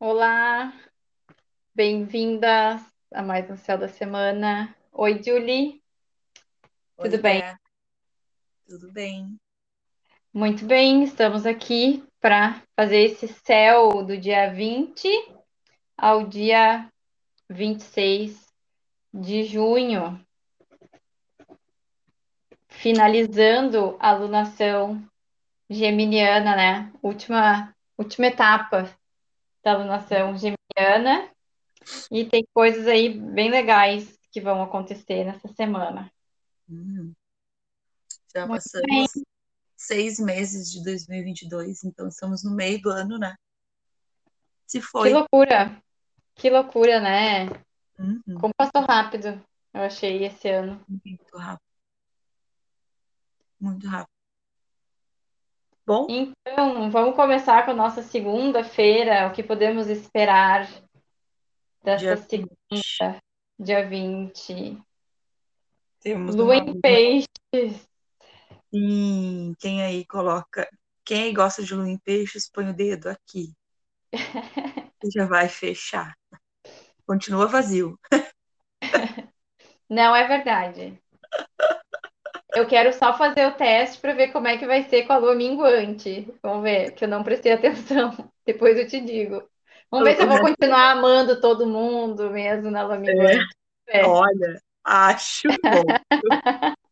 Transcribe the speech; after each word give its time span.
Olá, 0.00 0.72
bem-vindas 1.72 2.82
a 3.12 3.22
mais 3.22 3.48
um 3.48 3.56
Céu 3.56 3.78
da 3.78 3.88
Semana. 3.88 4.76
Oi, 4.92 5.22
Julie, 5.22 5.80
tudo 6.98 7.14
Oi, 7.14 7.22
bem? 7.22 7.40
Dé, 7.40 7.56
tudo 8.66 8.92
bem? 8.92 9.38
Muito 10.32 10.66
bem, 10.66 11.04
estamos 11.04 11.46
aqui 11.46 12.04
para 12.20 12.60
fazer 12.74 13.04
esse 13.04 13.28
céu 13.28 14.02
do 14.04 14.18
dia 14.18 14.52
20 14.52 15.08
ao 15.96 16.26
dia 16.26 16.90
26 17.48 18.52
de 19.12 19.44
junho, 19.44 20.20
finalizando 22.66 23.96
a 24.00 24.10
alunação 24.10 25.08
geminiana, 25.70 26.56
né? 26.56 26.92
Última, 27.00 27.72
última 27.96 28.26
etapa 28.26 28.92
da 29.64 29.72
alunação 29.72 30.36
geminiana, 30.36 31.30
e 32.10 32.24
tem 32.26 32.46
coisas 32.52 32.86
aí 32.86 33.08
bem 33.08 33.50
legais 33.50 34.18
que 34.30 34.40
vão 34.40 34.62
acontecer 34.62 35.24
nessa 35.24 35.48
semana. 35.48 36.12
Hum, 36.68 37.12
já 38.34 38.46
Muito 38.46 38.62
bem. 38.86 39.04
passamos 39.04 39.24
seis 39.76 40.18
meses 40.18 40.70
de 40.70 40.82
2022, 40.82 41.84
então 41.84 42.08
estamos 42.08 42.44
no 42.44 42.54
meio 42.54 42.80
do 42.80 42.90
ano, 42.90 43.18
né? 43.18 43.34
Se 44.66 44.80
Que 44.80 44.86
foi. 44.86 45.10
loucura, 45.10 45.82
que 46.34 46.50
loucura, 46.50 47.00
né? 47.00 47.46
Uhum, 47.98 48.22
Como 48.40 48.54
passou 48.56 48.82
rápido, 48.82 49.42
eu 49.72 49.80
achei 49.82 50.24
esse 50.24 50.48
ano. 50.48 50.84
muito 50.88 51.36
rápido, 51.36 51.70
muito 53.60 53.86
rápido. 53.86 54.13
Bom, 55.86 56.06
Então, 56.08 56.90
vamos 56.90 57.14
começar 57.14 57.64
com 57.64 57.72
a 57.72 57.74
nossa 57.74 58.02
segunda-feira, 58.02 59.28
o 59.28 59.32
que 59.32 59.42
podemos 59.42 59.88
esperar 59.88 60.66
desta 61.82 62.16
dia 62.16 62.16
segunda, 62.16 62.54
20, 62.72 63.22
dia 63.58 63.86
20. 63.86 64.82
temos 66.00 66.34
Lua 66.34 66.56
em 66.56 66.80
peixes. 66.80 67.86
Sim, 68.72 69.54
quem 69.60 69.82
aí 69.82 70.06
coloca, 70.06 70.66
quem 71.04 71.24
aí 71.24 71.32
gosta 71.34 71.62
de 71.62 71.74
lua 71.74 71.88
em 71.88 71.98
peixes, 71.98 72.50
põe 72.50 72.70
o 72.70 72.74
dedo 72.74 73.08
aqui 73.08 73.54
e 75.04 75.10
já 75.14 75.26
vai 75.26 75.50
fechar. 75.50 76.16
Continua 77.06 77.46
vazio. 77.46 77.98
Não 79.88 80.16
é 80.16 80.26
verdade. 80.26 80.98
Eu 82.54 82.66
quero 82.66 82.92
só 82.92 83.16
fazer 83.16 83.46
o 83.46 83.54
teste 83.54 84.00
para 84.00 84.14
ver 84.14 84.32
como 84.32 84.46
é 84.46 84.56
que 84.56 84.66
vai 84.66 84.84
ser 84.84 85.06
com 85.06 85.12
a 85.12 85.16
lua 85.16 85.34
minguante. 85.34 86.32
Vamos 86.42 86.62
ver, 86.62 86.92
que 86.92 87.04
eu 87.04 87.08
não 87.08 87.24
prestei 87.24 87.52
atenção. 87.52 88.12
Depois 88.46 88.78
eu 88.78 88.86
te 88.86 89.00
digo. 89.00 89.42
Vamos 89.90 90.08
ver 90.08 90.16
se 90.16 90.22
eu 90.22 90.28
vou 90.28 90.40
continuar 90.40 90.92
amando 90.92 91.40
todo 91.40 91.66
mundo 91.66 92.30
mesmo 92.30 92.70
na 92.70 92.82
lua 92.82 92.96
é, 92.96 92.98
minguante. 92.98 93.56
É. 93.88 94.06
olha, 94.06 94.60
acho 94.84 95.48
bom. 95.48 95.84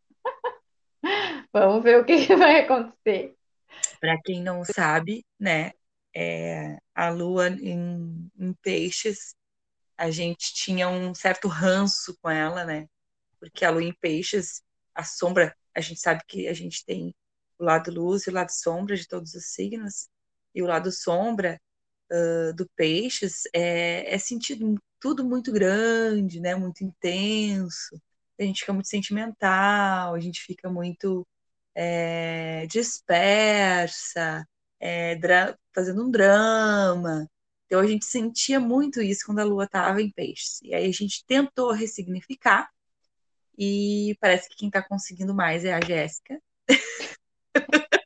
Vamos 1.52 1.82
ver 1.82 2.00
o 2.00 2.04
que 2.04 2.26
que 2.26 2.36
vai 2.36 2.60
acontecer. 2.60 3.36
Para 4.00 4.18
quem 4.22 4.42
não 4.42 4.64
sabe, 4.64 5.24
né, 5.38 5.72
é, 6.14 6.78
a 6.94 7.10
lua 7.10 7.48
em, 7.48 8.30
em 8.38 8.52
peixes, 8.62 9.34
a 9.96 10.10
gente 10.10 10.52
tinha 10.54 10.88
um 10.88 11.14
certo 11.14 11.48
ranço 11.48 12.16
com 12.20 12.30
ela, 12.30 12.64
né? 12.64 12.88
Porque 13.38 13.64
a 13.64 13.70
lua 13.70 13.82
em 13.82 13.94
peixes, 13.94 14.62
a 14.94 15.04
sombra, 15.04 15.54
a 15.74 15.80
gente 15.80 16.00
sabe 16.00 16.22
que 16.26 16.48
a 16.48 16.52
gente 16.54 16.84
tem 16.84 17.14
o 17.58 17.64
lado 17.64 17.90
luz 17.92 18.26
e 18.26 18.30
o 18.30 18.32
lado 18.32 18.50
sombra 18.50 18.96
de 18.96 19.06
todos 19.08 19.34
os 19.34 19.46
signos, 19.46 20.08
e 20.54 20.62
o 20.62 20.66
lado 20.66 20.90
sombra 20.92 21.60
uh, 22.10 22.54
do 22.54 22.68
peixes 22.76 23.42
é, 23.54 24.14
é 24.14 24.18
sentido 24.18 24.76
tudo 25.00 25.24
muito 25.24 25.52
grande, 25.52 26.40
né? 26.40 26.54
Muito 26.54 26.84
intenso. 26.84 28.00
A 28.38 28.44
gente 28.44 28.60
fica 28.60 28.72
muito 28.72 28.88
sentimental, 28.88 30.14
a 30.14 30.20
gente 30.20 30.40
fica 30.42 30.70
muito 30.70 31.26
é, 31.74 32.66
dispersa, 32.66 34.46
é, 34.80 35.18
fazendo 35.74 36.04
um 36.04 36.10
drama. 36.10 37.28
Então 37.66 37.80
a 37.80 37.86
gente 37.86 38.04
sentia 38.04 38.60
muito 38.60 39.00
isso 39.02 39.26
quando 39.26 39.40
a 39.40 39.44
lua 39.44 39.64
estava 39.64 40.02
em 40.02 40.10
peixes. 40.10 40.60
E 40.62 40.74
aí 40.74 40.86
a 40.88 40.92
gente 40.92 41.24
tentou 41.26 41.72
ressignificar, 41.72 42.70
e 43.62 44.16
parece 44.16 44.48
que 44.48 44.56
quem 44.56 44.68
está 44.68 44.82
conseguindo 44.82 45.32
mais 45.32 45.64
é 45.64 45.72
a 45.72 45.80
Jéssica. 45.80 46.42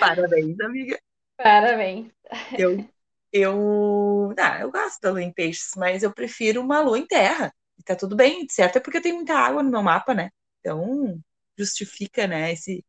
Parabéns, 0.00 0.58
amiga. 0.60 0.98
Parabéns. 1.36 2.10
Eu, 2.58 2.84
eu, 3.32 4.34
ah, 4.36 4.60
eu 4.60 4.72
gosto 4.72 5.00
da 5.00 5.10
lua 5.10 5.22
em 5.22 5.32
peixes, 5.32 5.70
mas 5.76 6.02
eu 6.02 6.12
prefiro 6.12 6.60
uma 6.60 6.80
lua 6.80 6.98
em 6.98 7.06
terra. 7.06 7.54
E 7.78 7.82
tá 7.84 7.94
tudo 7.94 8.16
bem, 8.16 8.44
certo? 8.48 8.76
É 8.76 8.80
porque 8.80 9.00
tem 9.00 9.12
muita 9.12 9.34
água 9.34 9.62
no 9.62 9.70
meu 9.70 9.82
mapa, 9.82 10.12
né? 10.12 10.30
Então 10.58 11.22
justifica, 11.56 12.26
né, 12.26 12.52
esse, 12.52 12.84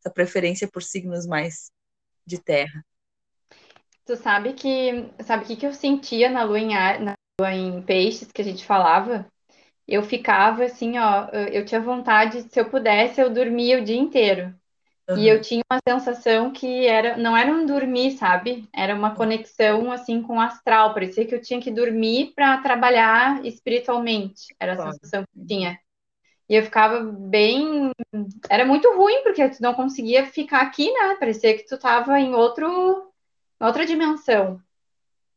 essa 0.00 0.12
preferência 0.12 0.66
por 0.66 0.82
signos 0.82 1.26
mais 1.26 1.70
de 2.26 2.42
terra. 2.42 2.84
Tu 4.04 4.16
sabe 4.16 4.54
que 4.54 5.10
sabe 5.22 5.44
o 5.44 5.46
que, 5.46 5.56
que 5.56 5.66
eu 5.66 5.72
sentia 5.72 6.28
na 6.28 6.42
lua 6.42 6.58
em, 6.58 6.74
na 6.74 7.14
lua 7.38 7.52
em 7.52 7.82
peixes 7.82 8.32
que 8.32 8.42
a 8.42 8.44
gente 8.44 8.64
falava? 8.64 9.30
Eu 9.86 10.02
ficava 10.02 10.64
assim, 10.64 10.98
ó, 10.98 11.28
eu 11.52 11.64
tinha 11.64 11.80
vontade, 11.80 12.42
se 12.42 12.58
eu 12.60 12.70
pudesse, 12.70 13.20
eu 13.20 13.30
dormia 13.32 13.78
o 13.80 13.84
dia 13.84 13.96
inteiro. 13.96 14.54
E 15.14 15.28
eu 15.28 15.36
Uhum. 15.36 15.42
tinha 15.42 15.62
uma 15.70 15.80
sensação 15.88 16.52
que 16.52 16.86
era, 16.86 17.16
não 17.16 17.36
era 17.36 17.50
um 17.52 17.66
dormir, 17.66 18.12
sabe? 18.18 18.68
Era 18.74 18.94
uma 18.94 19.14
conexão 19.16 19.92
assim 19.92 20.22
com 20.22 20.36
o 20.36 20.40
astral. 20.40 20.94
Parecia 20.94 21.26
que 21.26 21.34
eu 21.34 21.40
tinha 21.42 21.60
que 21.60 21.70
dormir 21.70 22.32
para 22.34 22.58
trabalhar 22.62 23.44
espiritualmente. 23.46 24.54
Era 24.60 24.74
a 24.74 24.76
Claro. 24.76 24.92
sensação 24.92 25.24
que 25.24 25.40
eu 25.40 25.46
tinha. 25.46 25.78
E 26.48 26.54
eu 26.56 26.62
ficava 26.64 27.00
bem. 27.02 27.90
Era 28.50 28.64
muito 28.66 28.88
ruim, 28.96 29.22
porque 29.22 29.48
tu 29.48 29.62
não 29.62 29.74
conseguia 29.74 30.26
ficar 30.26 30.62
aqui, 30.62 30.92
né? 30.92 31.16
Parecia 31.18 31.56
que 31.56 31.66
tu 31.66 31.78
tava 31.78 32.18
em 32.20 32.34
outro, 32.34 33.12
outra 33.60 33.86
dimensão. 33.86 34.60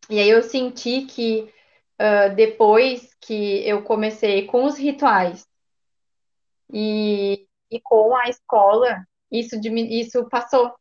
E 0.10 0.20
aí 0.20 0.30
eu 0.30 0.42
senti 0.44 1.04
que 1.04 1.52
uh, 2.00 2.36
depois 2.36 3.14
que 3.22 3.68
eu 3.68 3.84
comecei 3.84 4.46
com 4.46 4.66
os 4.66 4.78
rituais 4.78 5.48
e, 6.72 7.48
e 7.72 7.80
com 7.82 8.16
a 8.16 8.30
escola, 8.30 9.06
isso, 9.32 9.56
isso 9.90 10.28
passou, 10.30 10.74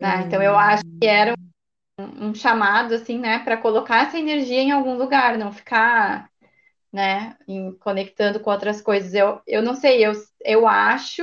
né? 0.00 0.22
Então 0.26 0.42
eu 0.42 0.56
acho 0.58 0.84
que 1.00 1.08
era 1.08 1.34
Hum, 1.34 1.52
um, 2.00 2.28
um 2.30 2.34
chamado, 2.34 2.94
assim, 2.94 3.18
né, 3.18 3.40
para 3.40 3.56
colocar 3.58 4.06
essa 4.08 4.18
energia 4.18 4.60
em 4.60 4.72
algum 4.72 4.96
lugar, 4.96 5.38
não 5.38 5.52
ficar, 5.52 6.30
né, 6.92 7.36
em- 7.48 7.72
conectando 7.78 8.40
com 8.40 8.50
outras 8.50 8.80
coisas. 8.82 9.14
Eu, 9.14 9.40
eu 9.46 9.62
não 9.62 9.74
sei, 9.74 10.04
eu, 10.06 10.12
eu 10.44 10.66
acho 10.68 11.22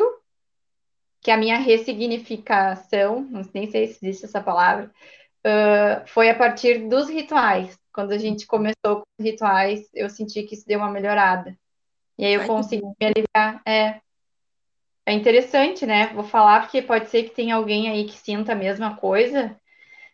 que 1.22 1.32
a 1.32 1.38
minha 1.38 1.58
ressignificação, 1.58 3.22
não 3.30 3.44
sei 3.44 3.68
se 3.68 3.78
existe 3.78 4.26
essa 4.26 4.42
palavra, 4.42 4.92
uh, 5.46 6.08
foi 6.08 6.30
a 6.30 6.36
partir 6.38 6.88
dos 6.90 7.10
rituais. 7.10 7.78
Quando 7.94 8.12
a 8.12 8.18
gente 8.18 8.48
começou 8.48 8.98
com 8.98 9.04
os 9.20 9.26
rituais, 9.26 9.90
eu 9.94 10.10
senti 10.10 10.44
que 10.44 10.56
isso 10.56 10.66
deu 10.66 10.80
uma 10.80 10.90
melhorada. 10.92 11.58
E 12.18 12.26
aí 12.26 12.34
eu 12.34 12.42
ai, 12.42 12.48
consegui 12.48 12.86
me 12.86 13.06
aliviar. 13.06 13.62
É, 13.68 14.02
é 15.06 15.14
interessante, 15.14 15.86
né? 15.86 16.08
Vou 16.14 16.24
falar 16.24 16.62
porque 16.62 16.82
pode 16.82 17.10
ser 17.10 17.24
que 17.24 17.36
tenha 17.36 17.56
alguém 17.56 17.90
aí 17.90 18.06
que 18.06 18.18
sinta 18.18 18.54
a 18.54 18.56
mesma 18.56 18.96
coisa. 18.96 19.60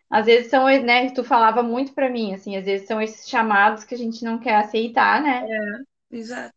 Às 0.09 0.25
vezes 0.25 0.49
são, 0.49 0.65
né? 0.65 1.09
Tu 1.11 1.23
falava 1.23 1.61
muito 1.61 1.93
pra 1.93 2.09
mim, 2.09 2.33
assim, 2.33 2.55
às 2.55 2.65
vezes 2.65 2.87
são 2.87 3.01
esses 3.01 3.27
chamados 3.27 3.83
que 3.83 3.93
a 3.93 3.97
gente 3.97 4.23
não 4.23 4.39
quer 4.39 4.55
aceitar, 4.55 5.21
né? 5.21 5.43
Exato. 6.09 6.55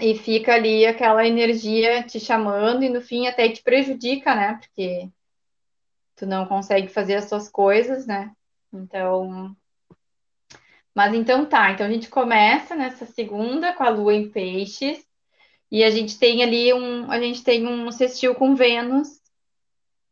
E 0.00 0.16
fica 0.16 0.54
ali 0.54 0.86
aquela 0.86 1.26
energia 1.26 2.02
te 2.04 2.18
chamando 2.18 2.82
e 2.82 2.88
no 2.88 3.00
fim 3.00 3.26
até 3.26 3.48
te 3.48 3.62
prejudica, 3.62 4.34
né? 4.34 4.54
Porque 4.54 5.08
tu 6.16 6.26
não 6.26 6.46
consegue 6.46 6.88
fazer 6.88 7.16
as 7.16 7.28
suas 7.28 7.48
coisas, 7.48 8.06
né? 8.06 8.32
Então, 8.72 9.56
mas 10.94 11.12
então 11.14 11.44
tá. 11.46 11.72
Então 11.72 11.86
a 11.86 11.90
gente 11.90 12.08
começa 12.08 12.76
nessa 12.76 13.04
segunda 13.04 13.72
com 13.72 13.82
a 13.82 13.88
Lua 13.88 14.14
em 14.14 14.30
Peixes 14.30 15.04
e 15.70 15.82
a 15.82 15.90
gente 15.90 16.18
tem 16.18 16.42
ali 16.42 16.72
um, 16.72 17.10
a 17.10 17.18
gente 17.18 17.42
tem 17.42 17.66
um 17.66 17.90
sextil 17.90 18.34
com 18.34 18.54
Vênus, 18.54 19.20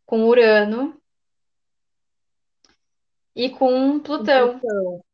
com 0.05 0.25
Urano 0.25 1.00
e 3.34 3.49
com 3.49 4.00
Plutão 4.00 4.56
Então, 4.56 5.05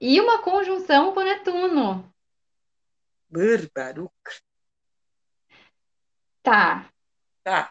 e 0.00 0.20
uma 0.20 0.42
conjunção 0.42 1.14
com 1.14 1.22
Netuno. 1.22 2.12
bárbaro. 3.30 4.12
Tá, 6.42 6.92
Tá. 7.44 7.70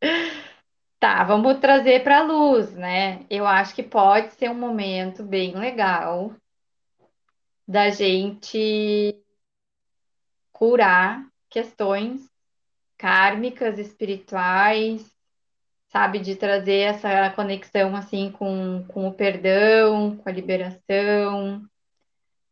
tá, 1.02 1.24
vamos 1.24 1.58
trazer 1.58 2.04
para 2.04 2.20
a 2.20 2.22
luz, 2.22 2.72
né? 2.74 3.26
Eu 3.28 3.44
acho 3.44 3.74
que 3.74 3.82
pode 3.82 4.34
ser 4.34 4.48
um 4.48 4.54
momento 4.54 5.24
bem 5.24 5.52
legal 5.52 6.32
da 7.66 7.90
gente 7.90 9.20
curar 10.52 11.26
questões 11.50 12.30
kármicas, 12.96 13.80
espirituais, 13.80 15.04
sabe, 15.88 16.20
de 16.20 16.36
trazer 16.36 16.94
essa 16.94 17.30
conexão 17.30 17.96
assim 17.96 18.30
com, 18.30 18.84
com 18.86 19.08
o 19.08 19.12
perdão, 19.12 20.16
com 20.18 20.28
a 20.28 20.32
liberação, 20.32 21.68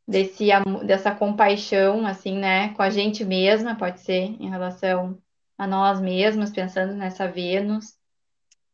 desse, 0.09 0.49
dessa 0.85 1.15
compaixão, 1.15 2.05
assim, 2.05 2.37
né, 2.37 2.75
com 2.75 2.83
a 2.83 2.91
gente 2.91 3.25
mesma, 3.25 3.77
pode 3.77 4.01
ser, 4.01 4.25
em 4.43 4.51
relação 4.51 5.17
a 5.57 5.69
nós 5.69 6.01
mesmos, 6.01 6.51
pensando 6.51 6.95
nessa 6.95 7.29
Vênus. 7.29 8.00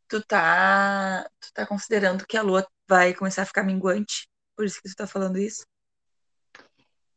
Tu 0.08 0.23
tá, 0.25 1.29
tu 1.41 1.53
tá 1.53 1.67
considerando 1.67 2.26
que 2.26 2.37
a 2.37 2.43
Lua 2.43 2.67
vai 2.88 3.12
começar 3.14 3.43
a 3.43 3.47
ficar 3.47 3.62
minguante? 3.62 4.29
Por 4.56 4.64
isso 4.64 4.81
que 4.81 4.88
tu 4.88 4.97
tá 4.97 5.06
falando 5.06 5.38
isso? 5.38 5.67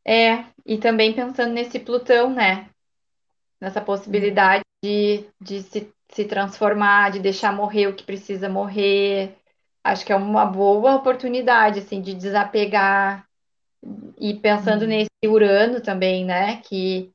É, 0.05 0.45
e 0.65 0.77
também 0.77 1.13
pensando 1.13 1.53
nesse 1.53 1.79
Plutão, 1.79 2.33
né? 2.33 2.69
Nessa 3.61 3.81
possibilidade 3.81 4.63
de, 4.83 5.25
de 5.39 5.61
se, 5.61 5.93
se 6.11 6.25
transformar, 6.25 7.11
de 7.11 7.19
deixar 7.19 7.53
morrer 7.53 7.87
o 7.87 7.95
que 7.95 8.03
precisa 8.03 8.49
morrer. 8.49 9.37
Acho 9.83 10.05
que 10.05 10.11
é 10.11 10.15
uma 10.15 10.45
boa 10.45 10.95
oportunidade, 10.95 11.79
assim, 11.79 12.01
de 12.01 12.13
desapegar, 12.13 13.29
e 14.17 14.33
pensando 14.33 14.81
uhum. 14.83 14.89
nesse 14.89 15.09
Urano 15.25 15.81
também, 15.81 16.25
né? 16.25 16.57
Que 16.61 17.13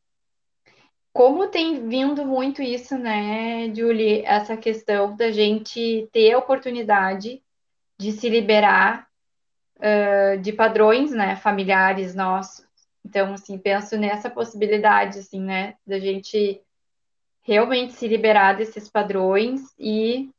como 1.14 1.46
tem 1.46 1.88
vindo 1.88 2.26
muito 2.26 2.60
isso, 2.60 2.98
né, 2.98 3.72
Julie, 3.72 4.22
essa 4.26 4.56
questão 4.56 5.14
da 5.14 5.30
gente 5.30 6.08
ter 6.12 6.32
a 6.32 6.38
oportunidade 6.38 7.40
de 7.96 8.10
se 8.10 8.28
liberar 8.28 9.06
uh, 9.76 10.36
de 10.40 10.52
padrões, 10.52 11.12
né, 11.12 11.36
familiares 11.36 12.16
nossos. 12.16 12.66
Então, 13.06 13.32
assim, 13.32 13.56
penso 13.56 13.96
nessa 13.96 14.28
possibilidade, 14.28 15.20
assim, 15.20 15.40
né, 15.40 15.76
da 15.86 16.00
gente 16.00 16.60
realmente 17.42 17.92
se 17.92 18.08
liberar 18.08 18.54
desses 18.54 18.90
padrões 18.90 19.60
e 19.78 20.30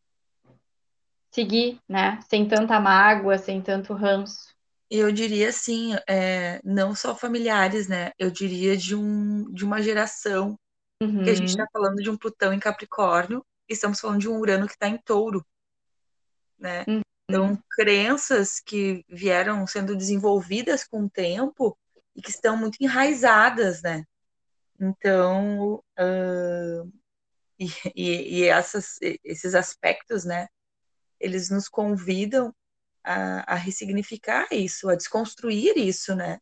seguir, 1.31 1.79
né, 1.87 2.19
sem 2.29 2.45
tanta 2.49 2.81
mágoa, 2.81 3.37
sem 3.37 3.61
tanto 3.61 3.93
ranço. 3.93 4.53
Eu 4.91 5.09
diria 5.09 5.49
assim, 5.49 5.95
é, 6.05 6.59
não 6.65 6.93
só 6.93 7.15
familiares, 7.15 7.87
né? 7.87 8.11
Eu 8.19 8.29
diria 8.29 8.77
de, 8.77 8.95
um, 8.95 9.51
de 9.51 9.65
uma 9.65 9.81
geração 9.81 10.55
uhum. 11.01 11.23
que 11.23 11.29
a 11.29 11.33
gente 11.33 11.49
está 11.49 11.63
uhum. 11.63 11.69
falando 11.71 12.01
de 12.01 12.09
um 12.09 12.17
Plutão 12.17 12.53
em 12.53 12.59
Capricórnio 12.59 13.45
e 13.69 13.73
estamos 13.73 13.99
falando 13.99 14.19
de 14.19 14.29
um 14.29 14.37
Urano 14.37 14.67
que 14.67 14.73
está 14.73 14.87
em 14.87 14.97
Touro, 14.97 15.45
né? 16.57 16.85
Uhum. 16.87 17.01
Então, 17.27 17.59
crenças 17.71 18.59
que 18.59 19.03
vieram 19.09 19.65
sendo 19.65 19.95
desenvolvidas 19.95 20.83
com 20.83 21.05
o 21.05 21.09
tempo 21.09 21.75
e 22.15 22.21
que 22.21 22.29
estão 22.29 22.55
muito 22.55 22.77
enraizadas, 22.79 23.81
né? 23.81 24.03
Então, 24.79 25.83
uh, 25.99 26.93
e, 27.59 27.67
e, 27.95 28.39
e 28.39 28.43
essas, 28.43 28.97
esses 29.23 29.55
aspectos, 29.55 30.23
né? 30.23 30.47
Eles 31.19 31.49
nos 31.49 31.67
convidam 31.67 32.53
a, 33.03 33.53
a 33.53 33.55
ressignificar 33.55 34.47
isso, 34.51 34.89
a 34.89 34.95
desconstruir 34.95 35.77
isso, 35.77 36.15
né? 36.15 36.39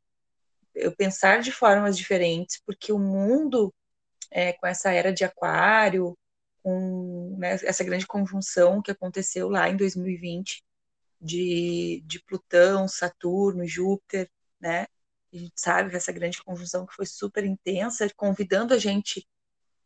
Eu 0.74 0.96
pensar 0.96 1.40
de 1.42 1.52
formas 1.52 1.98
diferentes, 1.98 2.62
porque 2.66 2.92
o 2.92 3.00
mundo, 3.00 3.74
é, 4.34 4.54
com 4.54 4.68
essa 4.68 4.92
era 4.92 5.14
de 5.14 5.24
aquário, 5.24 6.18
com 6.64 7.36
né, 7.38 7.54
essa 7.64 7.84
grande 7.84 8.08
conjunção 8.08 8.82
que 8.82 8.92
aconteceu 8.92 9.50
lá 9.50 9.70
em 9.70 9.78
2020, 9.78 10.64
de, 11.22 12.04
de 12.06 12.20
Plutão, 12.24 12.88
Saturno, 12.88 13.66
Júpiter, 13.68 14.30
né? 14.60 14.88
A 15.34 15.38
gente 15.38 15.54
sabe 15.56 15.96
essa 15.96 16.12
grande 16.12 16.44
conjunção 16.44 16.86
que 16.86 16.96
foi 16.96 17.06
super 17.06 17.46
intensa, 17.46 18.08
convidando 18.16 18.74
a 18.74 18.78
gente 18.78 19.28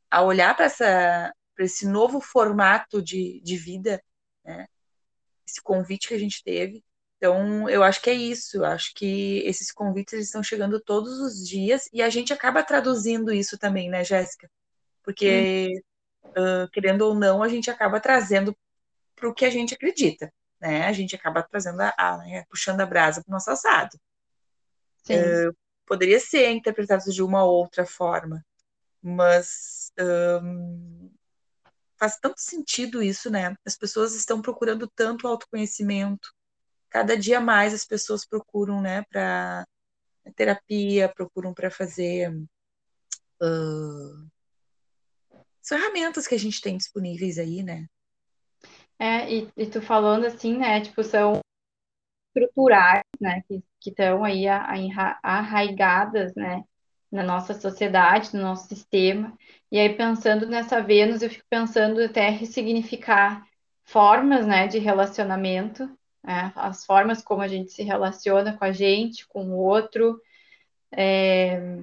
a 0.10 0.22
olhar 0.24 0.56
para 0.56 1.34
esse 1.60 1.88
novo 1.88 2.20
formato 2.22 3.02
de, 3.02 3.42
de 3.42 3.58
vida, 3.58 4.02
né? 4.44 4.68
esse 5.48 5.62
convite 5.62 6.08
que 6.08 6.14
a 6.14 6.20
gente 6.20 6.44
teve. 6.44 6.84
Então, 7.18 7.68
eu 7.70 7.84
acho 7.84 8.02
que 8.02 8.10
é 8.10 8.14
isso. 8.14 8.58
Eu 8.58 8.66
acho 8.66 8.94
que 8.94 9.40
esses 9.46 9.72
convites 9.72 10.20
estão 10.20 10.44
chegando 10.44 10.80
todos 10.80 11.20
os 11.20 11.48
dias 11.48 11.90
e 11.92 12.02
a 12.02 12.10
gente 12.10 12.32
acaba 12.32 12.64
traduzindo 12.64 13.34
isso 13.34 13.58
também, 13.58 13.90
né, 13.90 14.04
Jéssica? 14.04 14.50
Porque, 15.04 15.82
uh, 16.26 16.70
querendo 16.72 17.02
ou 17.02 17.16
não, 17.16 17.42
a 17.42 17.48
gente 17.48 17.72
acaba 17.72 18.00
trazendo 18.00 18.56
para 19.16 19.30
o 19.30 19.34
que 19.34 19.46
a 19.46 19.50
gente 19.50 19.74
acredita, 19.74 20.32
né? 20.62 20.86
A 20.86 20.94
gente 20.94 21.16
acaba 21.16 21.42
trazendo 21.44 21.82
a, 21.82 21.94
a 21.98 22.18
né, 22.18 22.46
puxando 22.50 22.82
a 22.82 22.86
brasa 22.86 23.24
para 23.24 23.32
o 23.32 23.34
nosso 23.34 23.50
assado. 23.50 23.98
Uh, 25.10 25.56
poderia 25.86 26.20
ser 26.20 26.50
interpretado 26.52 27.12
de 27.12 27.24
uma 27.24 27.44
outra 27.44 27.86
forma, 27.86 28.46
mas 29.02 29.92
um, 30.00 31.10
faz 31.98 32.18
tanto 32.20 32.40
sentido 32.40 33.02
isso, 33.02 33.30
né? 33.30 33.56
As 33.66 33.78
pessoas 33.78 34.14
estão 34.14 34.42
procurando 34.42 34.88
tanto 34.88 35.28
autoconhecimento. 35.28 36.34
Cada 36.98 37.16
dia 37.16 37.40
mais 37.40 37.76
as 37.76 37.86
pessoas 37.86 38.26
procuram, 38.26 38.82
né, 38.82 39.04
para 39.04 39.64
terapia, 40.36 41.08
procuram 41.08 41.54
para 41.54 41.70
fazer 41.70 42.36
uh, 43.40 44.28
ferramentas 45.64 46.26
que 46.26 46.34
a 46.34 46.40
gente 46.40 46.60
tem 46.60 46.76
disponíveis 46.76 47.38
aí, 47.38 47.62
né? 47.62 47.86
É, 48.98 49.32
e, 49.32 49.48
e 49.56 49.68
tu 49.68 49.80
falando 49.80 50.26
assim, 50.26 50.58
né, 50.58 50.82
tipo, 50.82 51.04
são 51.04 51.40
estruturais, 52.36 53.04
né, 53.22 53.44
que 53.48 53.62
estão 53.92 54.24
aí 54.24 54.48
arraigadas, 55.22 56.34
né, 56.34 56.64
na 57.12 57.22
nossa 57.22 57.54
sociedade, 57.54 58.34
no 58.34 58.42
nosso 58.42 58.68
sistema. 58.68 59.38
E 59.72 59.78
aí, 59.78 59.96
pensando 59.96 60.48
nessa 60.48 60.82
Vênus, 60.82 61.22
eu 61.22 61.30
fico 61.30 61.46
pensando 61.48 62.02
até 62.02 62.30
ressignificar 62.30 63.48
formas, 63.84 64.48
né, 64.48 64.66
de 64.66 64.80
relacionamento, 64.80 65.96
né, 66.28 66.52
as 66.58 66.86
formas 66.86 67.22
como 67.22 67.42
a 67.42 67.48
gente 67.48 67.72
se 67.72 67.84
relaciona 67.84 68.58
com 68.58 68.66
a 68.66 68.72
gente, 68.74 69.26
com 69.26 69.46
o 69.46 69.58
outro. 69.58 70.22
É... 70.92 71.80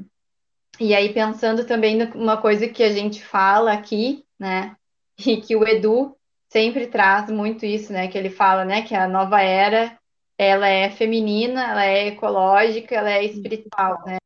E 0.79 0.95
aí, 0.95 1.15
pensando 1.15 1.65
também 1.65 1.97
numa 1.97 2.37
coisa 2.37 2.69
que 2.69 2.83
a 2.83 2.93
gente 2.93 3.25
fala 3.25 3.73
aqui, 3.73 4.27
né, 4.39 4.77
e 5.19 5.39
que 5.39 5.57
o 5.57 5.67
Edu 5.67 6.15
sempre 6.49 6.87
traz 6.87 7.31
muito 7.31 7.65
isso, 7.65 7.93
né, 7.93 8.07
que 8.09 8.19
ele 8.19 8.29
fala, 8.29 8.65
né, 8.65 8.83
que 8.83 8.95
a 8.95 9.09
nova 9.09 9.41
era, 9.41 9.99
ela 10.37 10.69
é 10.69 10.91
feminina, 10.91 11.71
ela 11.71 11.87
é 11.87 12.09
ecológica, 12.09 12.95
ela 12.95 13.11
é 13.11 13.25
espiritual, 13.25 14.03
né? 14.05 14.19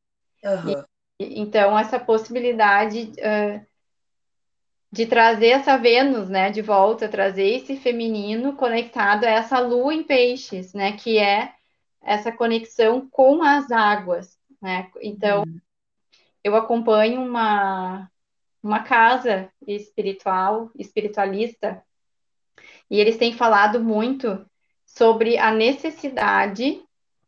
Uhum. 0.43 0.85
E, 1.21 1.41
então, 1.41 1.79
essa 1.79 1.99
possibilidade 2.01 3.13
uh, 3.19 3.68
de 4.91 5.07
trazer 5.07 5.49
essa 5.49 5.77
Vênus, 5.77 6.29
né, 6.29 6.51
de 6.51 6.63
volta, 6.63 7.09
trazer 7.09 7.45
esse 7.45 7.77
feminino 7.77 8.55
conectado 8.57 9.25
a 9.25 9.31
essa 9.31 9.61
lua 9.61 9.95
em 9.95 10.03
peixes, 10.03 10.73
né, 10.73 10.93
que 10.93 11.19
é 11.19 11.53
essa 12.03 12.33
conexão 12.33 13.09
com 13.11 13.43
as 13.43 13.71
águas, 13.71 14.39
né? 14.63 14.91
Então, 15.03 15.43
uhum. 15.43 15.61
eu 16.43 16.57
acompanho 16.57 17.21
uma, 17.21 18.11
uma 18.63 18.83
casa 18.83 19.51
espiritual, 19.67 20.71
espiritualista, 20.75 21.83
e 22.91 22.99
eles 22.99 23.19
têm 23.19 23.35
falado 23.35 23.83
muito 23.83 24.45
sobre 24.87 25.37
a 25.37 25.53
necessidade, 25.53 26.83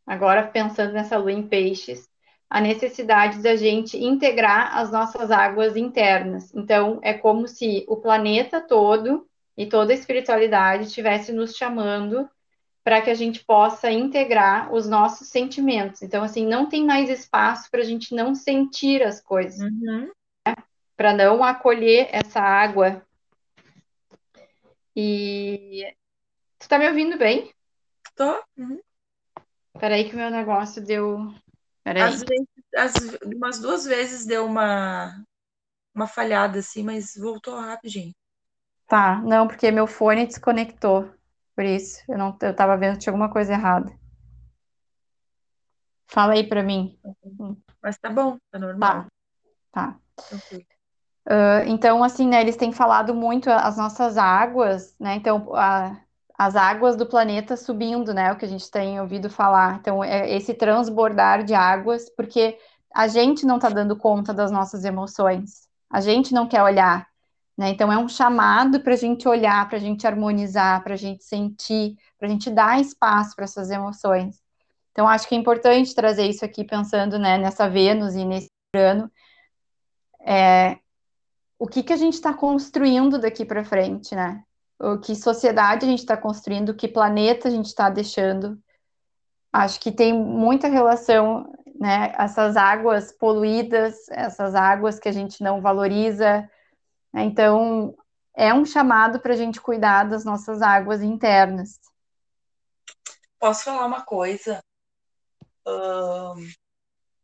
agora 0.05 0.47
pensando 0.47 0.93
nessa 0.93 1.17
lua 1.17 1.31
em 1.31 1.47
peixes, 1.47 2.09
a 2.51 2.59
necessidade 2.59 3.41
da 3.41 3.55
gente 3.55 3.97
integrar 3.97 4.77
as 4.77 4.91
nossas 4.91 5.31
águas 5.31 5.77
internas. 5.77 6.53
Então, 6.53 6.99
é 7.01 7.13
como 7.13 7.47
se 7.47 7.85
o 7.87 7.95
planeta 7.95 8.59
todo 8.59 9.25
e 9.57 9.65
toda 9.65 9.93
a 9.93 9.95
espiritualidade 9.95 10.83
estivesse 10.83 11.31
nos 11.31 11.55
chamando 11.55 12.29
para 12.83 13.01
que 13.01 13.09
a 13.09 13.13
gente 13.13 13.41
possa 13.45 13.89
integrar 13.89 14.73
os 14.73 14.85
nossos 14.85 15.29
sentimentos. 15.29 16.01
Então, 16.01 16.25
assim, 16.25 16.45
não 16.45 16.67
tem 16.67 16.85
mais 16.85 17.09
espaço 17.09 17.71
para 17.71 17.79
a 17.79 17.85
gente 17.85 18.13
não 18.13 18.35
sentir 18.35 19.01
as 19.01 19.21
coisas, 19.21 19.61
uhum. 19.61 20.11
né? 20.45 20.55
para 20.97 21.13
não 21.13 21.41
acolher 21.45 22.09
essa 22.11 22.41
água. 22.41 23.01
E 24.93 25.85
tu 26.59 26.67
tá 26.67 26.77
me 26.77 26.89
ouvindo 26.89 27.17
bem? 27.17 27.49
Tô. 28.13 28.43
Uhum. 28.57 28.81
Peraí 29.79 30.09
que 30.09 30.15
o 30.15 30.17
meu 30.17 30.29
negócio 30.29 30.85
deu 30.85 31.33
às 31.85 32.23
vezes, 32.23 32.47
às, 32.75 32.93
umas 33.25 33.59
duas 33.59 33.85
vezes 33.85 34.25
deu 34.25 34.45
uma, 34.45 35.23
uma 35.93 36.07
falhada 36.07 36.59
assim, 36.59 36.83
mas 36.83 37.15
voltou 37.15 37.59
rapidinho. 37.59 38.13
Tá, 38.87 39.21
não, 39.21 39.47
porque 39.47 39.71
meu 39.71 39.87
fone 39.87 40.25
desconectou. 40.25 41.13
Por 41.55 41.65
isso, 41.65 42.01
eu 42.09 42.17
não 42.17 42.37
eu 42.41 42.55
tava 42.55 42.77
vendo 42.77 42.93
que 42.93 42.99
tinha 42.99 43.11
alguma 43.11 43.31
coisa 43.31 43.53
errada. 43.53 43.91
Fala 46.07 46.33
aí 46.33 46.45
pra 46.45 46.61
mim. 46.61 46.99
Mas 47.81 47.97
tá 47.97 48.09
bom, 48.09 48.37
tá 48.51 48.59
normal. 48.59 49.05
Tá. 49.71 49.97
tá. 50.29 50.35
Uh, 51.25 51.63
então, 51.67 52.03
assim, 52.03 52.27
né, 52.27 52.41
eles 52.41 52.57
têm 52.57 52.73
falado 52.73 53.13
muito 53.13 53.49
as 53.49 53.77
nossas 53.77 54.17
águas, 54.17 54.95
né? 54.99 55.15
Então, 55.15 55.55
a, 55.55 56.01
as 56.41 56.55
águas 56.55 56.95
do 56.95 57.05
planeta 57.05 57.55
subindo, 57.55 58.15
né? 58.15 58.31
O 58.31 58.35
que 58.35 58.45
a 58.45 58.47
gente 58.47 58.69
tem 58.71 58.99
ouvido 58.99 59.29
falar. 59.29 59.75
Então, 59.79 60.03
é 60.03 60.35
esse 60.35 60.55
transbordar 60.55 61.43
de 61.43 61.53
águas, 61.53 62.09
porque 62.09 62.57
a 62.95 63.07
gente 63.07 63.45
não 63.45 63.57
está 63.57 63.69
dando 63.69 63.95
conta 63.95 64.33
das 64.33 64.49
nossas 64.49 64.83
emoções. 64.83 65.67
A 65.87 66.01
gente 66.01 66.33
não 66.33 66.47
quer 66.47 66.63
olhar, 66.63 67.07
Né? 67.55 67.69
Então, 67.69 67.91
é 67.91 67.97
um 67.97 68.09
chamado 68.09 68.79
para 68.79 68.93
a 68.93 68.97
gente 68.97 69.27
olhar, 69.27 69.67
para 69.69 69.77
a 69.77 69.79
gente 69.79 70.07
harmonizar, 70.07 70.83
para 70.83 70.95
a 70.95 70.97
gente 70.97 71.23
sentir, 71.23 71.95
para 72.17 72.27
a 72.27 72.31
gente 72.31 72.49
dar 72.49 72.81
espaço 72.81 73.35
para 73.35 73.45
essas 73.45 73.69
emoções. 73.69 74.41
Então, 74.91 75.07
acho 75.07 75.27
que 75.27 75.35
é 75.35 75.37
importante 75.37 75.93
trazer 75.93 76.25
isso 76.25 76.43
aqui, 76.43 76.63
pensando 76.63 77.19
né, 77.19 77.37
nessa 77.37 77.69
Vênus 77.69 78.15
e 78.15 78.25
nesse 78.25 78.49
ano. 78.73 79.11
É, 80.21 80.79
o 81.59 81.67
que, 81.67 81.83
que 81.83 81.93
a 81.93 81.97
gente 81.97 82.15
está 82.15 82.33
construindo 82.33 83.19
daqui 83.19 83.45
para 83.45 83.63
frente, 83.63 84.15
né? 84.15 84.43
O 84.83 84.97
que 84.97 85.15
sociedade 85.15 85.85
a 85.85 85.89
gente 85.89 85.99
está 85.99 86.17
construindo, 86.17 86.73
que 86.73 86.87
planeta 86.87 87.47
a 87.47 87.51
gente 87.51 87.67
está 87.67 87.87
deixando. 87.87 88.59
Acho 89.53 89.79
que 89.79 89.91
tem 89.91 90.11
muita 90.11 90.67
relação, 90.67 91.53
né? 91.79 92.11
Essas 92.17 92.57
águas 92.57 93.11
poluídas, 93.11 94.09
essas 94.09 94.55
águas 94.55 94.97
que 94.97 95.07
a 95.07 95.11
gente 95.11 95.43
não 95.43 95.61
valoriza, 95.61 96.49
né? 97.13 97.23
Então, 97.23 97.95
é 98.35 98.51
um 98.51 98.65
chamado 98.65 99.19
para 99.19 99.33
a 99.33 99.37
gente 99.37 99.61
cuidar 99.61 100.05
das 100.05 100.25
nossas 100.25 100.63
águas 100.63 101.03
internas. 101.03 101.79
Posso 103.37 103.65
falar 103.65 103.85
uma 103.85 104.03
coisa? 104.03 104.63
Uh, 105.67 106.33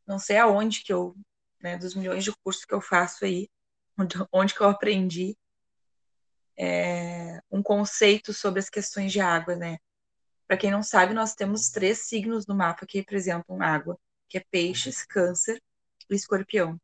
não 0.05 0.19
sei 0.19 0.37
aonde 0.37 0.83
que 0.83 0.93
eu, 0.93 1.15
né, 1.59 1.75
dos 1.75 1.95
milhões 1.95 2.23
de 2.23 2.31
cursos 2.43 2.65
que 2.65 2.73
eu 2.73 2.81
faço 2.81 3.25
aí, 3.25 3.49
onde, 3.97 4.15
onde 4.31 4.53
que 4.53 4.61
eu 4.61 4.69
aprendi 4.69 5.35
é, 6.57 7.39
um 7.51 7.61
conceito 7.61 8.33
sobre 8.33 8.59
as 8.59 8.69
questões 8.69 9.11
de 9.11 9.19
água, 9.19 9.55
né? 9.55 9.77
Para 10.47 10.57
quem 10.57 10.71
não 10.71 10.81
sabe, 10.81 11.13
nós 11.13 11.35
temos 11.35 11.69
três 11.69 12.07
signos 12.07 12.47
no 12.47 12.55
mapa 12.55 12.85
que 12.85 12.97
representam 12.97 13.61
água, 13.61 13.99
que 14.29 14.37
é 14.37 14.45
peixes, 14.49 15.05
câncer 15.05 15.61
e 16.09 16.15
escorpião. 16.15 16.79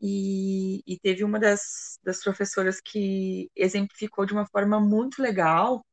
E, 0.00 0.82
e 0.86 0.98
teve 0.98 1.24
uma 1.24 1.38
das, 1.38 1.98
das 2.02 2.22
professoras 2.22 2.80
que 2.80 3.50
exemplificou 3.56 4.26
de 4.26 4.32
uma 4.32 4.46
forma 4.46 4.80
muito 4.80 5.22
legal. 5.22 5.84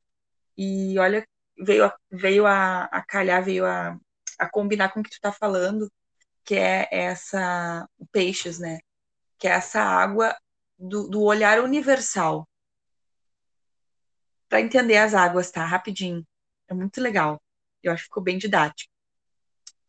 E 0.57 0.97
olha, 0.99 1.25
veio, 1.57 1.85
a, 1.85 1.95
veio 2.11 2.45
a, 2.45 2.85
a 2.85 3.01
calhar, 3.03 3.43
veio 3.43 3.65
a, 3.65 3.97
a 4.39 4.49
combinar 4.49 4.89
com 4.89 4.99
o 4.99 5.03
que 5.03 5.11
tu 5.11 5.13
está 5.13 5.31
falando, 5.31 5.89
que 6.43 6.55
é 6.55 6.87
essa 6.91 7.87
peixes, 8.11 8.59
né? 8.59 8.79
Que 9.37 9.47
é 9.47 9.51
essa 9.51 9.81
água 9.81 10.35
do, 10.77 11.07
do 11.07 11.21
olhar 11.21 11.59
universal. 11.59 12.47
Para 14.51 14.59
entender 14.59 14.97
as 14.97 15.13
águas, 15.13 15.49
tá? 15.49 15.65
Rapidinho. 15.65 16.27
É 16.67 16.73
muito 16.73 16.99
legal. 16.99 17.41
Eu 17.81 17.93
acho 17.93 18.03
que 18.03 18.09
ficou 18.09 18.21
bem 18.21 18.37
didático. 18.37 18.91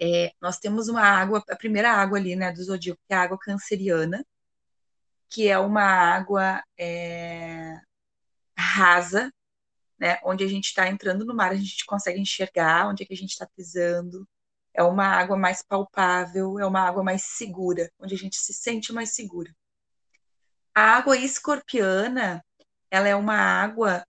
É, 0.01 0.33
nós 0.41 0.59
temos 0.59 0.87
uma 0.87 1.03
água, 1.03 1.43
a 1.51 1.57
primeira 1.57 1.91
água 1.91 2.17
ali, 2.17 2.37
né, 2.37 2.53
do 2.53 2.63
zodíaco, 2.63 3.01
que 3.09 3.13
é 3.13 3.17
a 3.17 3.23
água 3.23 3.37
canceriana, 3.37 4.25
que 5.29 5.49
é 5.49 5.59
uma 5.59 5.83
água 5.83 6.63
é, 6.79 7.77
rasa, 8.57 9.33
né, 9.99 10.21
onde 10.23 10.45
a 10.45 10.49
gente 10.49 10.67
está 10.67 10.89
entrando 10.89 11.25
no 11.25 11.35
mar, 11.35 11.51
a 11.51 11.57
gente 11.57 11.85
consegue 11.85 12.21
enxergar 12.21 12.89
onde 12.89 13.03
é 13.03 13.07
que 13.07 13.15
a 13.15 13.17
gente 13.17 13.31
está 13.31 13.49
pisando. 13.57 14.29
É 14.73 14.83
uma 14.85 15.07
água 15.07 15.37
mais 15.37 15.61
palpável, 15.61 16.61
é 16.61 16.67
uma 16.67 16.83
água 16.83 17.03
mais 17.03 17.25
segura, 17.25 17.91
onde 17.99 18.15
a 18.15 18.19
gente 18.19 18.37
se 18.37 18.53
sente 18.55 18.93
mais 18.93 19.11
segura. 19.11 19.53
A 20.73 20.99
água 20.99 21.17
escorpiana, 21.17 22.45
ela 22.93 23.09
é 23.09 23.17
uma 23.17 23.37
água 23.37 24.07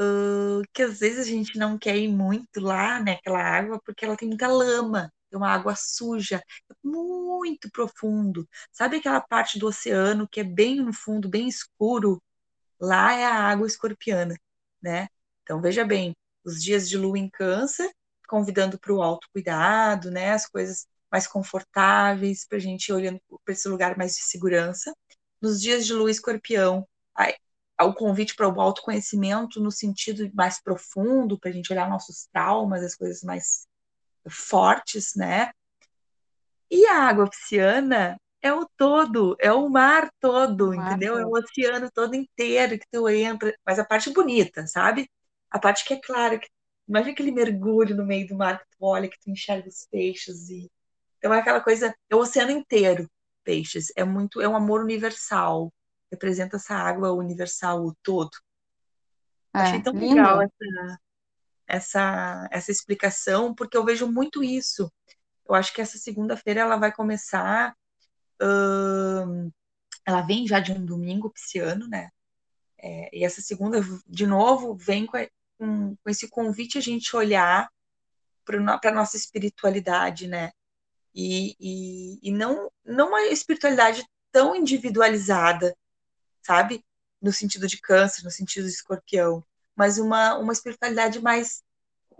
uh, 0.00 0.62
que 0.72 0.82
às 0.82 0.98
vezes 1.00 1.20
a 1.20 1.30
gente 1.30 1.58
não 1.58 1.78
quer 1.78 1.96
ir 1.96 2.08
muito 2.08 2.60
lá, 2.60 3.00
né, 3.00 3.12
aquela 3.14 3.42
água, 3.42 3.80
porque 3.84 4.04
ela 4.04 4.16
tem 4.16 4.28
muita 4.28 4.48
lama 4.48 5.10
é 5.32 5.36
uma 5.36 5.50
água 5.50 5.74
suja, 5.76 6.42
muito 6.82 7.70
profundo. 7.70 8.48
Sabe 8.72 8.96
aquela 8.96 9.20
parte 9.20 9.58
do 9.58 9.66
oceano 9.68 10.28
que 10.28 10.40
é 10.40 10.44
bem 10.44 10.76
no 10.82 10.92
fundo, 10.92 11.28
bem 11.28 11.48
escuro? 11.48 12.22
Lá 12.80 13.12
é 13.14 13.24
a 13.24 13.34
água 13.34 13.66
escorpiana, 13.66 14.36
né? 14.82 15.08
Então 15.42 15.60
veja 15.60 15.84
bem, 15.84 16.16
os 16.44 16.62
dias 16.62 16.88
de 16.88 16.96
lua 16.98 17.18
em 17.18 17.28
câncer, 17.30 17.90
convidando 18.28 18.78
para 18.78 18.92
o 18.92 19.02
autocuidado, 19.02 20.10
né? 20.10 20.32
As 20.32 20.46
coisas 20.46 20.86
mais 21.10 21.26
confortáveis, 21.26 22.46
para 22.46 22.58
a 22.58 22.60
gente 22.60 22.88
ir 22.88 22.92
olhando 22.92 23.20
para 23.44 23.52
esse 23.54 23.68
lugar 23.68 23.96
mais 23.96 24.14
de 24.16 24.22
segurança. 24.22 24.94
Nos 25.40 25.60
dias 25.60 25.86
de 25.86 25.92
lua 25.94 26.10
escorpião, 26.10 26.86
o 27.84 27.94
convite 27.94 28.34
para 28.34 28.48
o 28.48 28.60
autoconhecimento 28.60 29.60
no 29.60 29.70
sentido 29.70 30.30
mais 30.34 30.62
profundo, 30.62 31.38
para 31.38 31.50
a 31.50 31.52
gente 31.52 31.72
olhar 31.72 31.88
nossos 31.88 32.26
traumas, 32.32 32.82
as 32.82 32.94
coisas 32.94 33.22
mais 33.22 33.66
fortes, 34.28 35.14
né? 35.16 35.50
E 36.70 36.86
a 36.86 37.04
água 37.08 37.28
pisciana 37.28 38.16
é 38.42 38.52
o 38.52 38.66
todo, 38.76 39.36
é 39.40 39.52
o 39.52 39.68
mar 39.68 40.10
todo, 40.20 40.70
o 40.70 40.76
mar 40.76 40.88
entendeu? 40.88 41.14
Todo. 41.14 41.22
É 41.22 41.26
o 41.26 41.30
oceano 41.30 41.90
todo 41.92 42.14
inteiro 42.14 42.78
que 42.78 42.86
tu 42.90 43.08
entra, 43.08 43.54
mas 43.66 43.78
a 43.78 43.84
parte 43.84 44.10
bonita, 44.12 44.66
sabe? 44.66 45.10
A 45.50 45.58
parte 45.58 45.84
que 45.84 45.94
é 45.94 46.00
clara, 46.00 46.38
que... 46.38 46.48
imagina 46.88 47.12
aquele 47.12 47.32
mergulho 47.32 47.96
no 47.96 48.04
meio 48.04 48.26
do 48.26 48.36
mar 48.36 48.58
que 48.58 48.66
tu 48.76 48.84
olha, 48.84 49.08
que 49.08 49.18
tu 49.20 49.30
enxerga 49.30 49.68
os 49.68 49.86
peixes 49.90 50.48
e 50.48 50.70
então 51.20 51.34
é 51.34 51.38
aquela 51.40 51.60
coisa, 51.60 51.94
é 52.08 52.16
o 52.16 52.18
oceano 52.18 52.50
inteiro, 52.50 53.06
peixes, 53.44 53.92
é 53.94 54.02
muito, 54.04 54.40
é 54.40 54.48
um 54.48 54.56
amor 54.56 54.80
universal, 54.80 55.70
representa 56.10 56.56
essa 56.56 56.74
água 56.74 57.12
universal, 57.12 57.84
o 57.84 57.94
todo. 58.02 58.30
É, 59.54 59.58
Achei 59.60 59.82
tão 59.82 59.92
lindo. 59.92 60.16
legal 60.16 60.42
essa, 60.42 61.00
essa, 61.66 62.48
essa 62.50 62.70
explicação, 62.70 63.54
porque 63.54 63.76
eu 63.76 63.84
vejo 63.84 64.10
muito 64.10 64.42
isso. 64.42 64.90
Eu 65.48 65.54
acho 65.54 65.72
que 65.72 65.80
essa 65.80 65.98
segunda-feira 65.98 66.60
ela 66.60 66.76
vai 66.76 66.92
começar. 66.92 67.74
Uh, 68.40 69.52
ela 70.06 70.22
vem 70.22 70.46
já 70.46 70.60
de 70.60 70.72
um 70.72 70.84
domingo 70.84 71.30
pisciano, 71.30 71.88
né? 71.88 72.10
É, 72.82 73.16
e 73.16 73.24
essa 73.24 73.42
segunda, 73.42 73.80
de 74.06 74.26
novo, 74.26 74.74
vem 74.74 75.04
com, 75.06 75.18
com, 75.58 75.96
com 75.96 76.10
esse 76.10 76.28
convite 76.28 76.78
a 76.78 76.80
gente 76.80 77.14
olhar 77.14 77.70
para 78.44 78.90
a 78.90 78.94
nossa 78.94 79.16
espiritualidade, 79.16 80.26
né? 80.26 80.50
E, 81.14 81.54
e, 81.60 82.18
e, 82.22 82.32
não, 82.32 82.70
não 82.84 83.08
uma 83.08 83.22
espiritualidade 83.26 84.04
tão 84.32 84.54
individualizada, 84.54 85.76
sabe? 86.42 86.84
No 87.20 87.32
sentido 87.32 87.66
de 87.66 87.80
câncer, 87.80 88.24
no 88.24 88.30
sentido 88.30 88.64
de 88.64 88.72
escorpião, 88.72 89.44
mas 89.76 89.98
uma, 89.98 90.36
uma 90.38 90.52
espiritualidade 90.52 91.20
mais 91.20 91.62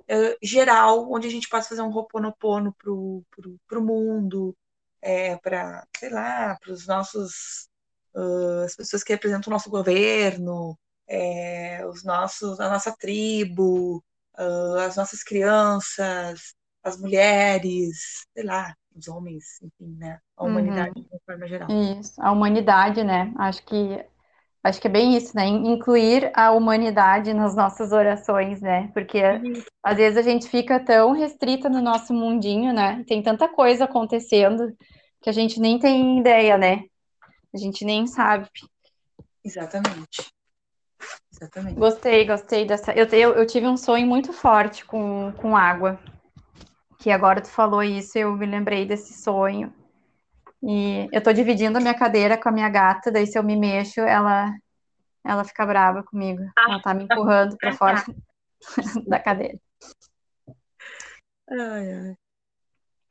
uh, 0.00 0.36
geral, 0.42 1.10
onde 1.12 1.26
a 1.28 1.30
gente 1.30 1.48
possa 1.48 1.68
fazer 1.68 1.82
um 1.82 1.90
roponopono 1.90 2.74
pro, 2.74 3.24
pro, 3.30 3.60
pro 3.66 3.84
mundo, 3.84 4.56
é, 5.02 5.36
para, 5.36 5.86
sei 5.96 6.10
lá, 6.10 6.56
para 6.60 6.72
os 6.72 6.86
nossos, 6.86 7.68
uh, 8.14 8.64
as 8.64 8.76
pessoas 8.76 9.02
que 9.02 9.12
representam 9.12 9.50
o 9.50 9.54
nosso 9.54 9.70
governo, 9.70 10.78
é, 11.06 11.84
os 11.86 12.04
nossos, 12.04 12.60
a 12.60 12.68
nossa 12.68 12.94
tribo, 12.96 13.98
uh, 14.38 14.78
as 14.86 14.96
nossas 14.96 15.22
crianças, 15.22 16.54
as 16.82 16.96
mulheres, 16.98 18.26
sei 18.34 18.44
lá, 18.44 18.74
os 19.00 19.08
homens, 19.08 19.60
enfim, 19.62 19.96
né? 19.96 20.18
A 20.36 20.44
humanidade 20.44 20.92
uhum. 20.96 21.02
de 21.02 21.08
uma 21.10 21.20
forma 21.26 21.48
geral. 21.48 21.68
Isso, 21.70 22.22
a 22.22 22.30
humanidade, 22.30 23.02
né? 23.02 23.32
Acho 23.36 23.64
que 23.64 24.04
Acho 24.62 24.78
que 24.78 24.88
é 24.88 24.90
bem 24.90 25.16
isso, 25.16 25.34
né? 25.34 25.46
Incluir 25.46 26.30
a 26.34 26.52
humanidade 26.52 27.32
nas 27.32 27.56
nossas 27.56 27.92
orações, 27.92 28.60
né? 28.60 28.90
Porque 28.92 29.18
às 29.82 29.96
vezes 29.96 30.18
a 30.18 30.22
gente 30.22 30.48
fica 30.48 30.78
tão 30.78 31.12
restrita 31.12 31.68
no 31.70 31.80
nosso 31.80 32.12
mundinho, 32.12 32.70
né? 32.70 33.02
Tem 33.08 33.22
tanta 33.22 33.48
coisa 33.48 33.84
acontecendo 33.84 34.76
que 35.22 35.30
a 35.30 35.32
gente 35.32 35.58
nem 35.58 35.78
tem 35.78 36.20
ideia, 36.20 36.58
né? 36.58 36.84
A 37.54 37.56
gente 37.56 37.86
nem 37.86 38.06
sabe. 38.06 38.50
Exatamente. 39.42 40.30
Exatamente. 41.32 41.78
Gostei, 41.78 42.26
gostei 42.26 42.66
dessa. 42.66 42.92
Eu, 42.92 43.06
eu, 43.06 43.32
eu 43.36 43.46
tive 43.46 43.66
um 43.66 43.78
sonho 43.78 44.06
muito 44.06 44.30
forte 44.30 44.84
com, 44.84 45.32
com 45.38 45.56
água. 45.56 45.98
Que 47.00 47.10
agora 47.10 47.40
tu 47.40 47.48
falou 47.48 47.82
isso, 47.82 48.18
eu 48.18 48.36
me 48.36 48.44
lembrei 48.44 48.84
desse 48.84 49.14
sonho. 49.14 49.72
E 50.62 51.08
eu 51.10 51.22
tô 51.22 51.32
dividindo 51.32 51.78
a 51.78 51.80
minha 51.80 51.94
cadeira 51.94 52.36
com 52.36 52.50
a 52.50 52.52
minha 52.52 52.68
gata, 52.68 53.10
daí 53.10 53.26
se 53.26 53.38
eu 53.38 53.42
me 53.42 53.56
mexo, 53.56 54.00
ela 54.00 54.54
ela 55.24 55.44
fica 55.44 55.64
brava 55.64 56.02
comigo. 56.02 56.42
Ela 56.56 56.80
tá 56.80 56.92
me 56.92 57.04
empurrando 57.04 57.56
para 57.56 57.72
fora 57.72 58.04
da 59.08 59.18
cadeira. 59.18 59.58
Ai, 61.48 61.92
ai. 61.92 62.16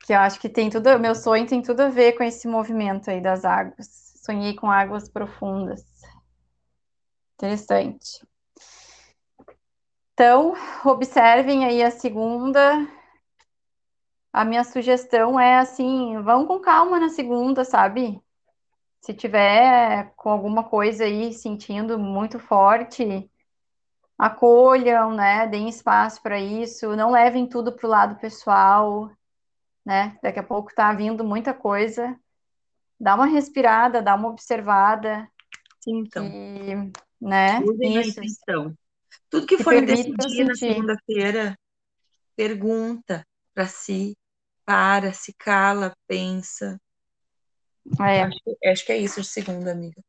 Que 0.04 0.12
eu 0.12 0.18
acho 0.18 0.40
que 0.40 0.48
tem 0.48 0.70
tudo, 0.70 0.98
meu 0.98 1.14
sonho 1.14 1.46
tem 1.46 1.60
tudo 1.60 1.80
a 1.82 1.88
ver 1.88 2.12
com 2.12 2.22
esse 2.22 2.46
movimento 2.46 3.10
aí 3.10 3.20
das 3.20 3.44
águas. 3.44 4.14
Sonhei 4.24 4.54
com 4.54 4.70
águas 4.70 5.08
profundas. 5.08 5.84
Interessante. 7.34 8.24
Então, 10.12 10.54
observem 10.84 11.64
aí 11.64 11.82
a 11.82 11.90
segunda 11.90 12.86
a 14.32 14.44
minha 14.44 14.64
sugestão 14.64 15.38
é 15.38 15.58
assim, 15.58 16.20
vão 16.22 16.46
com 16.46 16.60
calma 16.60 17.00
na 17.00 17.08
segunda, 17.08 17.64
sabe? 17.64 18.20
Se 19.00 19.14
tiver 19.14 20.12
com 20.16 20.30
alguma 20.30 20.64
coisa 20.64 21.04
aí 21.04 21.32
sentindo 21.32 21.98
muito 21.98 22.38
forte, 22.38 23.30
acolham, 24.18 25.14
né? 25.14 25.46
Deem 25.46 25.68
espaço 25.68 26.22
para 26.22 26.38
isso, 26.38 26.94
não 26.96 27.10
levem 27.10 27.48
tudo 27.48 27.72
para 27.72 27.86
o 27.86 27.90
lado 27.90 28.16
pessoal, 28.20 29.10
né? 29.84 30.18
Daqui 30.22 30.38
a 30.38 30.44
pouco 30.44 30.74
tá 30.74 30.92
vindo 30.92 31.24
muita 31.24 31.54
coisa. 31.54 32.18
Dá 32.98 33.14
uma 33.14 33.26
respirada, 33.26 34.02
dá 34.02 34.14
uma 34.14 34.28
observada, 34.28 35.26
Sintam. 35.82 36.30
Que, 36.30 36.74
né? 37.20 37.60
Usem 37.60 37.98
Isso. 37.98 38.20
a 38.20 38.24
intenção. 38.24 38.74
Tudo 39.28 39.46
que, 39.46 39.56
Que 39.56 39.64
for 39.64 39.70
permitam 39.70 40.12
decidir 40.12 40.44
na 40.44 40.54
segunda-feira, 40.54 41.58
pergunta 42.36 43.26
para 43.54 43.66
si, 43.66 44.16
para, 44.70 45.12
se 45.12 45.32
cala, 45.32 45.92
pensa. 46.06 46.80
É. 48.00 48.22
Acho, 48.22 48.38
que- 48.44 48.68
acho 48.68 48.86
que 48.86 48.92
é 48.92 48.98
isso 48.98 49.20
de 49.20 49.26
segunda, 49.26 49.72
amiga. 49.72 50.00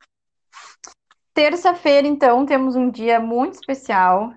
Terça-feira, 1.34 2.08
então, 2.08 2.46
temos 2.46 2.76
um 2.76 2.92
dia 2.92 3.20
muito 3.20 3.56
especial, 3.56 4.32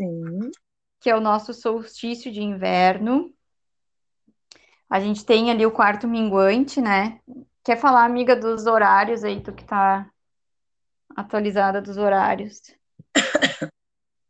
Sim. 0.00 0.52
que 1.00 1.10
é 1.10 1.16
o 1.16 1.20
nosso 1.20 1.52
solstício 1.52 2.30
de 2.30 2.40
inverno. 2.40 3.34
A 4.88 5.00
gente 5.00 5.26
tem 5.26 5.50
ali 5.50 5.66
o 5.66 5.72
quarto 5.72 6.06
minguante, 6.06 6.80
né? 6.80 7.20
Quer 7.64 7.80
falar, 7.80 8.04
amiga, 8.04 8.36
dos 8.36 8.66
horários 8.66 9.24
aí, 9.24 9.42
tu 9.42 9.52
que 9.52 9.64
tá 9.64 10.08
atualizada 11.16 11.82
dos 11.82 11.96
horários? 11.96 12.62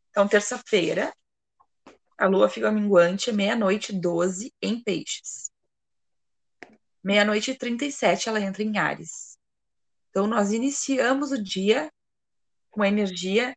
Então, 0.08 0.26
terça-feira, 0.26 1.12
a 2.18 2.26
lua 2.26 2.48
fica 2.48 2.70
minguante, 2.72 3.32
meia-noite 3.32 3.92
e 3.92 4.00
12 4.00 4.52
em 4.62 4.82
peixes. 4.82 5.50
Meia-noite 7.02 7.52
e 7.52 7.58
37 7.58 8.28
ela 8.28 8.40
entra 8.40 8.62
em 8.62 8.78
Ares. 8.78 9.38
Então, 10.10 10.26
nós 10.26 10.52
iniciamos 10.52 11.30
o 11.30 11.42
dia 11.42 11.90
com 12.70 12.82
a 12.82 12.88
energia 12.88 13.56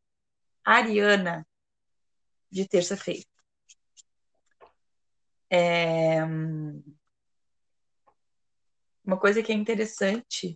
ariana 0.63 1.45
de 2.51 2.67
terça-feira. 2.67 3.25
É, 5.49 6.23
Uma 9.09 9.19
coisa 9.19 9.41
que 9.41 9.51
é 9.51 9.55
interessante, 9.55 10.55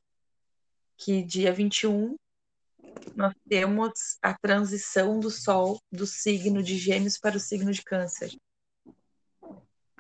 que 0.95 1.24
dia 1.24 1.51
21 1.51 2.15
nós 3.16 3.34
temos 3.48 4.18
a 4.22 4.34
transição 4.38 5.20
do 5.20 5.30
Sol 5.30 5.80
do 5.92 6.06
signo 6.08 6.64
de 6.64 6.78
Gêmeos 6.78 7.18
para 7.18 7.38
o 7.38 7.40
signo 7.40 7.72
de 7.72 7.84
Câncer. 7.84 8.32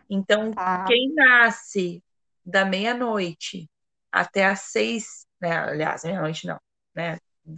Então, 0.09 0.53
Tá. 0.53 0.85
quem 0.85 1.13
nasce 1.13 2.03
da 2.45 2.65
meia-noite 2.65 3.69
até 4.11 4.45
às 4.45 4.61
seis, 4.61 5.25
né? 5.41 5.57
Aliás, 5.57 6.03
meia-noite 6.03 6.45
não, 6.45 6.59
né? 6.93 7.17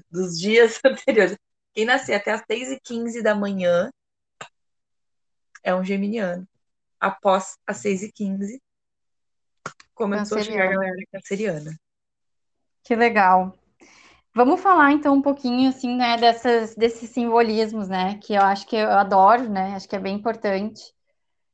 Dos 0.09 0.39
dias 0.39 0.79
anteriores. 0.85 1.37
Quem 1.73 1.85
nascer 1.85 2.13
até 2.13 2.31
às 2.31 2.43
seis 2.49 2.69
e 2.71 2.79
quinze 2.79 3.21
da 3.21 3.35
manhã 3.35 3.91
é 5.63 5.75
um 5.75 5.83
geminiano. 5.83 6.47
Após 6.99 7.57
as 7.67 7.77
seis 7.77 8.03
e 8.03 8.11
quinze, 8.11 8.61
começou 9.93 10.37
a 10.37 10.43
chegar 10.43 10.69
a 10.69 10.73
galera 10.73 10.95
canceriana. 11.11 11.77
Que 12.83 12.95
legal. 12.95 13.57
Vamos 14.35 14.59
falar 14.59 14.91
então 14.91 15.13
um 15.15 15.21
pouquinho 15.21 15.69
assim, 15.69 15.95
né, 15.95 16.17
dessas, 16.17 16.75
desses 16.75 17.09
simbolismos, 17.09 17.87
né, 17.87 18.19
que 18.21 18.33
eu 18.33 18.41
acho 18.41 18.67
que 18.67 18.75
eu 18.75 18.91
adoro, 18.91 19.49
né, 19.49 19.73
acho 19.75 19.87
que 19.87 19.95
é 19.95 19.99
bem 19.99 20.13
importante. 20.15 20.93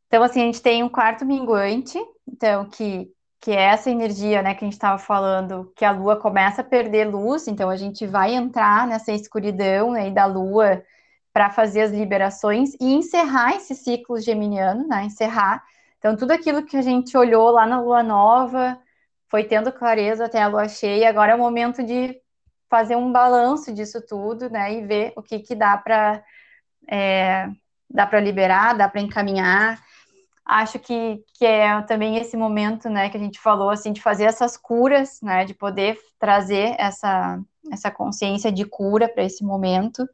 Então, 0.08 0.24
assim, 0.24 0.42
a 0.42 0.46
gente 0.46 0.64
tem 0.64 0.84
um 0.84 0.90
quarto 0.90 1.24
minguante, 1.24 2.00
então, 2.28 2.66
que, 2.68 3.12
que 3.40 3.52
é 3.52 3.62
essa 3.62 3.92
energia, 3.92 4.42
né, 4.42 4.56
que 4.56 4.66
a 4.66 4.68
gente 4.68 4.74
estava 4.74 4.98
falando, 4.98 5.72
que 5.76 5.86
a 5.86 5.92
lua 5.92 6.18
começa 6.18 6.62
a 6.62 6.64
perder 6.64 7.06
luz, 7.06 7.48
então 7.48 7.70
a 7.70 7.76
gente 7.76 8.08
vai 8.08 8.34
entrar 8.34 8.88
nessa 8.88 9.12
escuridão 9.12 9.94
aí 9.94 10.12
da 10.12 10.26
lua 10.26 10.84
para 11.32 11.52
fazer 11.52 11.82
as 11.84 11.92
liberações 11.92 12.74
e 12.82 12.94
encerrar 12.94 13.56
esse 13.58 13.76
ciclo 13.76 14.20
geminiano, 14.20 14.88
né, 14.88 15.06
encerrar. 15.06 15.64
Então, 16.00 16.16
tudo 16.16 16.32
aquilo 16.32 16.66
que 16.66 16.78
a 16.78 16.82
gente 16.82 17.16
olhou 17.16 17.52
lá 17.52 17.68
na 17.68 17.80
lua 17.80 18.02
nova, 18.02 18.80
foi 19.30 19.44
tendo 19.44 19.72
clareza 19.72 20.26
até 20.26 20.42
a 20.42 20.48
lua 20.48 20.68
cheia, 20.68 21.10
agora 21.10 21.34
é 21.34 21.36
o 21.36 21.40
momento 21.40 21.84
de 21.84 22.21
fazer 22.72 22.96
um 22.96 23.12
balanço 23.12 23.74
disso 23.74 24.02
tudo, 24.08 24.50
né, 24.50 24.74
e 24.74 24.88
ver 24.88 25.14
o 25.18 25.22
que 25.22 25.40
que 25.40 25.54
dá 25.54 25.78
para 25.78 26.24
dá 27.90 28.08
para 28.08 28.20
liberar, 28.22 28.74
dá 28.74 28.88
para 28.88 29.02
encaminhar. 29.02 29.80
Acho 30.46 30.80
que, 30.80 31.24
que 31.38 31.46
é 31.46 31.82
também 31.84 32.18
esse 32.18 32.36
momento, 32.36 32.90
né, 32.90 33.10
que 33.10 33.18
a 33.18 33.20
gente 33.20 33.40
falou, 33.40 33.70
assim, 33.70 33.92
de 33.92 34.02
fazer 34.02 34.24
essas 34.24 34.58
curas, 34.58 35.22
né, 35.22 35.46
de 35.46 35.54
poder 35.54 35.98
trazer 36.18 36.76
essa, 36.80 37.40
essa 37.72 37.92
consciência 37.92 38.52
de 38.52 38.66
cura 38.66 39.08
para 39.08 39.24
esse 39.24 39.44
momento. 39.44 40.08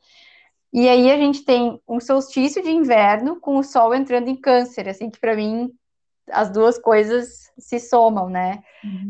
E 0.73 0.89
aí 0.89 1.11
a 1.11 1.17
gente 1.17 1.45
tem 1.45 1.79
um 1.87 1.99
solstício 1.99 2.61
de 2.61 2.69
inverno 2.69 3.39
com 3.39 3.57
o 3.57 3.63
sol 3.63 3.95
entrando 3.95 4.27
em 4.27 4.35
câncer, 4.35 4.89
assim, 4.89 5.09
que 5.09 5.19
para 5.19 5.35
mim 5.35 5.71
as 6.31 6.49
duas 6.49 6.77
coisas 6.77 7.51
se 7.57 7.79
somam, 7.79 8.29
né? 8.29 8.63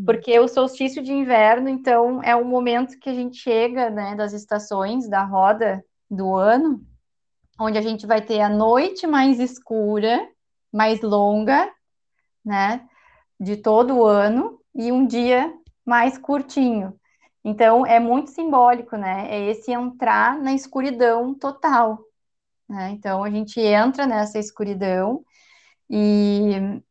Porque 0.06 0.40
o 0.40 0.48
solstício 0.48 1.04
de 1.04 1.12
inverno, 1.12 1.68
então, 1.68 2.22
é 2.24 2.36
o 2.36 2.46
momento 2.46 2.98
que 3.00 3.10
a 3.10 3.14
gente 3.14 3.38
chega, 3.38 3.90
né, 3.90 4.16
das 4.16 4.34
estações 4.34 5.08
da 5.10 5.24
roda 5.24 5.84
do 6.10 6.36
ano, 6.36 6.82
onde 7.60 7.78
a 7.78 7.82
gente 7.82 8.06
vai 8.06 8.22
ter 8.22 8.40
a 8.42 8.50
noite 8.50 9.06
mais 9.06 9.40
escura, 9.40 10.28
mais 10.72 11.02
longa, 11.02 11.70
né, 12.46 12.88
de 13.40 13.58
todo 13.58 13.98
o 13.98 14.06
ano, 14.06 14.60
e 14.74 14.92
um 14.92 15.06
dia 15.06 15.54
mais 15.86 16.18
curtinho. 16.18 16.98
Então, 17.44 17.86
é 17.86 18.00
muito 18.00 18.30
simbólico, 18.30 18.98
né? 18.98 19.28
É 19.30 19.50
esse 19.50 19.72
entrar 19.72 20.38
na 20.38 20.54
escuridão 20.54 21.34
total, 21.34 22.00
né? 22.70 22.90
Então, 22.92 23.24
a 23.24 23.30
gente 23.30 23.60
entra 23.60 24.06
nessa 24.06 24.38
escuridão 24.38 25.24
e, 25.90 26.82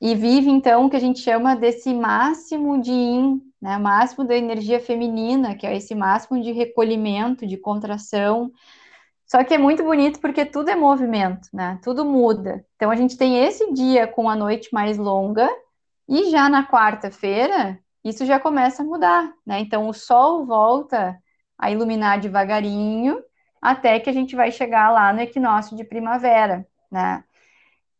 e 0.00 0.14
vive, 0.14 0.48
então, 0.50 0.86
o 0.86 0.90
que 0.90 0.96
a 0.96 1.00
gente 1.00 1.20
chama 1.20 1.54
desse 1.54 1.92
máximo 1.92 2.80
de 2.80 2.90
yin, 2.90 3.42
né? 3.60 3.76
Máximo 3.76 4.24
da 4.24 4.34
energia 4.34 4.80
feminina, 4.80 5.54
que 5.54 5.66
é 5.66 5.76
esse 5.76 5.94
máximo 5.94 6.42
de 6.42 6.52
recolhimento, 6.52 7.46
de 7.46 7.58
contração. 7.58 8.50
Só 9.26 9.44
que 9.44 9.54
é 9.54 9.58
muito 9.58 9.84
bonito 9.84 10.18
porque 10.20 10.44
tudo 10.46 10.70
é 10.70 10.76
movimento, 10.76 11.48
né? 11.52 11.78
Tudo 11.82 12.04
muda. 12.04 12.64
Então, 12.76 12.90
a 12.90 12.96
gente 12.96 13.16
tem 13.16 13.44
esse 13.44 13.72
dia 13.72 14.06
com 14.06 14.28
a 14.28 14.34
noite 14.34 14.70
mais 14.72 14.96
longa 14.96 15.48
e 16.08 16.30
já 16.30 16.48
na 16.48 16.66
quarta-feira, 16.66 17.78
isso 18.02 18.24
já 18.24 18.40
começa 18.40 18.82
a 18.82 18.86
mudar, 18.86 19.32
né? 19.46 19.60
Então, 19.60 19.86
o 19.86 19.92
sol 19.92 20.46
volta 20.46 21.18
a 21.58 21.70
iluminar 21.70 22.18
devagarinho 22.20 23.22
até 23.60 24.00
que 24.00 24.08
a 24.08 24.12
gente 24.12 24.34
vai 24.34 24.50
chegar 24.50 24.90
lá 24.90 25.12
no 25.12 25.20
equinócio 25.20 25.76
de 25.76 25.84
primavera, 25.84 26.66
né? 26.90 27.22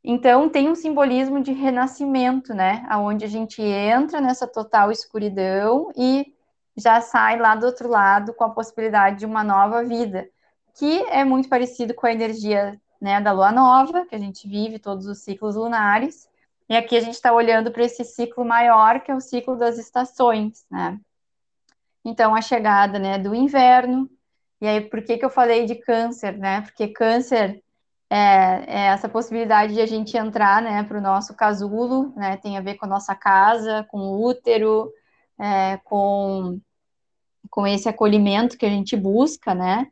Então, 0.02 0.48
tem 0.48 0.68
um 0.68 0.74
simbolismo 0.74 1.42
de 1.42 1.52
renascimento, 1.52 2.54
né? 2.54 2.86
Onde 2.92 3.24
a 3.24 3.28
gente 3.28 3.60
entra 3.60 4.20
nessa 4.20 4.46
total 4.46 4.90
escuridão 4.90 5.92
e 5.96 6.34
já 6.76 7.00
sai 7.00 7.38
lá 7.38 7.54
do 7.54 7.66
outro 7.66 7.88
lado 7.88 8.32
com 8.34 8.44
a 8.44 8.50
possibilidade 8.50 9.18
de 9.18 9.26
uma 9.26 9.44
nova 9.44 9.84
vida, 9.84 10.28
que 10.74 11.02
é 11.08 11.24
muito 11.24 11.48
parecido 11.48 11.94
com 11.94 12.06
a 12.06 12.12
energia, 12.12 12.80
né, 13.00 13.20
da 13.20 13.32
lua 13.32 13.52
nova, 13.52 14.06
que 14.06 14.14
a 14.14 14.18
gente 14.18 14.48
vive 14.48 14.78
todos 14.78 15.06
os 15.06 15.18
ciclos 15.18 15.56
lunares. 15.56 16.28
E 16.68 16.76
aqui 16.76 16.96
a 16.96 17.00
gente 17.00 17.14
está 17.14 17.32
olhando 17.32 17.70
para 17.70 17.84
esse 17.84 18.04
ciclo 18.04 18.44
maior, 18.44 19.00
que 19.00 19.10
é 19.10 19.14
o 19.14 19.20
ciclo 19.20 19.56
das 19.56 19.78
estações, 19.78 20.64
né? 20.70 20.98
Então, 22.04 22.34
a 22.34 22.40
chegada, 22.40 22.98
né, 22.98 23.18
do 23.18 23.34
inverno. 23.34 24.08
E 24.60 24.66
aí, 24.66 24.80
por 24.80 25.02
que 25.02 25.18
que 25.18 25.24
eu 25.24 25.30
falei 25.30 25.66
de 25.66 25.74
câncer, 25.74 26.38
né? 26.38 26.62
Porque 26.62 26.88
câncer 26.88 27.62
é, 28.10 28.64
é 28.66 28.80
essa 28.88 29.08
possibilidade 29.08 29.74
de 29.74 29.80
a 29.80 29.86
gente 29.86 30.16
entrar, 30.16 30.60
né, 30.60 30.82
para 30.82 30.98
o 30.98 31.00
nosso 31.00 31.34
casulo, 31.34 32.12
né? 32.16 32.36
Tem 32.38 32.58
a 32.58 32.60
ver 32.60 32.74
com 32.74 32.84
a 32.84 32.88
nossa 32.88 33.14
casa, 33.14 33.86
com 33.88 33.98
o 34.00 34.26
útero, 34.26 34.92
é, 35.38 35.76
com, 35.84 36.60
com 37.48 37.66
esse 37.66 37.88
acolhimento 37.88 38.58
que 38.58 38.66
a 38.66 38.70
gente 38.70 38.96
busca, 38.96 39.54
né? 39.54 39.88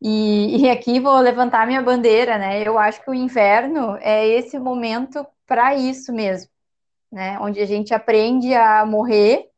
E, 0.00 0.62
e 0.62 0.70
aqui 0.70 1.00
vou 1.00 1.18
levantar 1.18 1.66
minha 1.66 1.82
bandeira, 1.82 2.38
né? 2.38 2.66
Eu 2.66 2.78
acho 2.78 3.02
que 3.02 3.10
o 3.10 3.14
inverno 3.14 3.96
é 4.00 4.26
esse 4.26 4.58
momento 4.58 5.26
para 5.46 5.74
isso 5.74 6.12
mesmo, 6.12 6.50
né? 7.10 7.38
Onde 7.40 7.60
a 7.60 7.66
gente 7.66 7.92
aprende 7.92 8.54
a 8.54 8.86
morrer, 8.86 9.48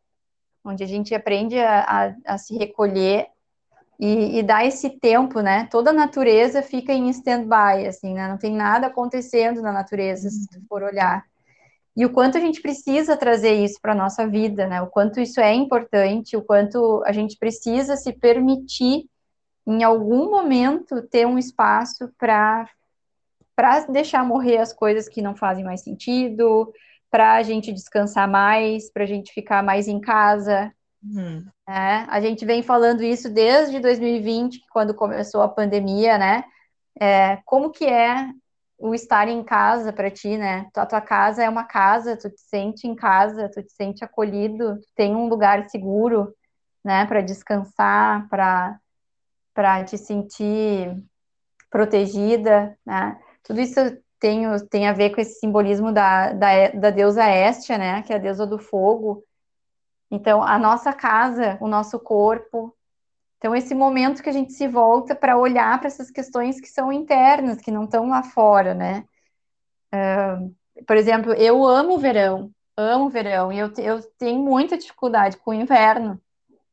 onde 0.65 0.83
a 0.83 0.87
gente 0.87 1.15
aprende 1.15 1.59
a, 1.59 1.81
a, 1.81 2.35
a 2.35 2.39
se 2.39 2.57
recolher 2.57 3.29
e, 3.99 4.39
e 4.39 4.43
dar 4.43 4.67
esse 4.67 4.91
tempo, 4.91 5.41
né? 5.41 5.69
Toda 5.71 5.91
a 5.91 5.93
natureza 5.93 6.63
fica 6.63 6.93
em 6.93 7.09
stand-by, 7.11 7.87
assim, 7.87 8.15
né? 8.15 8.29
Não 8.29 8.39
tem 8.39 8.55
nada 8.55 8.89
acontecendo 8.89 9.63
na 9.63 9.73
natureza, 9.73 10.29
se 10.31 10.47
tu 10.49 10.61
for 10.69 10.83
olhar. 10.83 11.25
E 11.97 12.05
o 12.05 12.13
quanto 12.13 12.37
a 12.37 12.41
gente 12.41 12.61
precisa 12.61 13.17
trazer 13.17 13.53
isso 13.53 13.81
para 13.81 13.93
a 13.93 13.97
nossa 13.97 14.27
vida, 14.27 14.67
né? 14.67 14.83
O 14.83 14.89
quanto 14.89 15.21
isso 15.21 15.41
é 15.41 15.55
importante, 15.55 16.37
o 16.37 16.43
quanto 16.43 17.03
a 17.07 17.13
gente 17.13 17.37
precisa 17.39 17.97
se 17.97 18.13
permitir 18.13 19.09
em 19.67 19.83
algum 19.83 20.31
momento 20.31 21.03
ter 21.09 21.27
um 21.27 21.39
espaço 21.39 22.11
para 22.19 22.69
para 23.57 23.87
deixar 23.87 24.25
morrer 24.25 24.59
as 24.59 24.73
coisas 24.73 25.09
que 25.09 25.23
não 25.23 25.37
fazem 25.37 25.65
mais 25.65 25.81
sentido, 25.83 26.73
para 27.09 27.35
a 27.35 27.43
gente 27.45 27.73
descansar 27.73 28.29
mais, 28.29 28.91
para 28.91 29.05
a 29.05 29.07
gente 29.07 29.33
ficar 29.33 29.63
mais 29.63 29.87
em 29.87 30.01
casa. 30.01 30.73
Hum. 31.05 31.45
Né? 31.69 32.07
A 32.09 32.21
gente 32.21 32.45
vem 32.45 32.63
falando 32.63 33.03
isso 33.03 33.29
desde 33.29 33.79
2020, 33.79 34.65
quando 34.71 34.95
começou 34.95 35.43
a 35.43 35.49
pandemia, 35.49 36.17
né? 36.19 36.45
É, 37.01 37.39
como 37.45 37.71
que 37.71 37.85
é 37.85 38.31
o 38.79 38.95
estar 38.95 39.29
em 39.29 39.43
casa 39.43 39.93
para 39.93 40.11
ti, 40.11 40.37
né? 40.37 40.69
A 40.75 40.87
tua 40.87 41.01
casa 41.01 41.43
é 41.43 41.49
uma 41.49 41.65
casa, 41.65 42.17
tu 42.17 42.29
te 42.31 42.41
sente 42.41 42.87
em 42.87 42.95
casa, 42.95 43.49
tu 43.49 43.63
te 43.63 43.73
sente 43.73 44.05
acolhido, 44.05 44.77
tu 44.77 44.87
tem 44.95 45.15
um 45.15 45.29
lugar 45.29 45.69
seguro, 45.71 46.35
né, 46.85 47.07
para 47.07 47.21
descansar, 47.23 48.29
para 48.29 48.79
para 49.55 49.85
te 49.85 49.97
sentir 49.97 51.01
protegida, 51.71 52.77
né? 52.85 53.19
Tudo 53.45 53.61
isso 53.61 53.79
tem, 54.19 54.45
tem 54.69 54.89
a 54.89 54.93
ver 54.93 55.11
com 55.11 55.21
esse 55.21 55.39
simbolismo 55.39 55.93
da, 55.93 56.33
da, 56.33 56.69
da 56.71 56.91
deusa 56.91 57.25
Estia, 57.31 57.79
né, 57.79 58.03
que 58.03 58.13
é 58.13 58.17
a 58.17 58.19
deusa 58.19 58.47
do 58.47 58.59
fogo. 58.59 59.23
Então, 60.15 60.43
a 60.43 60.59
nossa 60.59 60.93
casa, 60.93 61.59
o 61.61 61.69
nosso 61.69 61.99
corpo, 61.99 62.75
então, 63.45 63.55
esse 63.55 63.75
momento 63.75 64.23
que 64.23 64.31
a 64.31 64.33
gente 64.33 64.55
se 64.55 64.67
volta 64.67 65.15
para 65.15 65.37
olhar 65.37 65.79
para 65.79 65.89
essas 65.89 66.11
questões 66.11 66.59
que 66.59 66.67
são 66.67 66.91
internas, 66.91 67.61
que 67.61 67.71
não 67.71 67.85
estão 67.85 68.09
lá 68.09 68.23
fora, 68.23 68.73
né? 68.73 69.05
Uh, 69.95 70.55
por 70.87 70.97
exemplo, 70.97 71.35
eu 71.35 71.63
amo 71.63 71.97
o 71.97 71.99
verão, 71.99 72.51
amo 72.75 73.05
o 73.05 73.11
verão, 73.11 73.53
e 73.53 73.59
eu, 73.59 73.71
eu 73.77 74.01
tenho 74.19 74.41
muita 74.41 74.79
dificuldade 74.79 75.37
com 75.37 75.51
o 75.51 75.55
inverno. 75.55 76.19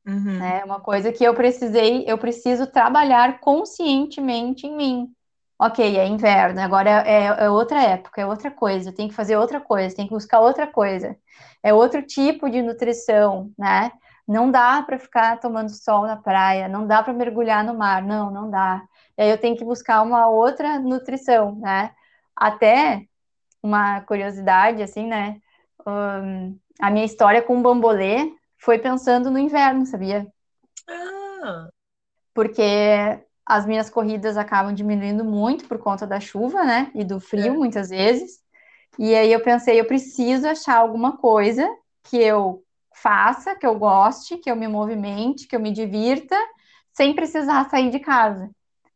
Uhum. 0.07 0.39
Né? 0.39 0.63
Uma 0.63 0.79
coisa 0.79 1.11
que 1.11 1.25
eu 1.25 1.33
precisei, 1.33 2.05
eu 2.07 2.17
preciso 2.17 2.65
trabalhar 2.65 3.41
conscientemente 3.41 4.65
em 4.65 4.77
mim. 4.77 5.11
Ok, 5.59 5.97
é 5.97 6.07
inverno, 6.07 6.61
agora 6.61 7.03
é, 7.05 7.25
é, 7.25 7.49
outra 7.49 7.83
época, 7.83 8.21
é 8.21 8.25
outra 8.25 8.49
coisa, 8.49 8.93
tem 8.93 9.09
que 9.09 9.13
fazer 9.13 9.35
outra 9.35 9.59
coisa, 9.59 9.93
tem 9.93 10.07
que 10.07 10.13
buscar 10.13 10.39
outra 10.39 10.65
coisa. 10.65 11.17
É 11.63 11.73
outro 11.73 12.01
tipo 12.01 12.49
de 12.49 12.61
nutrição, 12.61 13.51
né? 13.57 13.91
Não 14.27 14.49
dá 14.49 14.81
para 14.81 14.97
ficar 14.97 15.39
tomando 15.39 15.69
sol 15.69 16.03
na 16.03 16.15
praia, 16.15 16.67
não 16.67 16.87
dá 16.87 17.03
para 17.03 17.13
mergulhar 17.13 17.63
no 17.63 17.77
mar, 17.77 18.01
não, 18.01 18.31
não 18.31 18.49
dá. 18.49 18.81
E 19.17 19.23
aí 19.23 19.29
eu 19.29 19.37
tenho 19.37 19.57
que 19.57 19.63
buscar 19.63 20.01
uma 20.01 20.27
outra 20.27 20.79
nutrição, 20.79 21.55
né? 21.55 21.91
Até 22.35 23.05
uma 23.61 24.01
curiosidade, 24.01 24.81
assim, 24.81 25.05
né? 25.05 25.39
Um, 25.85 26.57
a 26.79 26.89
minha 26.89 27.05
história 27.05 27.41
com 27.41 27.59
o 27.59 27.61
bambolê 27.61 28.31
foi 28.57 28.79
pensando 28.79 29.29
no 29.29 29.37
inverno, 29.37 29.85
sabia? 29.85 30.25
Ah. 30.87 31.69
Porque 32.33 32.63
as 33.45 33.65
minhas 33.65 33.89
corridas 33.89 34.37
acabam 34.37 34.73
diminuindo 34.73 35.25
muito 35.25 35.67
por 35.67 35.77
conta 35.77 36.07
da 36.07 36.19
chuva, 36.19 36.63
né? 36.63 36.91
E 36.95 37.03
do 37.03 37.19
frio, 37.19 37.53
é. 37.53 37.57
muitas 37.57 37.89
vezes. 37.89 38.39
E 38.99 39.15
aí 39.15 39.31
eu 39.31 39.41
pensei, 39.41 39.79
eu 39.79 39.85
preciso 39.85 40.47
achar 40.47 40.77
alguma 40.77 41.17
coisa 41.17 41.67
que 42.03 42.17
eu 42.17 42.63
faça, 42.93 43.55
que 43.55 43.65
eu 43.65 43.77
goste, 43.77 44.37
que 44.37 44.49
eu 44.49 44.55
me 44.55 44.67
movimente, 44.67 45.47
que 45.47 45.55
eu 45.55 45.59
me 45.59 45.71
divirta, 45.71 46.35
sem 46.93 47.15
precisar 47.15 47.69
sair 47.69 47.89
de 47.89 47.99
casa. 47.99 48.49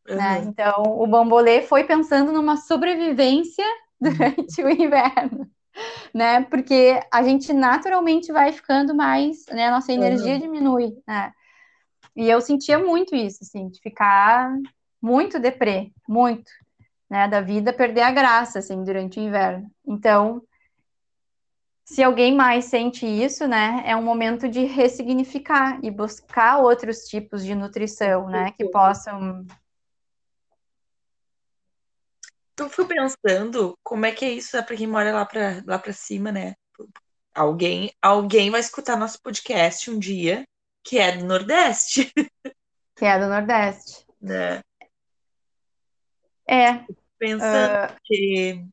Né? 0.07 0.13
Uhum. 0.13 0.17
Né? 0.17 0.43
Então, 0.45 0.83
o 0.83 1.07
bambolê 1.07 1.61
foi 1.61 1.83
pensando 1.83 2.31
numa 2.31 2.57
sobrevivência 2.57 3.65
durante 3.99 4.61
o 4.61 4.69
inverno, 4.69 5.49
né? 6.13 6.43
Porque 6.43 6.99
a 7.11 7.23
gente 7.23 7.51
naturalmente 7.53 8.31
vai 8.31 8.51
ficando 8.51 8.93
mais, 8.93 9.45
né? 9.47 9.67
A 9.67 9.71
nossa 9.71 9.91
energia 9.91 10.33
uhum. 10.33 10.39
diminui, 10.39 10.93
né? 11.07 11.31
E 12.15 12.29
eu 12.29 12.39
sentia 12.39 12.77
muito 12.77 13.15
isso, 13.15 13.39
assim, 13.41 13.67
de 13.69 13.79
ficar 13.81 14.53
muito 15.01 15.39
deprê, 15.39 15.91
muito, 16.07 16.49
né? 17.09 17.27
Da 17.27 17.41
vida 17.41 17.73
perder 17.73 18.01
a 18.01 18.11
graça, 18.11 18.59
assim, 18.59 18.83
durante 18.83 19.19
o 19.19 19.23
inverno. 19.23 19.69
Então, 19.85 20.41
se 21.85 22.01
alguém 22.01 22.35
mais 22.35 22.65
sente 22.65 23.05
isso, 23.05 23.47
né, 23.47 23.83
é 23.85 23.95
um 23.95 24.01
momento 24.01 24.49
de 24.49 24.65
ressignificar 24.65 25.79
e 25.83 25.91
buscar 25.91 26.57
outros 26.57 27.01
tipos 27.07 27.45
de 27.45 27.53
nutrição, 27.53 28.27
né, 28.27 28.51
que 28.57 28.67
possam. 28.69 29.45
Então, 32.53 32.69
fui 32.69 32.85
pensando 32.87 33.77
como 33.83 34.05
é 34.05 34.11
que 34.11 34.25
é 34.25 34.31
isso 34.31 34.57
é 34.57 34.61
para 34.61 34.75
quem 34.75 34.87
mora 34.87 35.13
lá 35.13 35.25
para 35.25 35.61
lá 35.65 35.77
para 35.77 35.93
cima, 35.93 36.31
né? 36.31 36.55
Alguém, 37.33 37.91
alguém 38.01 38.49
vai 38.49 38.61
escutar 38.61 38.95
nosso 38.95 39.21
podcast 39.21 39.91
um 39.91 39.99
dia 39.99 40.45
que 40.83 40.97
é 40.97 41.17
do 41.17 41.25
Nordeste. 41.25 42.11
Que 42.97 43.03
é 43.03 43.19
do 43.19 43.27
Nordeste. 43.27 44.05
Né? 44.21 44.61
É. 46.47 46.83
Pensando 47.17 47.91
uh... 47.91 47.95
que 48.03 48.67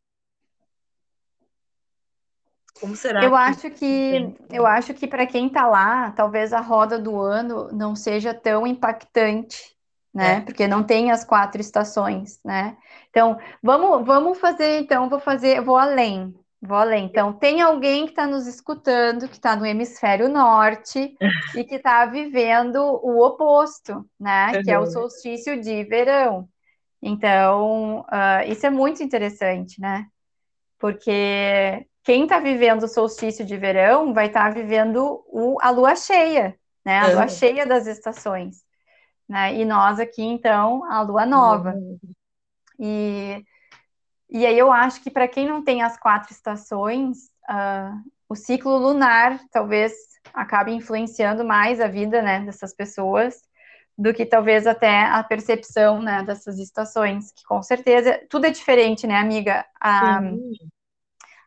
como 2.83 2.97
será? 2.97 3.23
Eu 3.23 3.31
que... 3.31 3.37
acho 3.37 3.71
que 3.71 4.35
eu 4.51 4.67
acho 4.67 4.93
que 4.93 5.07
para 5.07 5.25
quem 5.25 5.47
está 5.47 5.69
lá, 5.69 6.11
talvez 6.11 6.53
a 6.53 6.61
roda 6.61 6.99
do 6.99 7.21
ano 7.21 7.69
não 7.73 7.95
seja 7.95 8.35
tão 8.35 8.67
impactante, 8.67 9.77
né? 10.13 10.39
É. 10.39 10.41
Porque 10.41 10.67
não 10.67 10.83
tem 10.83 11.13
as 11.13 11.25
quatro 11.25 11.61
estações, 11.61 12.41
né? 12.45 12.77
Então, 13.09 13.39
vamos 13.63 14.05
vamos 14.05 14.39
fazer, 14.41 14.81
então, 14.81 15.09
vou 15.09 15.21
fazer, 15.21 15.61
vou 15.61 15.77
além. 15.77 16.35
Vou 16.61 16.77
além. 16.77 17.07
Então, 17.07 17.33
tem 17.33 17.61
alguém 17.61 18.05
que 18.05 18.13
está 18.13 18.27
nos 18.27 18.49
escutando, 18.49 19.29
que 19.29 19.35
está 19.35 19.55
no 19.55 19.67
hemisfério 19.67 20.29
norte 20.29 21.17
e 21.57 21.65
que 21.65 21.77
está 21.77 22.05
vivendo 22.07 22.77
o 22.77 23.25
oposto, 23.25 24.05
né? 24.19 24.53
Uhum. 24.57 24.63
Que 24.63 24.71
é 24.73 24.79
o 24.79 24.87
solstício 24.87 25.61
de 25.61 25.85
verão. 25.85 26.49
Então, 27.03 28.01
uh, 28.03 28.49
isso 28.49 28.65
é 28.65 28.71
muito 28.71 29.03
interessante, 29.03 29.81
né? 29.81 30.07
Porque 30.79 31.87
quem 32.05 32.23
está 32.23 32.39
vivendo 32.39 32.85
o 32.85 32.89
solstício 32.89 33.45
de 33.45 33.57
verão 33.57 34.15
vai 34.15 34.27
estar 34.27 34.49
tá 34.49 34.51
vivendo 34.51 35.25
o, 35.27 35.59
a 35.61 35.71
lua 35.71 35.97
cheia, 35.97 36.57
né? 36.85 37.01
A 37.01 37.09
lua 37.09 37.29
cheia 37.29 37.67
das 37.67 37.87
estações. 37.89 38.63
Né? 39.29 39.55
E 39.57 39.65
nós 39.65 39.99
aqui, 39.99 40.23
então, 40.23 40.85
a 40.91 41.03
lua 41.03 41.27
nova. 41.27 41.73
Uhum. 41.73 41.99
E, 42.79 43.45
e 44.31 44.47
aí 44.47 44.59
eu 44.59 44.71
acho 44.71 45.03
que 45.03 45.11
para 45.11 45.27
quem 45.27 45.47
não 45.47 45.65
tem 45.65 45.83
as 45.83 45.97
quatro 45.97 46.33
estações, 46.33 47.31
uh, 47.51 48.11
o 48.29 48.37
ciclo 48.37 48.77
lunar 48.77 49.41
talvez 49.51 49.93
acabe 50.33 50.73
influenciando 50.73 51.45
mais 51.45 51.81
a 51.81 51.89
vida 51.89 52.23
né, 52.23 52.41
dessas 52.41 52.75
pessoas 52.75 53.43
do 53.97 54.13
que 54.13 54.25
talvez 54.25 54.67
até 54.67 55.05
a 55.05 55.23
percepção 55.23 56.01
né, 56.01 56.23
dessas 56.23 56.59
estações, 56.59 57.31
que 57.33 57.45
com 57.45 57.63
certeza 57.63 58.21
tudo 58.29 58.47
é 58.47 58.51
diferente, 58.51 59.07
né, 59.07 59.17
amiga? 59.17 59.65
A, 59.81 60.21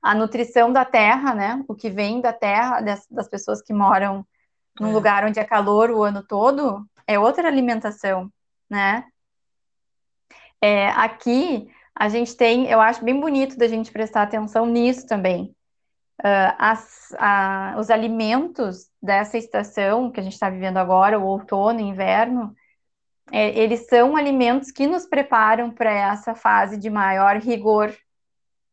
a 0.02 0.14
nutrição 0.14 0.72
da 0.72 0.86
terra, 0.86 1.34
né? 1.34 1.64
O 1.68 1.74
que 1.74 1.90
vem 1.90 2.22
da 2.22 2.32
terra, 2.32 2.80
das, 2.82 3.08
das 3.10 3.28
pessoas 3.28 3.62
que 3.62 3.74
moram 3.74 4.26
num 4.80 4.90
é. 4.90 4.94
lugar 4.94 5.26
onde 5.26 5.40
é 5.40 5.44
calor 5.44 5.90
o 5.90 6.04
ano 6.04 6.22
todo, 6.22 6.86
é 7.08 7.18
outra 7.18 7.48
alimentação, 7.48 8.32
né? 8.70 9.06
É, 10.62 10.88
aqui 10.90 11.70
a 11.96 12.10
gente 12.10 12.36
tem, 12.36 12.68
eu 12.68 12.82
acho 12.82 13.04
bem 13.04 13.20
bonito 13.20 13.58
da 13.58 13.68
gente 13.68 13.92
prestar 13.92 14.24
atenção 14.24 14.66
nisso 14.66 15.08
também. 15.08 15.55
Uh, 16.22 16.56
as, 16.58 17.14
a, 17.18 17.76
os 17.78 17.90
alimentos 17.90 18.90
dessa 19.02 19.38
estação 19.38 20.12
que 20.12 20.20
a 20.20 20.24
gente 20.24 20.34
está 20.34 20.50
vivendo 20.50 20.78
agora, 20.78 21.20
o 21.20 21.26
outono, 21.26 21.80
inverno, 21.80 22.56
é, 23.32 23.58
eles 23.58 23.88
são 23.88 24.16
alimentos 24.16 24.72
que 24.72 24.88
nos 24.88 25.06
preparam 25.06 25.72
para 25.72 25.92
essa 25.92 26.34
fase 26.34 26.78
de 26.78 26.90
maior 26.90 27.38
rigor 27.38 27.94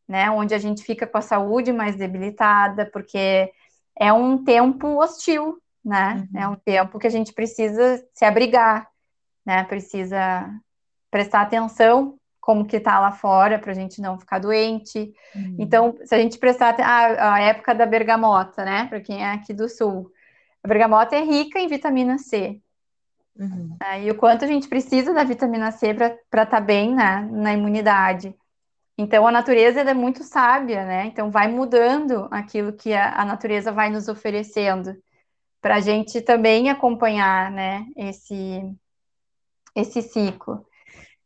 né? 0.07 0.29
Onde 0.29 0.53
a 0.53 0.57
gente 0.57 0.83
fica 0.83 1.07
com 1.07 1.17
a 1.17 1.21
saúde 1.21 1.71
mais 1.71 1.95
debilitada, 1.95 2.85
porque 2.85 3.51
é 3.97 4.11
um 4.11 4.43
tempo 4.43 5.01
hostil, 5.01 5.61
né? 5.83 6.27
Uhum. 6.33 6.39
É 6.39 6.47
um 6.47 6.55
tempo 6.55 6.99
que 6.99 7.07
a 7.07 7.09
gente 7.09 7.33
precisa 7.33 8.05
se 8.13 8.25
abrigar, 8.25 8.87
né? 9.45 9.63
Precisa 9.63 10.49
prestar 11.09 11.41
atenção 11.41 12.17
como 12.43 12.65
que 12.65 12.77
tá 12.77 12.99
lá 12.99 13.13
fora 13.13 13.57
para 13.57 13.71
a 13.71 13.73
gente 13.73 14.01
não 14.01 14.19
ficar 14.19 14.37
doente. 14.37 15.13
Uhum. 15.33 15.55
Então, 15.57 15.97
se 16.03 16.13
a 16.13 16.17
gente 16.17 16.37
prestar 16.37 16.75
a, 16.77 17.35
a 17.35 17.39
época 17.39 17.73
da 17.73 17.85
bergamota, 17.85 18.65
né? 18.65 18.85
Para 18.87 18.99
quem 18.99 19.23
é 19.23 19.31
aqui 19.31 19.53
do 19.53 19.69
sul, 19.69 20.11
a 20.61 20.67
bergamota 20.67 21.15
é 21.15 21.21
rica 21.21 21.57
em 21.57 21.69
vitamina 21.69 22.17
C. 22.17 22.59
Uhum. 23.39 23.77
Né? 23.79 24.03
E 24.03 24.11
o 24.11 24.15
quanto 24.15 24.43
a 24.43 24.47
gente 24.47 24.67
precisa 24.67 25.13
da 25.13 25.23
vitamina 25.23 25.71
C 25.71 25.93
para 25.93 26.07
estar 26.17 26.45
tá 26.45 26.59
bem 26.59 26.93
né, 26.93 27.25
na 27.31 27.53
imunidade. 27.53 28.35
Então, 28.97 29.25
a 29.25 29.31
natureza 29.31 29.79
é 29.79 29.93
muito 29.93 30.21
sábia, 30.25 30.85
né? 30.85 31.05
Então, 31.05 31.31
vai 31.31 31.47
mudando 31.47 32.27
aquilo 32.29 32.73
que 32.73 32.93
a, 32.93 33.21
a 33.21 33.23
natureza 33.23 33.71
vai 33.71 33.89
nos 33.89 34.09
oferecendo, 34.09 34.93
para 35.61 35.75
a 35.75 35.79
gente 35.79 36.19
também 36.19 36.69
acompanhar, 36.69 37.49
né, 37.49 37.85
esse, 37.95 38.61
esse 39.73 40.01
ciclo. 40.01 40.65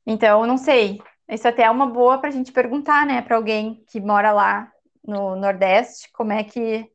Então, 0.09 0.45
não 0.47 0.57
sei, 0.57 1.01
isso 1.27 1.45
até 1.45 1.63
é 1.63 1.69
uma 1.69 1.85
boa 1.85 2.17
para 2.17 2.29
a 2.29 2.31
gente 2.31 2.53
perguntar, 2.53 3.05
né, 3.05 3.21
para 3.21 3.35
alguém 3.35 3.83
que 3.89 3.99
mora 3.99 4.31
lá 4.31 4.71
no 5.05 5.35
Nordeste, 5.35 6.09
como 6.13 6.31
é 6.31 6.45
que. 6.45 6.89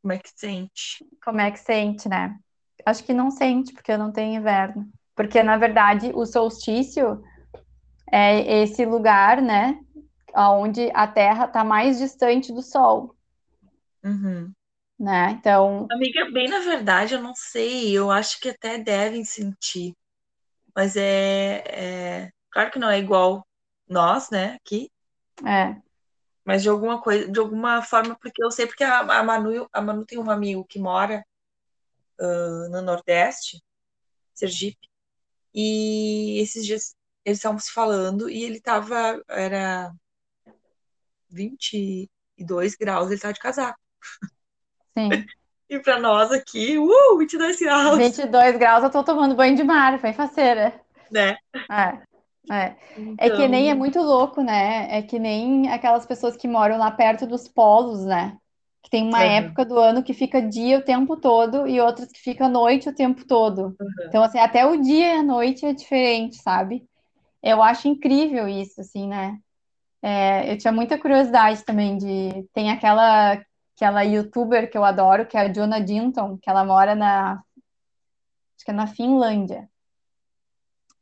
Como 0.00 0.12
é 0.12 0.18
que 0.18 0.30
sente? 0.34 1.04
Como 1.22 1.40
é 1.40 1.50
que 1.50 1.58
sente, 1.58 2.08
né? 2.08 2.38
Acho 2.86 3.02
que 3.02 3.12
não 3.12 3.32
sente, 3.32 3.72
porque 3.72 3.96
não 3.96 4.12
tem 4.12 4.36
inverno. 4.36 4.88
Porque, 5.14 5.42
na 5.42 5.56
verdade, 5.58 6.12
o 6.14 6.24
solstício 6.24 7.20
é 8.10 8.62
esse 8.62 8.86
lugar, 8.86 9.42
né, 9.42 9.78
onde 10.34 10.88
a 10.94 11.08
Terra 11.08 11.46
está 11.46 11.64
mais 11.64 11.98
distante 11.98 12.52
do 12.52 12.62
Sol. 12.62 13.16
Uhum. 14.04 14.52
Né? 14.98 15.36
Então. 15.38 15.88
Amiga, 15.90 16.30
bem 16.30 16.48
na 16.48 16.60
verdade, 16.60 17.14
eu 17.14 17.22
não 17.22 17.34
sei, 17.34 17.90
eu 17.90 18.10
acho 18.10 18.38
que 18.38 18.50
até 18.50 18.78
devem 18.78 19.24
sentir. 19.24 19.96
Mas 20.74 20.96
é, 20.96 21.62
é... 21.66 22.32
claro 22.50 22.70
que 22.70 22.78
não 22.78 22.90
é 22.90 22.98
igual 22.98 23.46
nós, 23.88 24.30
né, 24.30 24.54
aqui. 24.54 24.90
É. 25.46 25.80
Mas 26.44 26.62
de 26.62 26.68
alguma 26.68 27.00
coisa, 27.00 27.28
de 27.30 27.38
alguma 27.38 27.82
forma, 27.82 28.16
porque 28.20 28.42
eu 28.42 28.50
sei 28.50 28.66
porque 28.66 28.84
a, 28.84 29.00
a 29.00 29.22
Manu, 29.22 29.68
a 29.72 29.80
Manu 29.80 30.04
tem 30.04 30.18
um 30.18 30.30
amigo 30.30 30.64
que 30.64 30.78
mora 30.78 31.24
uh, 32.18 32.68
no 32.70 32.82
Nordeste, 32.82 33.62
Sergipe, 34.34 34.88
e 35.54 36.38
esses 36.40 36.64
dias 36.64 36.96
eles 37.24 37.38
estavam 37.38 37.58
se 37.58 37.72
falando 37.72 38.30
e 38.30 38.42
ele 38.42 38.60
tava, 38.60 39.22
era 39.28 39.92
22 41.28 42.74
graus, 42.76 43.10
ele 43.10 43.20
tava 43.20 43.34
de 43.34 43.40
casaco. 43.40 43.78
Sim. 44.96 45.26
E 45.70 45.78
para 45.78 46.00
nós 46.00 46.32
aqui, 46.32 46.76
uh, 46.76 47.16
22 47.16 47.60
graus. 47.60 47.96
22 47.96 48.56
graus, 48.58 48.82
eu 48.82 48.90
tô 48.90 49.04
tomando 49.04 49.36
banho 49.36 49.54
de 49.54 49.62
mar, 49.62 50.00
bem 50.00 50.12
faceira. 50.12 50.74
Né? 51.08 51.36
É. 51.70 52.10
É. 52.50 52.74
Então... 52.98 53.14
é 53.18 53.30
que 53.30 53.46
nem 53.46 53.70
é 53.70 53.74
muito 53.74 54.00
louco, 54.00 54.42
né? 54.42 54.88
É 54.90 55.00
que 55.00 55.20
nem 55.20 55.70
aquelas 55.70 56.04
pessoas 56.04 56.36
que 56.36 56.48
moram 56.48 56.76
lá 56.76 56.90
perto 56.90 57.24
dos 57.24 57.46
polos, 57.46 58.04
né? 58.04 58.36
Que 58.82 58.90
tem 58.90 59.06
uma 59.06 59.18
uhum. 59.18 59.24
época 59.24 59.64
do 59.64 59.78
ano 59.78 60.02
que 60.02 60.12
fica 60.12 60.42
dia 60.42 60.78
o 60.78 60.84
tempo 60.84 61.16
todo 61.16 61.68
e 61.68 61.80
outras 61.80 62.10
que 62.10 62.18
fica 62.18 62.48
noite 62.48 62.88
o 62.88 62.94
tempo 62.94 63.24
todo. 63.24 63.76
Uhum. 63.80 64.06
Então, 64.08 64.24
assim, 64.24 64.40
até 64.40 64.66
o 64.66 64.76
dia 64.82 65.14
e 65.14 65.18
a 65.18 65.22
noite 65.22 65.64
é 65.64 65.72
diferente, 65.72 66.36
sabe? 66.36 66.84
Eu 67.40 67.62
acho 67.62 67.86
incrível 67.86 68.48
isso, 68.48 68.80
assim, 68.80 69.06
né? 69.06 69.38
É, 70.02 70.52
eu 70.52 70.58
tinha 70.58 70.72
muita 70.72 70.98
curiosidade 70.98 71.62
também 71.64 71.96
de. 71.96 72.44
Tem 72.52 72.70
aquela, 72.72 73.40
aquela 73.80 74.02
youtuber 74.02 74.70
que 74.70 74.76
eu 74.76 74.84
adoro, 74.84 75.26
que 75.26 75.36
é 75.36 75.40
a 75.40 75.48
Jonah 75.48 75.80
Dinton, 75.80 76.38
que 76.38 76.50
ela 76.50 76.64
mora 76.64 76.94
na. 76.94 77.42
Acho 78.56 78.64
que 78.64 78.70
é 78.70 78.74
na 78.74 78.86
Finlândia. 78.86 79.68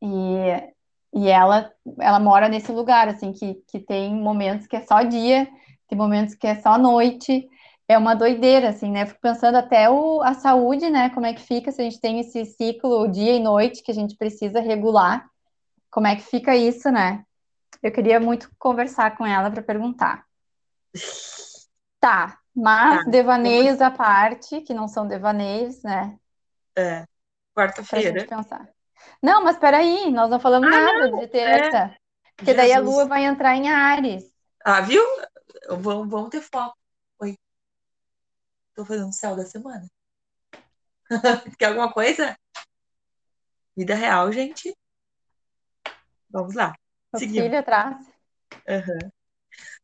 E 0.01 0.73
e 1.13 1.29
ela, 1.29 1.73
ela 1.99 2.21
mora 2.21 2.49
nesse 2.49 2.71
lugar, 2.71 3.09
assim, 3.09 3.33
que, 3.33 3.55
que 3.67 3.81
tem 3.81 4.15
momentos 4.15 4.67
que 4.67 4.77
é 4.77 4.83
só 4.83 5.03
dia, 5.03 5.49
tem 5.89 5.97
momentos 5.97 6.35
que 6.35 6.47
é 6.47 6.55
só 6.61 6.77
noite. 6.77 7.49
É 7.89 7.97
uma 7.97 8.15
doideira, 8.15 8.69
assim, 8.69 8.91
né? 8.91 9.07
Fico 9.07 9.21
pensando 9.21 9.57
até 9.57 9.89
o, 9.89 10.21
a 10.23 10.35
saúde, 10.35 10.91
né? 10.91 11.09
Como 11.11 11.25
é 11.25 11.33
que 11.33 11.41
fica 11.41 11.73
se 11.73 11.81
a 11.81 11.85
gente 11.85 12.01
tem 12.01 12.21
esse 12.21 12.45
ciclo 12.45 13.09
dia 13.09 13.35
e 13.35 13.41
noite 13.41 13.83
que 13.83 13.91
a 13.91 13.95
gente 13.95 14.17
precisa 14.17 14.61
regular. 14.61 15.27
Como 15.91 16.07
é 16.07 16.15
que 16.15 16.23
fica 16.23 16.55
isso, 16.55 16.91
né? 16.91 17.25
Eu 17.83 17.91
queria 17.91 18.21
muito 18.21 18.51
conversar 18.59 19.17
com 19.17 19.25
ela 19.25 19.51
para 19.51 19.63
perguntar. 19.63 20.25
Tá, 21.99 22.39
mas 22.59 23.05
tá. 23.05 23.11
devaneios 23.11 23.81
à 23.81 23.89
parte, 23.89 24.61
que 24.63 24.75
não 24.75 24.89
são 24.89 25.07
devaneios, 25.07 25.81
né? 25.85 26.19
É. 26.77 27.07
Quarta-feira. 27.55 28.27
pensar. 28.27 28.69
Não, 29.23 29.45
mas 29.45 29.57
peraí, 29.57 30.11
nós 30.11 30.29
não 30.29 30.41
falamos 30.41 30.67
ah, 30.67 30.71
nada 30.71 31.09
não. 31.09 31.21
de 31.21 31.29
terça. 31.29 31.77
É. 31.77 31.97
Porque 32.37 32.51
Jesus. 32.51 32.57
daí 32.57 32.73
a 32.73 32.81
lua 32.81 33.07
vai 33.07 33.25
entrar 33.25 33.55
em 33.55 33.69
Ares. 33.71 34.33
Ah, 34.65 34.81
viu? 34.81 35.03
Vamos, 35.69 36.09
vamos 36.09 36.31
ter 36.31 36.41
foco. 36.41 36.77
Oi. 37.21 37.39
Tô 38.75 38.85
fazendo 38.85 39.13
céu 39.13 39.37
da 39.37 39.45
semana. 39.45 39.87
Quer 41.59 41.67
alguma 41.67 41.93
coisa? 41.93 42.37
Vida 43.77 43.95
real, 43.95 44.33
gente. 44.33 44.77
Vamos 46.29 46.57
lá. 46.57 46.75
O 47.13 47.19
filho 47.19 47.59
atrás. 47.59 48.05
Uhum. 48.69 49.11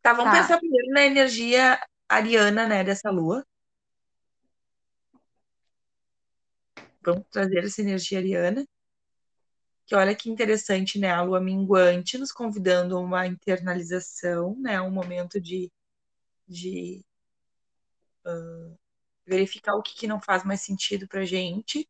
Tá, 0.02 0.12
vamos 0.12 0.32
tá. 0.32 0.42
pensar 0.42 0.58
primeiro 0.58 0.90
na 0.90 1.02
energia 1.02 1.78
ariana, 2.08 2.66
né, 2.68 2.84
dessa 2.84 3.10
lua. 3.10 3.44
Vamos 7.02 7.26
trazer 7.30 7.64
essa 7.64 7.80
energia 7.82 8.18
ariana 8.18 8.66
que 9.86 9.94
olha 9.94 10.14
que 10.14 10.30
interessante, 10.30 10.98
né? 10.98 11.10
A 11.10 11.22
lua 11.22 11.40
minguante 11.40 12.18
nos 12.18 12.32
convidando 12.32 12.96
a 12.96 13.00
uma 13.00 13.26
internalização, 13.26 14.56
né? 14.58 14.80
Um 14.80 14.90
momento 14.90 15.40
de, 15.40 15.70
de 16.48 17.04
uh, 18.26 18.78
verificar 19.26 19.74
o 19.74 19.82
que, 19.82 19.94
que 19.94 20.06
não 20.06 20.20
faz 20.20 20.44
mais 20.44 20.62
sentido 20.62 21.06
para 21.08 21.24
gente. 21.24 21.88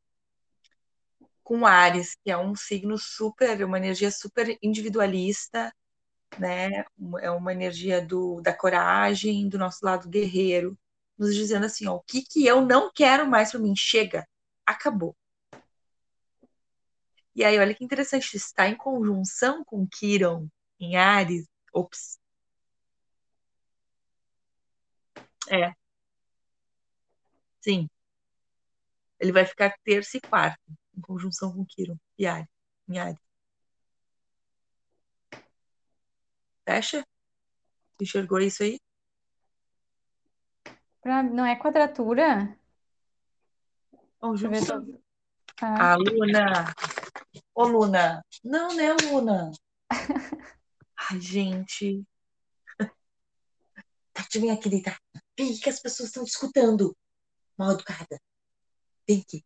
Com 1.43 1.67
Ares, 1.67 2.17
que 2.25 2.31
é 2.31 2.39
um 2.39 2.57
signo 2.57 2.99
super, 2.99 3.65
uma 3.65 3.79
energia 3.79 4.11
super 4.11 4.59
individualista, 4.63 5.73
né? 6.39 6.85
É 7.21 7.31
uma 7.31 7.53
energia 7.53 8.05
do, 8.05 8.41
da 8.41 8.53
coragem, 8.53 9.49
do 9.49 9.59
nosso 9.59 9.85
lado 9.85 10.09
guerreiro, 10.09 10.79
nos 11.19 11.35
dizendo 11.35 11.67
assim, 11.67 11.87
ó, 11.87 11.97
o 11.97 12.03
que 12.03 12.23
que 12.23 12.47
eu 12.47 12.61
não 12.65 12.91
quero 12.93 13.27
mais 13.27 13.51
para 13.53 13.61
mim? 13.61 13.75
Chega, 13.77 14.27
acabou. 14.67 15.17
E 17.35 17.45
aí, 17.45 17.59
olha 17.59 17.75
que 17.75 17.85
interessante, 17.85 18.37
está 18.37 18.69
em 18.69 18.77
conjunção 18.77 19.65
com 19.65 19.87
Quiron 19.87 20.49
em 20.81 20.97
Ares. 20.97 21.47
Ops. 21.73 22.19
É. 25.49 25.75
Sim. 27.61 27.89
Ele 29.19 29.33
vai 29.33 29.45
ficar 29.45 29.75
terça 29.85 30.17
e 30.17 30.21
quarta, 30.21 30.61
em 30.97 31.01
conjunção 31.01 31.53
com 31.53 31.65
Quiron 31.67 31.97
e 32.19 32.27
Ares, 32.27 32.49
em 32.89 32.99
Ares. 32.99 33.24
Fecha? 36.65 37.07
Enxergou 38.01 38.41
isso 38.41 38.63
aí? 38.63 38.79
Pra, 41.01 41.23
não 41.23 41.45
é 41.45 41.55
quadratura? 41.57 42.59
Conjunção. 44.19 45.01
Ah. 45.61 45.93
A 45.93 45.97
Luna 45.97 46.75
Ô, 47.55 47.67
Luna. 47.67 48.25
Não, 48.43 48.75
né, 48.75 48.93
Luna? 49.05 49.53
Ai, 51.11 51.21
gente. 51.21 52.05
Tati, 54.13 54.39
vem 54.41 54.51
aqui 54.51 54.69
deitar. 54.69 54.99
Vem 55.39 55.57
que 55.57 55.71
as 55.71 55.81
pessoas 55.81 56.09
estão 56.09 56.25
escutando. 56.25 56.97
Mal 57.57 57.73
educada. 57.73 58.21
Vem 59.07 59.21
aqui. 59.21 59.45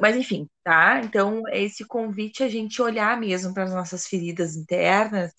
Mas 0.00 0.16
enfim, 0.16 0.48
tá? 0.62 1.00
Então, 1.02 1.42
esse 1.52 1.84
convite 1.84 2.42
a 2.42 2.48
gente 2.48 2.80
olhar 2.80 3.18
mesmo 3.18 3.52
para 3.52 3.64
as 3.64 3.72
nossas 3.74 4.06
feridas 4.06 4.56
internas 4.56 5.32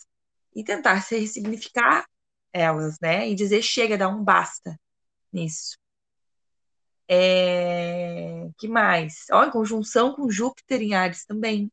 e 0.56 0.64
tentar 0.64 1.02
se 1.02 1.18
ressignificar 1.18 2.06
elas, 2.54 2.98
né? 3.02 3.30
E 3.30 3.36
dizer 3.36 3.62
chega, 3.62 3.98
dá 3.98 4.08
um 4.10 4.24
basta 4.24 4.78
nisso. 5.32 5.78
É... 7.08 8.50
que 8.58 8.68
mais? 8.68 9.26
Ó, 9.32 9.46
em 9.46 9.52
conjunção 9.52 10.14
com 10.16 10.30
Júpiter 10.30 10.82
em 10.82 10.96
Ares 10.96 11.26
também. 11.26 11.72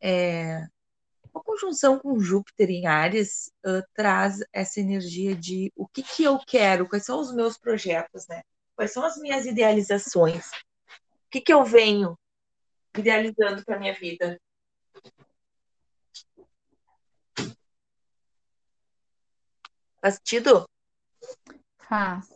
É... 0.00 0.68
Conjunção 1.48 1.98
com 1.98 2.20
Júpiter 2.20 2.68
em 2.68 2.86
Ares 2.86 3.50
uh, 3.64 3.82
traz 3.94 4.40
essa 4.52 4.80
energia 4.80 5.34
de 5.34 5.72
o 5.74 5.88
que, 5.88 6.02
que 6.02 6.22
eu 6.22 6.38
quero, 6.46 6.86
quais 6.86 7.06
são 7.06 7.18
os 7.18 7.34
meus 7.34 7.56
projetos, 7.56 8.28
né? 8.28 8.42
Quais 8.76 8.92
são 8.92 9.02
as 9.02 9.16
minhas 9.16 9.46
idealizações? 9.46 10.46
O 10.50 11.30
que, 11.30 11.40
que 11.40 11.50
eu 11.50 11.64
venho 11.64 12.18
idealizando 12.94 13.64
para 13.64 13.78
minha 13.78 13.94
vida? 13.94 14.38
Faz 20.02 20.16
sentido? 20.16 20.68
Faz. 21.78 22.28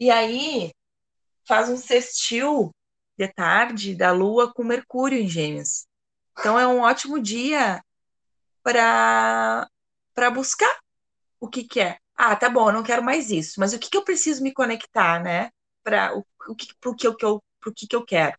E 0.00 0.10
aí 0.10 0.72
faz 1.46 1.68
um 1.68 1.76
sextil 1.76 2.72
de 3.26 3.34
tarde 3.34 3.94
da 3.94 4.12
Lua 4.12 4.52
com 4.52 4.64
Mercúrio 4.64 5.18
em 5.18 5.28
Gêmeos. 5.28 5.86
Então 6.38 6.58
é 6.58 6.66
um 6.66 6.80
ótimo 6.80 7.20
dia 7.20 7.82
para 8.62 9.68
para 10.14 10.30
buscar 10.30 10.78
o 11.40 11.48
que 11.48 11.64
que 11.64 11.80
é. 11.80 11.98
Ah, 12.14 12.36
tá 12.36 12.48
bom, 12.50 12.68
eu 12.68 12.72
não 12.74 12.82
quero 12.82 13.02
mais 13.02 13.30
isso, 13.30 13.58
mas 13.58 13.72
o 13.72 13.78
que 13.78 13.90
que 13.90 13.96
eu 13.96 14.04
preciso 14.04 14.42
me 14.42 14.52
conectar, 14.52 15.22
né? 15.22 15.50
Para 15.82 16.16
o, 16.16 16.24
o 16.48 16.54
que 16.54 16.68
pro 16.80 16.94
que 16.94 17.06
eu, 17.06 17.16
que 17.16 17.24
eu 17.24 17.42
pro 17.60 17.72
que 17.74 17.86
que 17.86 17.96
eu 17.96 18.04
quero. 18.04 18.36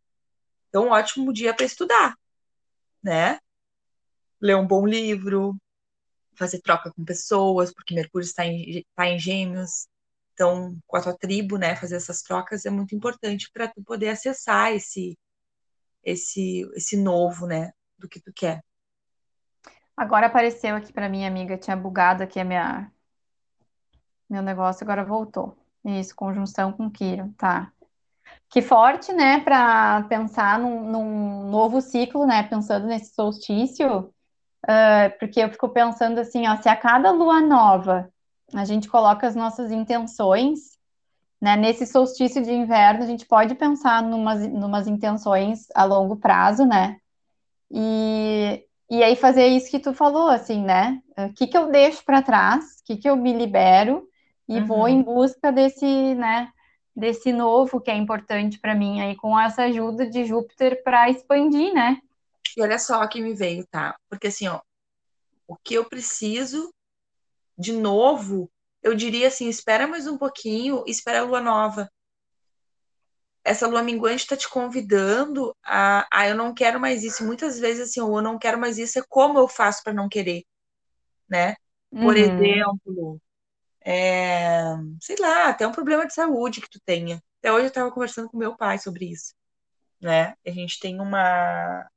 Então, 0.70 0.88
um 0.88 0.92
ótimo 0.92 1.34
dia 1.34 1.54
para 1.54 1.66
estudar, 1.66 2.16
né? 3.04 3.40
Ler 4.42 4.56
um 4.58 4.68
bom 4.68 4.86
livro, 4.86 5.56
fazer 6.36 6.62
troca 6.62 6.92
com 6.92 7.06
pessoas, 7.06 7.74
porque 7.74 7.96
Mercúrio 7.96 8.26
está 8.26 8.46
em, 8.46 8.80
está 8.80 9.08
em 9.08 9.20
gêmeos. 9.20 9.88
Então, 10.34 10.78
com 10.88 10.98
a 10.98 11.02
tua 11.02 11.18
tribo, 11.18 11.58
né, 11.58 11.76
fazer 11.76 11.96
essas 11.96 12.22
trocas 12.22 12.66
é 12.66 12.70
muito 12.70 12.96
importante 12.96 13.50
para 13.54 13.68
tu 13.68 13.84
poder 13.84 14.10
acessar 14.10 14.72
esse, 14.72 15.18
esse, 16.04 16.68
esse 16.76 16.98
novo, 16.98 17.46
né, 17.46 17.72
do 17.98 18.10
que 18.10 18.20
tu 18.20 18.32
quer. 18.34 18.64
Agora 19.96 20.26
apareceu 20.26 20.76
aqui 20.76 20.92
para 20.92 21.08
minha 21.08 21.28
amiga, 21.28 21.58
tinha 21.58 21.78
bugado 21.78 22.24
aqui 22.24 22.40
a 22.40 22.44
minha 22.44 22.92
meu 24.28 24.42
negócio, 24.42 24.84
agora 24.84 25.06
voltou. 25.06 25.56
Isso, 25.86 26.16
conjunção 26.16 26.74
com 26.74 26.90
Quiro, 26.90 27.32
tá. 27.38 27.72
Que 28.50 28.62
forte, 28.62 29.14
né, 29.14 29.42
para 29.42 30.04
pensar 30.04 30.58
num, 30.58 30.90
num 30.90 31.50
novo 31.52 31.80
ciclo, 31.82 32.26
né, 32.26 32.42
pensando 32.44 32.88
nesse 32.88 33.14
solstício, 33.14 34.12
Uh, 34.64 35.12
porque 35.20 35.42
eu 35.42 35.50
fico 35.50 35.68
pensando 35.68 36.20
assim, 36.20 36.48
ó, 36.48 36.56
se 36.56 36.70
a 36.70 36.76
cada 36.78 37.12
lua 37.12 37.42
nova 37.42 38.10
a 38.56 38.66
gente 38.66 38.88
coloca 38.88 39.28
as 39.28 39.36
nossas 39.36 39.72
intenções, 39.72 40.78
né, 41.42 41.58
nesse 41.58 41.86
solstício 41.86 42.42
de 42.42 42.52
inverno, 42.52 43.04
a 43.04 43.08
gente 43.08 43.26
pode 43.26 43.56
pensar 43.56 44.02
numas, 44.02 44.48
numas 44.48 44.88
intenções 44.88 45.68
a 45.76 45.84
longo 45.84 46.16
prazo, 46.16 46.66
né? 46.66 46.98
E, 47.70 48.66
e 48.90 49.04
aí 49.04 49.16
fazer 49.16 49.48
isso 49.48 49.70
que 49.70 49.80
tu 49.80 49.94
falou, 49.94 50.30
assim, 50.30 50.64
né? 50.64 51.02
O 51.18 51.34
que 51.34 51.48
que 51.48 51.58
eu 51.58 51.70
deixo 51.70 52.04
para 52.06 52.22
trás? 52.22 52.80
O 52.80 52.86
que 52.86 52.98
que 52.98 53.10
eu 53.10 53.16
me 53.16 53.34
libero? 53.34 54.08
E 54.48 54.60
uhum. 54.60 54.66
vou 54.66 54.88
em 54.88 55.02
busca 55.02 55.52
desse, 55.52 56.16
né? 56.16 56.50
Desse 56.96 57.34
novo 57.34 57.82
que 57.82 57.90
é 57.90 57.98
importante 57.98 58.60
para 58.60 58.76
mim 58.76 59.02
aí, 59.02 59.16
com 59.16 59.38
essa 59.38 59.64
ajuda 59.64 60.08
de 60.08 60.24
Júpiter 60.26 60.82
para 60.84 61.10
expandir, 61.10 61.74
né? 61.74 61.98
E 62.56 62.62
olha 62.62 62.78
só 62.78 63.02
o 63.04 63.10
que 63.10 63.20
me 63.20 63.34
veio, 63.34 63.66
tá? 63.68 63.98
Porque 64.08 64.28
assim, 64.28 64.48
ó, 64.48 64.62
o 65.48 65.56
que 65.56 65.74
eu 65.74 65.86
preciso 65.86 66.72
de 67.58 67.74
novo, 67.74 68.52
eu 68.82 68.96
diria 68.96 69.28
assim, 69.28 69.48
espera 69.48 69.88
mais 69.88 70.08
um 70.08 70.18
pouquinho, 70.18 70.84
espera 70.88 71.20
a 71.20 71.24
lua 71.24 71.42
nova 71.42 71.90
essa 73.44 73.68
lua 73.68 73.84
minguante 73.84 74.24
está 74.24 74.38
te 74.38 74.50
convidando 74.50 75.56
a, 75.64 76.08
a 76.12 76.30
eu 76.30 76.36
não 76.36 76.54
quero 76.54 76.80
mais 76.80 77.04
isso. 77.04 77.26
muitas 77.26 77.60
vezes, 77.60 77.90
assim, 77.90 78.00
eu 78.00 78.22
não 78.22 78.40
quero 78.40 78.58
mais 78.58 78.78
isso, 78.78 78.98
é 79.00 79.04
como 79.10 79.38
eu 79.38 79.48
faço 79.48 79.84
para 79.84 79.94
não 79.94 80.08
querer, 80.08 80.44
né? 81.30 81.56
Por 81.92 82.16
uhum. 82.16 82.22
exemplo, 82.22 83.22
é, 83.86 84.64
sei 85.02 85.16
lá, 85.20 85.50
até 85.50 85.68
um 85.68 85.72
problema 85.72 86.08
de 86.08 86.14
saúde 86.14 86.62
que 86.62 86.70
tu 86.70 86.80
tenha. 86.86 87.22
Até 87.40 87.52
hoje 87.52 87.66
eu 87.66 87.68
estava 87.68 87.92
conversando 87.92 88.30
com 88.30 88.38
meu 88.38 88.56
pai 88.56 88.80
sobre 88.80 89.12
isso, 89.12 89.34
né? 90.02 90.36
A 90.46 90.52
gente 90.52 90.80
tem 90.80 91.00
uma. 91.02 91.88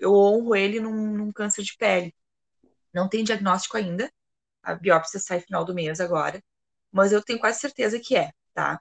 Eu 0.00 0.14
honro 0.14 0.56
ele 0.56 0.80
num, 0.80 1.12
num 1.16 1.32
câncer 1.32 1.62
de 1.62 1.76
pele. 1.76 2.14
Não 2.92 3.08
tem 3.08 3.22
diagnóstico 3.22 3.76
ainda. 3.76 4.10
A 4.62 4.74
biópsia 4.74 5.20
sai 5.20 5.40
final 5.40 5.64
do 5.64 5.74
mês 5.74 6.00
agora. 6.00 6.42
Mas 6.92 7.12
eu 7.12 7.22
tenho 7.22 7.38
quase 7.38 7.60
certeza 7.60 7.98
que 8.00 8.16
é, 8.16 8.30
tá? 8.54 8.80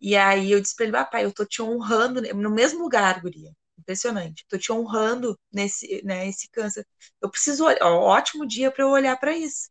E 0.00 0.16
aí 0.16 0.50
eu 0.50 0.60
disse 0.60 0.74
pra 0.74 0.84
ele, 0.84 0.92
papai, 0.92 1.24
eu 1.24 1.32
tô 1.32 1.44
te 1.44 1.62
honrando 1.62 2.20
no 2.34 2.50
mesmo 2.50 2.82
lugar, 2.82 3.20
guria. 3.20 3.52
Impressionante. 3.78 4.44
Tô 4.48 4.58
te 4.58 4.72
honrando 4.72 5.38
nesse, 5.52 6.02
né, 6.04 6.28
esse 6.28 6.48
câncer. 6.50 6.86
Eu 7.20 7.30
preciso, 7.30 7.64
ó, 7.80 7.88
ótimo 7.98 8.46
dia 8.46 8.70
para 8.70 8.84
eu 8.84 8.90
olhar 8.90 9.16
para 9.18 9.36
isso, 9.36 9.70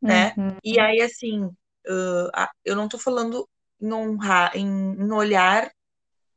né? 0.00 0.34
Uhum. 0.36 0.56
E 0.64 0.78
aí, 0.80 1.00
assim, 1.00 1.44
uh, 1.44 2.48
eu 2.64 2.76
não 2.76 2.88
tô 2.88 2.98
falando 2.98 3.48
em 3.80 3.92
honrar, 3.92 4.56
em, 4.56 4.66
em 4.66 5.12
olhar 5.12 5.70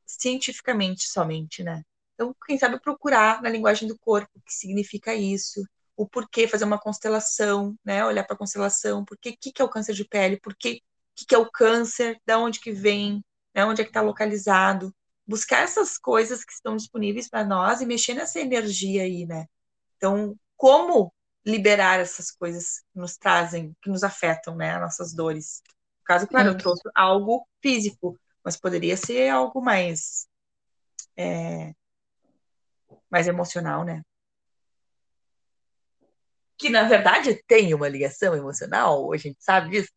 cientificamente 0.06 1.08
somente, 1.08 1.64
né? 1.64 1.82
Então, 2.14 2.36
quem 2.46 2.58
sabe 2.58 2.80
procurar 2.80 3.42
na 3.42 3.50
linguagem 3.50 3.88
do 3.88 3.98
corpo 4.00 4.30
o 4.36 4.42
que 4.42 4.54
significa 4.54 5.14
isso, 5.14 5.64
o 5.96 6.08
porquê 6.08 6.48
fazer 6.48 6.66
uma 6.66 6.80
constelação, 6.80 7.76
né? 7.84 8.06
Olhar 8.06 8.24
para 8.24 8.36
a 8.36 8.38
constelação, 8.38 9.06
por 9.06 9.18
que 9.18 9.36
que 9.36 9.62
é 9.62 9.66
o 9.66 9.70
câncer 9.70 9.94
de 9.94 10.06
pele, 10.06 10.40
por 10.40 10.56
que 10.56 10.82
que, 11.16 11.26
que 11.26 11.36
é 11.36 11.38
o 11.38 11.50
câncer, 11.50 12.20
da 12.26 12.38
onde 12.40 12.60
que 12.60 12.72
vem, 12.72 13.24
né, 13.54 13.66
onde 13.66 13.82
é 13.82 13.84
que 13.84 13.90
está 13.90 14.02
localizado, 14.02 14.94
buscar 15.26 15.62
essas 15.64 15.98
coisas 15.98 16.44
que 16.44 16.52
estão 16.52 16.76
disponíveis 16.76 17.30
para 17.30 17.44
nós 17.44 17.82
e 17.82 17.86
mexer 17.86 18.14
nessa 18.14 18.40
energia 18.40 19.04
aí, 19.04 19.26
né? 19.26 19.46
Então, 19.98 20.36
como 20.58 21.14
liberar 21.46 22.00
essas 22.00 22.32
coisas 22.32 22.80
que 22.92 23.00
nos 23.00 23.16
trazem, 23.18 23.76
que 23.82 23.90
nos 23.90 24.04
afetam, 24.04 24.56
né, 24.56 24.76
as 24.76 24.82
nossas 24.82 25.14
dores? 25.14 25.62
No 26.00 26.06
caso, 26.06 26.28
claro, 26.28 26.50
eu 26.50 26.58
trouxe 26.58 26.84
algo 26.96 27.48
físico, 27.62 28.20
mas 28.44 28.58
poderia 28.58 28.98
ser 28.98 29.30
algo 29.30 29.62
mais 29.62 30.28
é, 31.16 31.74
mais 33.10 33.28
emocional, 33.28 33.84
né? 33.86 34.02
Que 36.64 36.70
na 36.70 36.84
verdade 36.84 37.44
tem 37.46 37.74
uma 37.74 37.90
ligação 37.90 38.34
emocional, 38.34 39.12
a 39.12 39.18
gente 39.18 39.36
sabe 39.40 39.70
disso. 39.70 39.92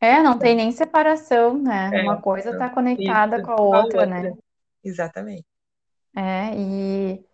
É, 0.00 0.22
não 0.22 0.38
tem 0.38 0.54
nem 0.54 0.70
separação, 0.70 1.58
né? 1.58 1.90
É, 1.92 2.02
uma 2.02 2.22
coisa 2.22 2.50
está 2.50 2.70
conectada 2.70 3.38
isso, 3.38 3.44
com 3.44 3.50
a 3.50 3.60
outra, 3.60 4.06
né? 4.06 4.16
outra, 4.18 4.30
né? 4.30 4.36
Exatamente. 4.84 5.44
É, 6.14 6.54
e, 6.54 7.24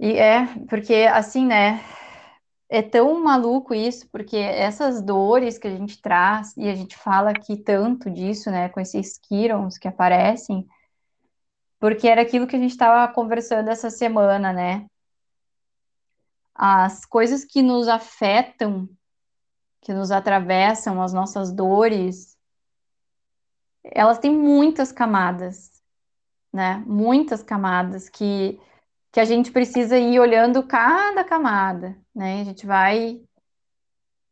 e 0.00 0.12
é, 0.16 0.46
porque 0.70 0.94
assim, 1.12 1.46
né? 1.46 1.84
É 2.68 2.82
tão 2.82 3.22
maluco 3.22 3.72
isso, 3.72 4.08
porque 4.10 4.36
essas 4.36 5.00
dores 5.00 5.56
que 5.56 5.68
a 5.68 5.70
gente 5.70 6.02
traz, 6.02 6.56
e 6.56 6.68
a 6.68 6.74
gente 6.74 6.96
fala 6.96 7.30
aqui 7.30 7.56
tanto 7.56 8.10
disso, 8.10 8.50
né, 8.50 8.68
com 8.70 8.80
esses 8.80 9.18
quirons 9.18 9.78
que 9.78 9.86
aparecem, 9.86 10.66
porque 11.78 12.08
era 12.08 12.22
aquilo 12.22 12.44
que 12.44 12.56
a 12.56 12.58
gente 12.58 12.72
estava 12.72 13.06
conversando 13.12 13.68
essa 13.70 13.88
semana, 13.88 14.52
né? 14.52 14.84
As 16.56 17.04
coisas 17.04 17.44
que 17.44 17.62
nos 17.62 17.88
afetam, 17.88 18.88
que 19.82 19.92
nos 19.92 20.10
atravessam, 20.10 21.02
as 21.02 21.12
nossas 21.12 21.52
dores, 21.52 22.36
elas 23.84 24.18
têm 24.18 24.34
muitas 24.36 24.90
camadas, 24.90 25.70
né? 26.52 26.82
Muitas 26.86 27.42
camadas 27.42 28.08
que, 28.08 28.58
que 29.12 29.20
a 29.20 29.24
gente 29.24 29.52
precisa 29.52 29.98
ir 29.98 30.18
olhando 30.18 30.62
cada 30.62 31.22
camada, 31.22 31.96
né? 32.14 32.40
A 32.40 32.44
gente 32.44 32.66
vai. 32.66 33.20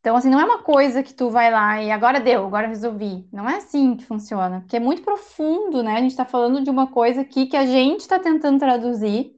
Então, 0.01 0.17
assim, 0.17 0.29
não 0.29 0.41
é 0.41 0.45
uma 0.45 0.63
coisa 0.63 1.03
que 1.03 1.15
tu 1.15 1.31
vai 1.31 1.51
lá 1.51 1.83
e 1.83 1.91
agora 1.91 2.21
deu, 2.21 2.47
agora 2.47 2.67
resolvi. 2.67 3.27
Não 3.33 3.49
é 3.49 3.57
assim 3.57 3.97
que 3.97 4.05
funciona, 4.05 4.61
porque 4.61 4.77
é 4.77 4.81
muito 4.81 5.03
profundo, 5.03 5.83
né? 5.83 5.95
A 5.95 6.01
gente 6.01 6.11
está 6.11 6.25
falando 6.25 6.63
de 6.63 6.71
uma 6.71 6.89
coisa 6.89 7.21
aqui 7.21 7.47
que 7.47 7.57
a 7.57 7.65
gente 7.65 8.01
está 8.01 8.19
tentando 8.19 8.59
traduzir 8.59 9.35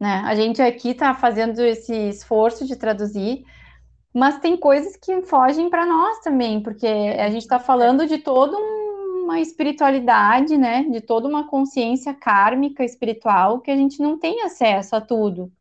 né? 0.00 0.22
A 0.24 0.34
gente 0.34 0.60
aqui 0.60 0.90
está 0.90 1.14
fazendo 1.14 1.60
esse 1.60 1.94
esforço 2.08 2.66
de 2.66 2.76
traduzir, 2.76 3.44
mas 4.12 4.38
tem 4.38 4.56
coisas 4.56 4.96
que 4.96 5.22
fogem 5.22 5.68
para 5.68 5.86
nós 5.86 6.20
também, 6.20 6.62
porque 6.62 6.86
a 6.86 7.28
gente 7.30 7.42
está 7.42 7.58
falando 7.58 8.06
de 8.06 8.18
toda 8.18 8.56
uma 8.56 9.40
espiritualidade, 9.40 10.56
né? 10.56 10.84
De 10.84 11.00
toda 11.00 11.28
uma 11.28 11.48
consciência 11.48 12.14
kármica 12.14 12.84
espiritual 12.84 13.60
que 13.60 13.70
a 13.70 13.76
gente 13.76 14.00
não 14.00 14.18
tem 14.18 14.42
acesso 14.42 14.94
a 14.96 15.00
tudo. 15.00 15.52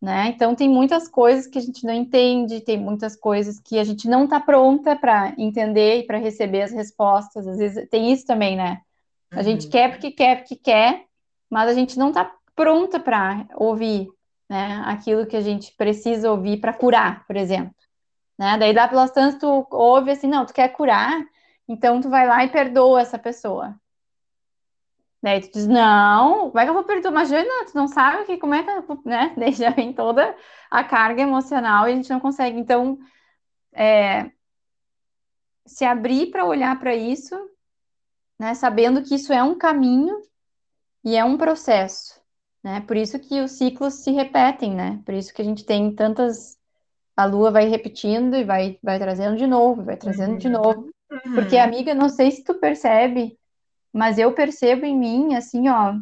Né? 0.00 0.28
Então 0.28 0.54
tem 0.54 0.68
muitas 0.68 1.08
coisas 1.08 1.46
que 1.46 1.58
a 1.58 1.60
gente 1.60 1.84
não 1.84 1.92
entende, 1.92 2.60
tem 2.60 2.78
muitas 2.78 3.16
coisas 3.16 3.58
que 3.58 3.78
a 3.78 3.84
gente 3.84 4.06
não 4.06 4.24
está 4.24 4.38
pronta 4.38 4.94
para 4.94 5.34
entender 5.38 6.00
e 6.00 6.06
para 6.06 6.18
receber 6.18 6.62
as 6.62 6.70
respostas. 6.70 7.46
Às 7.46 7.56
vezes 7.56 7.88
tem 7.88 8.12
isso 8.12 8.26
também, 8.26 8.56
né? 8.56 8.82
A 9.32 9.38
uhum. 9.38 9.42
gente 9.42 9.68
quer 9.68 9.90
porque 9.90 10.10
quer 10.10 10.36
porque 10.36 10.54
quer, 10.54 11.06
mas 11.50 11.68
a 11.70 11.74
gente 11.74 11.98
não 11.98 12.08
está 12.08 12.35
pronta 12.56 12.98
para 12.98 13.46
ouvir, 13.54 14.08
né, 14.48 14.82
aquilo 14.86 15.26
que 15.26 15.36
a 15.36 15.40
gente 15.42 15.72
precisa 15.76 16.30
ouvir 16.30 16.58
para 16.58 16.72
curar, 16.72 17.26
por 17.26 17.36
exemplo. 17.36 17.74
Né? 18.38 18.58
Daí 18.58 18.74
dá 18.74 18.88
pelas 18.88 19.10
tantas 19.10 19.38
tu 19.38 19.66
ouve 19.70 20.10
assim, 20.10 20.26
não, 20.26 20.46
tu 20.46 20.52
quer 20.52 20.68
curar, 20.70 21.22
então 21.68 22.00
tu 22.00 22.08
vai 22.08 22.26
lá 22.26 22.44
e 22.44 22.48
perdoa 22.48 23.00
essa 23.00 23.18
pessoa. 23.18 23.78
Daí 25.22 25.40
tu 25.40 25.50
diz, 25.52 25.66
não, 25.66 26.50
como 26.50 26.58
é 26.58 26.64
que 26.64 26.70
eu 26.70 26.74
vou 26.74 26.84
perdoar? 26.84 27.10
Imagina, 27.10 27.64
tu 27.66 27.74
não 27.74 27.88
sabe 27.88 28.24
que, 28.24 28.38
como 28.38 28.54
é 28.54 28.62
que, 28.62 29.08
né? 29.08 29.34
Daí 29.36 29.52
já 29.52 29.70
vem 29.70 29.92
toda 29.92 30.36
a 30.70 30.84
carga 30.84 31.22
emocional 31.22 31.88
e 31.88 31.92
a 31.92 31.96
gente 31.96 32.10
não 32.10 32.20
consegue. 32.20 32.58
Então, 32.58 32.98
é, 33.72 34.30
se 35.66 35.84
abrir 35.84 36.30
para 36.30 36.44
olhar 36.44 36.78
para 36.78 36.94
isso, 36.94 37.34
né? 38.38 38.54
Sabendo 38.54 39.02
que 39.02 39.16
isso 39.16 39.32
é 39.32 39.42
um 39.42 39.56
caminho 39.56 40.20
e 41.02 41.16
é 41.16 41.24
um 41.24 41.36
processo 41.36 42.15
né? 42.66 42.80
Por 42.80 42.96
isso 42.96 43.16
que 43.20 43.40
os 43.40 43.52
ciclos 43.52 43.94
se 43.94 44.10
repetem, 44.10 44.74
né? 44.74 45.00
Por 45.06 45.14
isso 45.14 45.32
que 45.32 45.40
a 45.40 45.44
gente 45.44 45.64
tem 45.64 45.94
tantas 45.94 46.58
a 47.16 47.24
lua 47.24 47.52
vai 47.52 47.68
repetindo 47.68 48.34
e 48.34 48.42
vai 48.42 48.76
vai 48.82 48.98
trazendo 48.98 49.36
de 49.36 49.46
novo, 49.46 49.84
vai 49.84 49.96
trazendo 49.96 50.32
uhum. 50.32 50.38
de 50.38 50.48
novo. 50.48 50.90
Uhum. 51.08 51.34
Porque 51.36 51.56
amiga, 51.56 51.94
não 51.94 52.08
sei 52.08 52.32
se 52.32 52.42
tu 52.42 52.54
percebe, 52.54 53.38
mas 53.92 54.18
eu 54.18 54.32
percebo 54.32 54.84
em 54.84 54.98
mim 54.98 55.36
assim, 55.36 55.68
ó, 55.68 55.94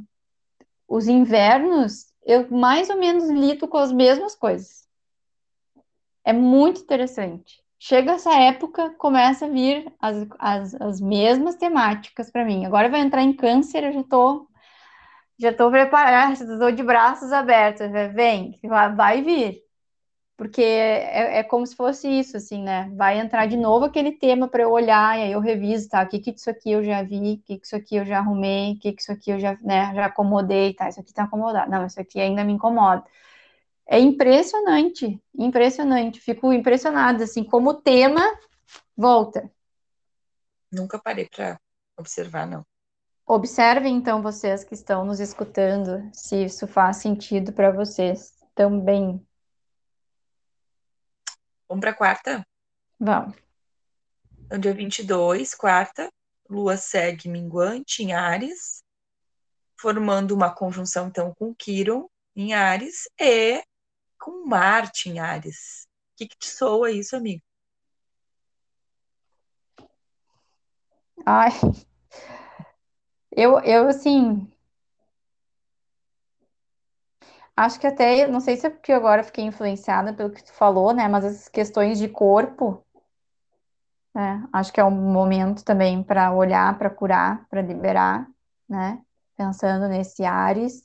os 0.88 1.06
invernos, 1.06 2.06
eu 2.24 2.50
mais 2.50 2.88
ou 2.88 2.96
menos 2.96 3.28
lido 3.28 3.68
com 3.68 3.76
as 3.76 3.92
mesmas 3.92 4.34
coisas. 4.34 4.88
É 6.24 6.32
muito 6.32 6.80
interessante. 6.80 7.62
Chega 7.78 8.12
essa 8.12 8.34
época, 8.40 8.88
começa 8.96 9.44
a 9.44 9.50
vir 9.50 9.92
as, 10.00 10.26
as, 10.38 10.74
as 10.80 10.98
mesmas 10.98 11.56
temáticas 11.56 12.30
para 12.30 12.42
mim. 12.42 12.64
Agora 12.64 12.88
vai 12.88 13.00
entrar 13.00 13.22
em 13.22 13.34
câncer, 13.34 13.84
eu 13.84 13.92
já 13.92 14.02
tô 14.02 14.48
já 15.38 15.50
estou 15.50 15.70
preparada, 15.70 16.32
estou 16.32 16.72
de 16.72 16.82
braços 16.82 17.32
abertos. 17.32 17.90
Né? 17.90 18.08
Vem, 18.08 18.58
vai 18.96 19.22
vir. 19.22 19.64
Porque 20.36 20.62
é, 20.62 21.38
é, 21.38 21.42
como 21.44 21.64
se 21.66 21.76
fosse 21.76 22.08
isso, 22.08 22.36
assim, 22.36 22.60
né? 22.62 22.90
Vai 22.96 23.20
entrar 23.20 23.46
de 23.46 23.56
novo 23.56 23.84
aquele 23.84 24.12
tema 24.12 24.48
para 24.48 24.64
eu 24.64 24.70
olhar, 24.70 25.16
e 25.16 25.22
aí 25.22 25.32
eu 25.32 25.38
reviso, 25.38 25.88
tá? 25.88 26.02
O 26.02 26.08
que 26.08 26.18
que 26.18 26.30
isso 26.30 26.50
aqui 26.50 26.72
eu 26.72 26.82
já 26.82 27.02
vi, 27.04 27.34
o 27.34 27.38
que 27.46 27.58
que 27.58 27.66
isso 27.66 27.76
aqui 27.76 27.96
eu 27.96 28.04
já 28.04 28.18
arrumei, 28.18 28.72
o 28.72 28.78
que 28.80 28.92
que 28.92 29.00
isso 29.00 29.12
aqui 29.12 29.30
eu 29.30 29.38
já, 29.38 29.56
né, 29.62 29.94
já 29.94 30.06
acomodei, 30.06 30.74
tá? 30.74 30.88
Isso 30.88 30.98
aqui 31.00 31.12
tá 31.14 31.24
acomodado. 31.24 31.70
Não, 31.70 31.86
isso 31.86 32.00
aqui 32.00 32.20
ainda 32.20 32.42
me 32.42 32.52
incomoda. 32.52 33.04
É 33.86 33.98
impressionante, 34.00 35.20
impressionante. 35.38 36.20
Fico 36.20 36.52
impressionada, 36.52 37.24
assim, 37.24 37.44
como 37.44 37.70
o 37.70 37.74
tema 37.74 38.22
volta. 38.96 39.48
Nunca 40.72 40.98
parei 40.98 41.28
para 41.28 41.60
observar, 41.96 42.46
não. 42.46 42.66
Observem 43.26 43.96
então 43.96 44.20
vocês 44.20 44.64
que 44.64 44.74
estão 44.74 45.04
nos 45.04 45.18
escutando, 45.18 46.10
se 46.12 46.44
isso 46.44 46.66
faz 46.66 46.98
sentido 46.98 47.54
para 47.54 47.70
vocês 47.70 48.34
também. 48.54 49.26
Vamos 51.66 51.80
para 51.80 51.94
quarta? 51.94 52.46
Vamos. 53.00 53.34
No 54.50 54.58
dia 54.58 54.74
22, 54.74 55.54
quarta, 55.54 56.12
Lua 56.50 56.76
segue 56.76 57.30
minguante 57.30 58.02
em 58.02 58.12
Ares, 58.12 58.84
formando 59.80 60.34
uma 60.34 60.54
conjunção 60.54 61.08
então 61.08 61.34
com 61.34 61.54
Quiron, 61.54 62.10
em 62.36 62.52
Ares 62.52 63.08
e 63.18 63.64
com 64.18 64.46
Marte 64.46 65.08
em 65.08 65.18
Ares. 65.18 65.88
O 66.12 66.16
que, 66.16 66.28
que 66.28 66.36
te 66.36 66.46
soa 66.46 66.90
isso, 66.90 67.16
amigo? 67.16 67.42
Ai, 71.24 71.50
eu, 73.36 73.60
eu 73.60 73.88
assim, 73.88 74.50
acho 77.56 77.78
que 77.80 77.86
até, 77.86 78.26
não 78.26 78.40
sei 78.40 78.56
se 78.56 78.66
é 78.66 78.70
porque 78.70 78.92
agora 78.92 79.22
fiquei 79.24 79.44
influenciada 79.44 80.12
pelo 80.12 80.30
que 80.30 80.42
tu 80.44 80.52
falou, 80.52 80.92
né? 80.92 81.08
Mas 81.08 81.24
as 81.24 81.48
questões 81.48 81.98
de 81.98 82.08
corpo, 82.08 82.84
né? 84.14 84.46
Acho 84.52 84.72
que 84.72 84.80
é 84.80 84.84
um 84.84 84.90
momento 84.90 85.64
também 85.64 86.02
para 86.02 86.32
olhar, 86.32 86.78
para 86.78 86.90
curar, 86.90 87.46
para 87.48 87.62
liberar, 87.62 88.28
né? 88.68 89.02
Pensando 89.36 89.88
nesse 89.88 90.24
Ares. 90.24 90.84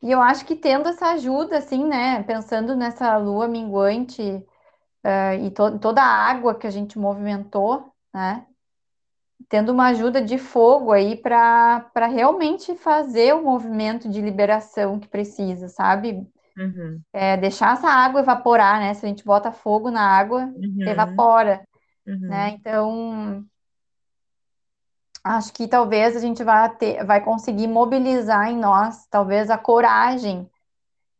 E 0.00 0.10
eu 0.10 0.22
acho 0.22 0.44
que 0.46 0.54
tendo 0.54 0.88
essa 0.88 1.08
ajuda, 1.08 1.58
assim, 1.58 1.84
né? 1.84 2.22
Pensando 2.22 2.76
nessa 2.76 3.16
lua 3.16 3.48
minguante, 3.48 4.44
uh, 5.08 5.44
e 5.46 5.50
to 5.50 5.78
toda 5.78 6.02
a 6.02 6.06
água 6.06 6.54
que 6.58 6.66
a 6.66 6.70
gente 6.70 6.98
movimentou, 6.98 7.92
né? 8.14 8.46
Tendo 9.48 9.72
uma 9.72 9.88
ajuda 9.88 10.20
de 10.20 10.36
fogo 10.38 10.92
aí 10.92 11.16
para 11.16 12.06
realmente 12.08 12.76
fazer 12.76 13.34
o 13.34 13.42
movimento 13.42 14.08
de 14.08 14.20
liberação 14.20 14.98
que 15.00 15.08
precisa, 15.08 15.68
sabe? 15.68 16.26
Uhum, 16.56 17.04
É, 17.12 17.36
deixar 17.36 17.74
essa 17.74 17.88
água 17.88 18.20
evaporar, 18.20 18.80
né? 18.80 18.94
Se 18.94 19.06
a 19.06 19.08
gente 19.08 19.24
bota 19.24 19.52
fogo 19.52 19.90
na 19.90 20.02
água, 20.02 20.52
uhum, 20.56 20.80
evapora, 20.86 21.66
né? 22.28 22.50
uhum, 22.50 22.52
Então, 22.52 23.44
acho 25.24 25.52
que 25.52 25.68
talvez 25.68 26.16
a 26.16 26.20
gente 26.20 26.42
vai 26.44 26.74
ter, 26.76 27.04
vai 27.04 27.22
conseguir 27.24 27.66
mobilizar 27.68 28.48
em 28.50 28.58
nós, 28.58 29.06
talvez 29.08 29.50
a 29.50 29.58
coragem, 29.58 30.50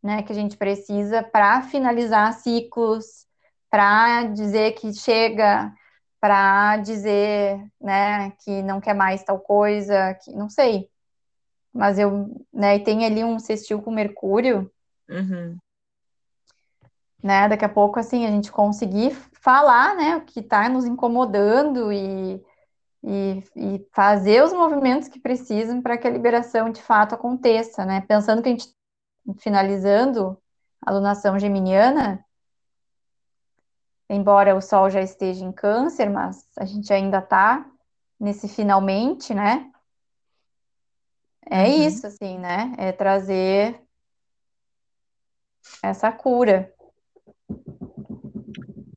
né, 0.03 0.23
que 0.25 0.33
a 0.33 0.37
gente 0.37 0.57
precisa 0.59 1.23
para 1.25 1.63
finalizar 1.65 2.35
ciclos, 2.35 3.28
para 3.71 4.25
dizer 4.25 4.73
que 4.73 4.93
chega, 4.93 5.73
para 6.21 6.79
dizer, 6.79 7.61
né, 7.81 8.33
que 8.43 8.63
não 8.63 8.81
quer 8.81 8.95
mais 8.95 9.23
tal 9.23 9.39
coisa, 9.39 10.15
que 10.15 10.33
não 10.33 10.49
sei. 10.49 10.89
Mas 11.73 11.99
eu, 11.99 12.45
né, 12.53 12.77
e 12.77 12.81
tem 12.81 13.05
ali 13.05 13.23
um 13.23 13.39
sextil 13.39 13.81
com 13.83 13.91
Mercúrio, 13.91 14.71
uhum. 15.09 15.57
né? 17.23 17.49
Daqui 17.49 17.65
a 17.65 17.69
pouco 17.69 17.99
assim 17.99 18.27
a 18.27 18.31
gente 18.31 18.51
conseguir 18.51 19.11
falar, 19.33 19.95
né, 19.95 20.17
o 20.17 20.23
que 20.23 20.41
está 20.41 20.69
nos 20.69 20.85
incomodando 20.85 21.93
e 21.93 22.43
e, 23.03 23.43
e 23.55 23.87
fazer 23.93 24.43
os 24.43 24.53
movimentos 24.53 25.09
que 25.09 25.21
precisam 25.21 25.81
para 25.81 25.97
que 25.97 26.07
a 26.07 26.11
liberação 26.11 26.71
de 26.71 26.83
fato 26.83 27.15
aconteça, 27.15 27.85
né? 27.85 28.01
Pensando 28.03 28.43
que 28.43 28.49
a 28.49 28.53
gente, 28.53 28.69
finalizando 29.39 30.37
a 30.85 30.93
lunação 30.93 31.39
geminiana, 31.39 32.25
embora 34.09 34.55
o 34.55 34.61
Sol 34.61 34.91
já 34.91 35.01
esteja 35.01 35.45
em 35.45 35.53
Câncer, 35.53 36.11
mas 36.11 36.47
a 36.57 36.65
gente 36.65 36.93
ainda 36.93 37.19
está 37.19 37.71
nesse 38.19 38.49
finalmente, 38.49 39.35
né? 39.35 39.71
É 41.51 41.67
Uhum. 41.67 41.87
isso, 41.87 42.07
assim, 42.07 42.39
né? 42.39 42.75
É 42.77 42.93
trazer 42.93 43.81
essa 45.83 46.11
cura. 46.13 46.73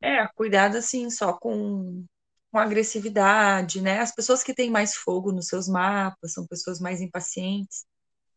É, 0.02 0.28
cuidado 0.36 0.78
assim, 0.78 1.10
só 1.10 1.34
com, 1.34 2.04
com 2.52 2.58
agressividade, 2.58 3.82
né? 3.82 4.00
As 4.00 4.14
pessoas 4.14 4.44
que 4.44 4.54
têm 4.54 4.70
mais 4.70 4.96
fogo 4.96 5.32
nos 5.32 5.48
seus 5.48 5.68
mapas 5.68 6.34
são 6.34 6.46
pessoas 6.48 6.80
mais 6.80 7.00
impacientes. 7.00 7.86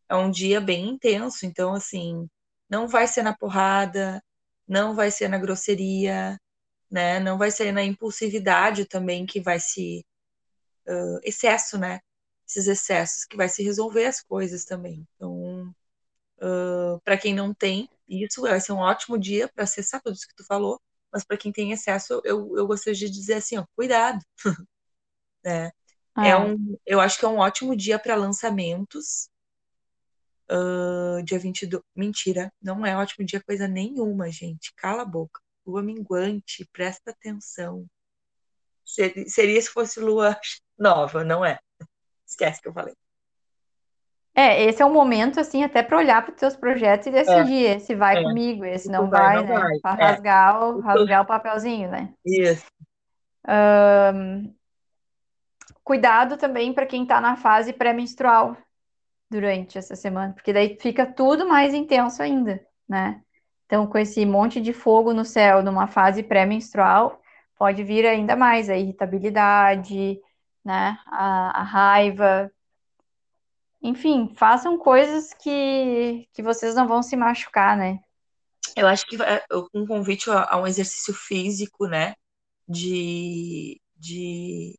É 0.09 0.15
um 0.15 0.31
dia 0.31 0.61
bem 0.61 0.91
intenso, 0.91 1.47
então, 1.47 1.73
assim, 1.73 2.29
não 2.69 2.87
vai 2.87 3.07
ser 3.07 3.23
na 3.23 3.35
porrada, 3.35 4.23
não 4.69 4.95
vai 4.95 5.11
ser 5.11 5.29
na 5.29 5.39
grosseria, 5.39 6.39
né? 6.95 7.21
Não 7.21 7.39
vai 7.39 7.51
ser 7.53 7.73
na 7.73 7.85
impulsividade 7.85 8.87
também 8.87 9.27
que 9.27 9.41
vai 9.41 9.61
se. 9.61 10.07
Uh, 10.89 11.21
excesso, 11.25 11.79
né? 11.79 12.01
Esses 12.49 12.67
excessos 12.69 13.25
que 13.27 13.37
vai 13.37 13.49
se 13.49 13.63
resolver 13.63 14.07
as 14.07 14.23
coisas 14.23 14.65
também. 14.65 15.07
Então, 15.17 15.75
uh, 16.43 17.01
para 17.05 17.19
quem 17.19 17.35
não 17.35 17.55
tem, 17.55 17.89
isso 18.09 18.43
vai 18.43 18.61
ser 18.61 18.73
um 18.73 18.79
ótimo 18.79 19.19
dia 19.19 19.49
para 19.49 19.65
acessar 19.65 20.03
tudo 20.03 20.15
isso 20.17 20.29
que 20.29 20.37
tu 20.37 20.45
falou, 20.47 20.81
mas 21.13 21.25
para 21.25 21.37
quem 21.39 21.53
tem 21.53 21.73
excesso, 21.73 22.21
eu, 22.25 22.57
eu 22.57 22.67
gostaria 22.67 22.99
de 22.99 23.11
dizer 23.11 23.35
assim, 23.35 23.59
ó, 23.59 23.67
cuidado, 23.77 24.21
né? 25.45 25.71
É 26.23 26.37
É, 26.37 26.37
um, 26.37 26.77
eu 26.87 27.01
acho 27.01 27.19
que 27.19 27.25
é 27.25 27.29
um 27.29 27.39
ótimo 27.39 27.77
dia 27.77 27.99
para 27.99 28.15
lançamentos. 28.17 29.29
Uh, 30.51 31.23
dia 31.25 31.39
22. 31.39 31.83
Mentira, 31.97 32.53
não 32.61 32.85
é 32.85 32.97
ótimo 32.97 33.25
dia 33.27 33.43
coisa 33.43 33.67
nenhuma, 33.69 34.31
gente. 34.31 34.73
Cala 34.77 35.03
a 35.03 35.05
boca. 35.07 35.41
Lua 35.67 35.83
minguante, 35.83 36.69
presta 36.73 37.11
atenção. 37.11 37.87
Ser- 38.85 39.29
Seria 39.29 39.61
se 39.61 39.71
fosse 39.71 40.01
lua 40.01 40.39
nova, 40.79 41.25
não 41.25 41.45
é? 41.45 41.59
Esquece 42.27 42.61
que 42.61 42.69
eu 42.69 42.73
falei. 42.73 42.95
é, 44.35 44.65
esse 44.65 44.83
é 44.83 44.85
o 44.85 44.93
momento, 44.93 45.39
assim, 45.39 45.63
até 45.63 45.83
para 45.83 45.97
olhar 45.97 46.23
para 46.23 46.35
os 46.35 46.41
teus 46.41 46.57
projetos 46.57 47.07
e 47.07 47.11
É, 47.11 47.13
decidir 47.15 47.77
esse 47.77 47.95
vai 47.95 48.17
é. 48.17 48.23
comigo, 48.23 48.65
esse 48.65 48.87
Se 48.87 48.93
não 48.93 49.09
vai, 49.09 49.37
vai, 49.37 49.47
não 49.47 49.71
né? 49.73 49.79
Para 49.81 50.03
É. 50.03 50.07
rasgar 50.07 50.65
o, 50.65 50.77
Se 50.77 50.83
rasgar 50.83 51.23
o 51.23 51.27
papelzinho, 51.27 51.91
né? 51.91 52.13
Isso. 52.25 52.67
Cuidado 55.85 56.37
também 56.37 56.73
para 56.73 56.87
quem 56.87 57.03
está 57.03 57.21
na 57.21 57.37
fase 57.37 57.73
pré-menstrual 57.73 58.57
durante 59.31 59.79
essa 59.79 59.95
semana, 59.95 60.33
porque 60.33 60.53
daí 60.53 60.79
fica 60.81 61.07
tudo 61.07 61.47
mais 61.47 61.75
intenso 61.75 62.23
ainda, 62.23 62.65
né? 62.89 63.23
Então, 63.75 63.89
com 63.89 63.99
esse 63.99 64.25
monte 64.25 64.61
de 64.61 64.73
fogo 64.73 65.13
no 65.13 65.25
céu 65.25 65.61
numa 65.61 65.89
fase 65.89 66.23
pré-menstrual, 66.23 67.21
pode 67.59 67.83
vir 67.83 68.07
ainda 68.07 68.37
mais 68.37 68.71
a 68.71 68.77
irritabilidade, 68.77 70.17
né? 70.65 70.97
A, 71.07 71.61
a 71.61 71.63
raiva. 71.65 72.53
Enfim, 73.83 74.33
façam 74.37 74.79
coisas 74.79 75.35
que, 75.35 76.29
que 76.33 76.41
vocês 76.41 76.77
não 76.77 76.87
vão 76.87 77.03
se 77.03 77.17
machucar, 77.17 77.77
né? 77.77 77.99
Eu 78.77 78.87
acho 78.87 79.05
que 79.07 79.21
é, 79.21 79.45
um 79.75 79.85
convite 79.85 80.31
a, 80.31 80.53
a 80.53 80.57
um 80.57 80.69
exercício 80.69 81.13
físico, 81.13 81.89
né? 81.89 82.15
De, 82.69 83.81
de 83.97 84.79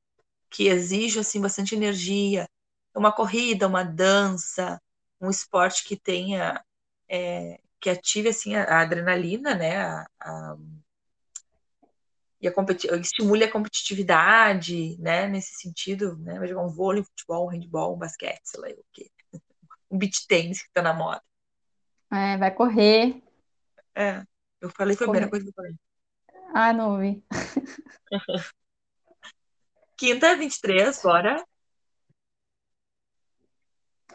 que 0.49 0.69
exige 0.69 1.19
assim 1.19 1.41
bastante 1.41 1.75
energia, 1.75 2.47
uma 2.95 3.11
corrida, 3.11 3.67
uma 3.67 3.83
dança, 3.83 4.81
um 5.19 5.29
esporte 5.29 5.83
que 5.83 5.97
tenha 5.97 6.63
é, 7.09 7.59
que 7.85 7.89
ative 7.91 8.29
assim 8.29 8.55
a, 8.55 8.81
adrenalina, 8.81 9.53
né? 9.53 9.77
A, 9.77 10.07
a, 10.19 10.57
e 12.41 12.47
a 12.47 12.51
competi 12.51 12.87
estimule 12.87 13.43
a 13.43 13.51
competitividade, 13.51 14.97
né? 14.97 15.27
Nesse 15.27 15.53
sentido, 15.53 16.17
né? 16.17 16.39
Vai 16.39 16.47
jogar 16.47 16.63
um 16.63 16.69
vôlei, 16.69 17.03
um 17.03 17.05
futebol, 17.05 17.45
um 17.45 17.49
handball, 17.49 17.93
um 17.93 17.99
basquete, 17.99 18.41
sei 18.43 18.59
lá 18.59 18.69
o 18.69 18.85
quê. 18.91 19.11
Um 19.91 19.99
beach 19.99 20.25
tennis 20.27 20.63
que 20.63 20.73
tá 20.73 20.81
na 20.81 20.95
moda. 20.95 21.21
É, 22.11 22.35
vai 22.37 22.51
correr, 22.51 23.21
É, 23.93 24.23
eu 24.59 24.69
falei, 24.71 24.97
foi 24.97 25.05
a 25.05 25.09
primeira 25.11 25.29
coisa 25.29 25.45
que 25.45 25.51
eu 25.51 25.53
falei. 25.53 25.75
Ah, 26.55 26.73
não 26.73 26.99
vi. 26.99 27.23
Quinta, 29.95 30.35
23, 30.35 31.01
bora. 31.03 31.45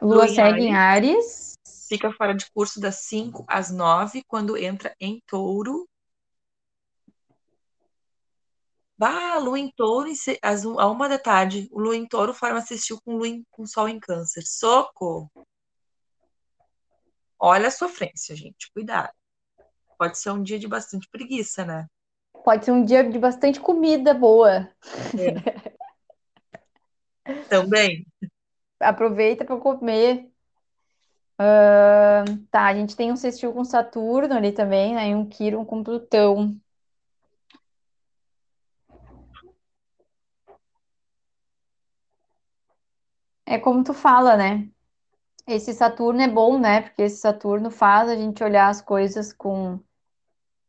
Lua 0.03 0.17
Lua 0.17 0.29
segue 0.29 0.63
em 0.65 0.75
Ares. 0.75 1.55
Fica 1.91 2.13
fora 2.13 2.33
de 2.33 2.49
curso 2.53 2.81
das 2.81 3.01
5 3.01 3.45
às 3.49 3.69
9, 3.69 4.23
quando 4.29 4.57
entra 4.57 4.95
em 5.01 5.21
touro. 5.27 5.89
Bah, 8.97 9.39
Lua 9.39 9.59
em 9.59 9.73
touro, 9.73 10.09
às 10.41 10.65
um- 10.65 10.79
a 10.79 10.89
uma 10.89 11.09
da 11.09 11.19
tarde. 11.19 11.69
O 11.73 11.81
Lua 11.81 11.97
em 11.97 12.07
touro 12.07 12.33
forma 12.33 12.59
assistiu 12.59 13.01
com 13.05 13.17
Lua 13.17 13.27
em, 13.27 13.45
com 13.51 13.67
Sol 13.67 13.89
em 13.89 13.99
câncer. 13.99 14.43
Socorro! 14.47 15.29
Olha 17.37 17.67
a 17.67 17.73
sofrência, 17.73 18.37
gente. 18.37 18.71
Cuidado. 18.73 19.11
Pode 19.99 20.17
ser 20.17 20.31
um 20.31 20.43
dia 20.43 20.61
de 20.61 20.69
bastante 20.69 21.09
preguiça, 21.11 21.65
né? 21.65 21.87
Pode 22.45 22.65
ser 22.65 22.71
um 22.71 22.85
dia 22.85 23.03
de 23.03 23.19
bastante 23.19 23.59
comida 23.59 24.15
boa. 24.15 24.71
É. 25.19 25.35
Também. 27.51 28.07
Aproveita 28.79 29.45
para 29.45 29.59
comer. 29.59 30.30
Ah, 31.43 32.23
tá, 32.51 32.67
a 32.67 32.75
gente 32.75 32.95
tem 32.95 33.11
um 33.11 33.17
sextil 33.17 33.51
com 33.55 33.65
Saturno 33.65 34.35
ali 34.35 34.53
também, 34.53 34.95
né? 34.95 35.09
E 35.09 35.15
um 35.15 35.25
Quirón 35.27 35.65
com 35.65 35.83
Plutão. 35.83 36.55
É 43.47 43.59
como 43.59 43.83
tu 43.83 43.95
fala, 43.95 44.37
né? 44.37 44.69
Esse 45.47 45.73
Saturno 45.73 46.21
é 46.21 46.29
bom, 46.29 46.59
né? 46.59 46.83
Porque 46.83 47.03
esse 47.03 47.17
Saturno 47.17 47.71
faz 47.71 48.11
a 48.11 48.17
gente 48.17 48.45
olhar 48.45 48.69
as 48.69 48.83
coisas 48.83 49.33
com, 49.33 49.81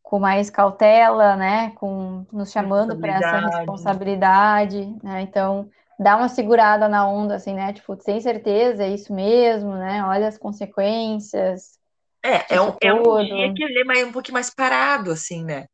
com 0.02 0.20
mais 0.20 0.50
cautela, 0.50 1.36
né? 1.36 1.72
Com 1.72 2.26
nos 2.32 2.50
chamando 2.50 2.98
para 2.98 3.18
essa 3.18 3.40
responsabilidade, 3.40 4.86
né? 5.04 5.22
Então, 5.22 5.70
dar 6.02 6.18
uma 6.18 6.28
segurada 6.28 6.90
na 6.90 7.08
onda, 7.08 7.36
assim, 7.36 7.54
né? 7.54 7.72
Tipo, 7.74 7.96
sem 8.02 8.20
certeza, 8.20 8.84
é 8.84 8.90
isso 8.90 9.14
mesmo, 9.14 9.76
né? 9.76 10.04
Olha 10.04 10.28
as 10.28 10.38
consequências. 10.38 11.80
É, 12.24 12.56
é 12.56 12.62
um, 12.62 12.76
é 12.82 12.92
um 12.92 13.24
dia 13.24 13.54
que 13.54 13.64
ele 13.64 14.00
é 14.00 14.06
um 14.06 14.12
pouquinho 14.12 14.34
mais 14.34 14.50
parado, 14.50 15.12
assim, 15.12 15.46
né? 15.46 15.68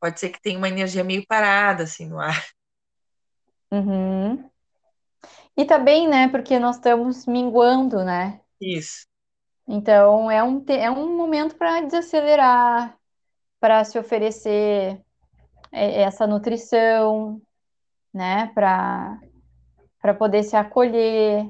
Pode 0.00 0.18
ser 0.18 0.30
que 0.30 0.42
tenha 0.42 0.58
uma 0.58 0.68
energia 0.68 1.04
meio 1.04 1.24
parada, 1.28 1.84
assim, 1.84 2.08
no 2.08 2.18
ar. 2.18 2.44
Uhum. 3.70 4.50
E 5.56 5.64
também, 5.64 6.08
né, 6.08 6.26
porque 6.28 6.58
nós 6.58 6.76
estamos 6.76 7.24
minguando, 7.24 8.04
né? 8.04 8.40
Isso. 8.60 9.06
Então, 9.68 10.28
é 10.28 10.42
um, 10.42 10.64
é 10.68 10.90
um 10.90 11.16
momento 11.16 11.54
para 11.54 11.82
desacelerar, 11.82 12.98
para 13.60 13.84
se 13.84 13.96
oferecer 13.96 15.00
é, 15.70 16.02
essa 16.02 16.26
nutrição, 16.26 17.40
né, 18.12 18.50
para 18.54 19.18
para 20.00 20.14
poder 20.14 20.42
se 20.42 20.56
acolher, 20.56 21.44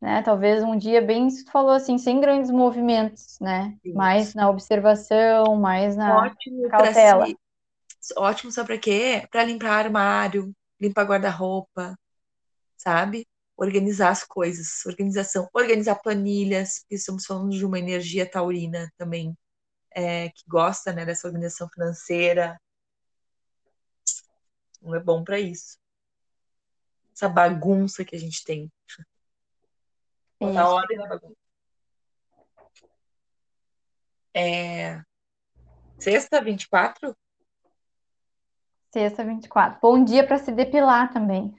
né? 0.00 0.22
Talvez 0.22 0.62
um 0.62 0.76
dia 0.76 1.02
bem, 1.02 1.26
isso 1.26 1.44
tu 1.44 1.50
falou 1.50 1.72
assim, 1.72 1.98
sem 1.98 2.20
grandes 2.20 2.50
movimentos, 2.50 3.38
né? 3.40 3.76
Mais 3.84 4.32
na 4.34 4.48
observação, 4.48 5.56
mais 5.56 5.96
na 5.96 6.18
ótimo 6.18 6.68
cautela. 6.68 7.26
Si. 7.26 7.36
Ótimo, 8.16 8.52
só 8.52 8.64
para 8.64 8.78
quê? 8.78 9.26
Para 9.30 9.44
limpar 9.44 9.84
armário, 9.84 10.54
limpar 10.80 11.04
guarda-roupa, 11.04 11.98
sabe? 12.76 13.26
Organizar 13.56 14.10
as 14.10 14.22
coisas, 14.22 14.86
organização, 14.86 15.48
organizar 15.52 15.96
planilhas, 15.96 16.84
estamos 16.88 17.26
falando 17.26 17.50
de 17.50 17.66
uma 17.66 17.78
energia 17.78 18.24
taurina 18.24 18.88
também, 18.96 19.36
é, 19.90 20.28
que 20.28 20.44
gosta 20.46 20.92
né, 20.92 21.04
dessa 21.04 21.26
organização 21.26 21.68
financeira. 21.68 22.56
Não 24.80 24.94
é 24.94 25.00
bom 25.00 25.24
para 25.24 25.38
isso 25.38 25.78
essa 27.18 27.28
bagunça 27.28 28.04
que 28.04 28.14
a 28.14 28.18
gente 28.18 28.44
tem. 28.44 28.70
Botar 30.40 30.68
ordem 30.68 30.96
na 30.96 31.08
bagunça. 31.08 31.36
É... 34.32 35.02
Sexta, 35.98 36.40
24? 36.40 37.16
Sexta, 38.92 39.24
24. 39.24 39.80
Bom 39.82 40.04
dia 40.04 40.24
para 40.24 40.38
se 40.38 40.52
depilar 40.52 41.12
também. 41.12 41.52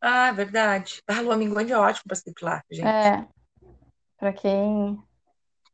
Ah, 0.00 0.32
verdade. 0.32 1.00
A 1.06 1.20
lua 1.20 1.36
minguante 1.36 1.72
é 1.72 1.78
ótimo 1.78 2.08
para 2.08 2.16
se 2.16 2.24
depilar, 2.24 2.64
gente. 2.68 2.86
É. 2.86 3.28
Para 4.18 4.32
quem. 4.32 5.00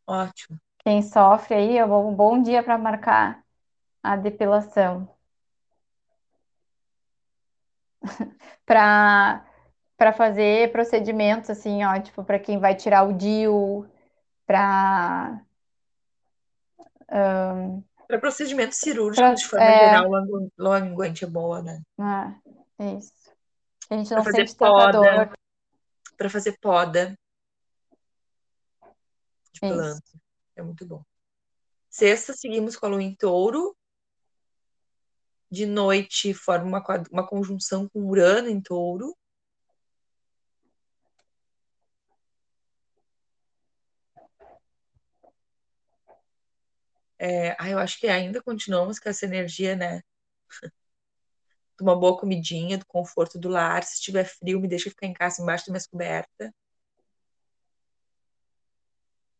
Ótimo. 0.07 0.61
Quem 0.85 1.03
sofre 1.03 1.55
aí, 1.55 1.79
é 1.79 1.87
um 1.87 2.15
bom 2.15 2.43
dia 2.43 2.63
para 2.63 2.77
marcar 2.77 3.43
a 4.03 4.15
depilação. 4.15 5.09
para 8.65 9.47
para 9.97 10.15
fazer 10.15 10.73
procedimentos 10.73 11.51
assim, 11.51 11.85
ó, 11.85 12.01
tipo, 12.01 12.25
para 12.25 12.39
quem 12.39 12.59
vai 12.59 12.75
tirar 12.75 13.03
o 13.03 13.13
DIU, 13.13 13.87
para 14.47 15.43
um, 17.13 17.83
para 18.09 18.19
procedimentos 18.19 18.79
cirúrgicos, 18.79 19.21
pra, 19.21 19.35
de 19.35 19.47
forma 19.47 19.67
é... 19.67 19.87
geral, 19.87 20.15
a 20.73 20.81
linguante 20.81 21.25
é 21.25 21.29
boa, 21.29 21.63
né? 21.63 21.81
Ah, 21.99 22.35
isso. 22.79 23.13
A 23.91 23.97
gente 23.97 24.13
não 24.13 24.23
pra 24.23 24.33
sente 24.33 24.57
poda, 24.57 25.33
Para 26.17 26.31
fazer 26.31 26.59
poda 26.61 27.19
de 29.53 29.61
planta. 29.61 30.03
É 30.57 30.63
muito 30.63 30.87
bom. 30.87 31.03
Sexta, 31.89 32.33
seguimos 32.33 32.77
com 32.77 32.87
a 32.87 32.89
lua 32.89 33.03
em 33.03 33.15
touro 33.15 33.77
de 35.51 35.67
noite 35.67 36.33
forma 36.35 36.67
uma, 36.67 37.05
uma 37.11 37.27
conjunção 37.27 37.89
com 37.89 38.01
Urano 38.09 38.49
em 38.49 38.61
touro. 38.61 39.17
É, 47.19 47.55
ah, 47.59 47.69
eu 47.69 47.79
acho 47.79 47.99
que 48.01 48.09
ainda 48.09 48.43
continuamos 48.43 48.99
com 48.99 49.09
essa 49.09 49.27
energia, 49.27 49.77
né? 49.77 50.01
de 51.77 51.83
uma 51.83 51.99
boa 51.99 52.19
comidinha, 52.19 52.79
do 52.79 52.87
conforto 52.87 53.39
do 53.39 53.49
lar. 53.49 53.83
Se 53.85 53.95
estiver 53.95 54.25
frio, 54.25 54.61
me 54.61 54.69
deixa 54.69 54.91
ficar 54.91 55.07
em 55.07 55.13
casa 55.15 55.43
embaixo 55.43 55.67
da 55.67 55.73
minha 55.73 55.83
coberta. 55.91 56.55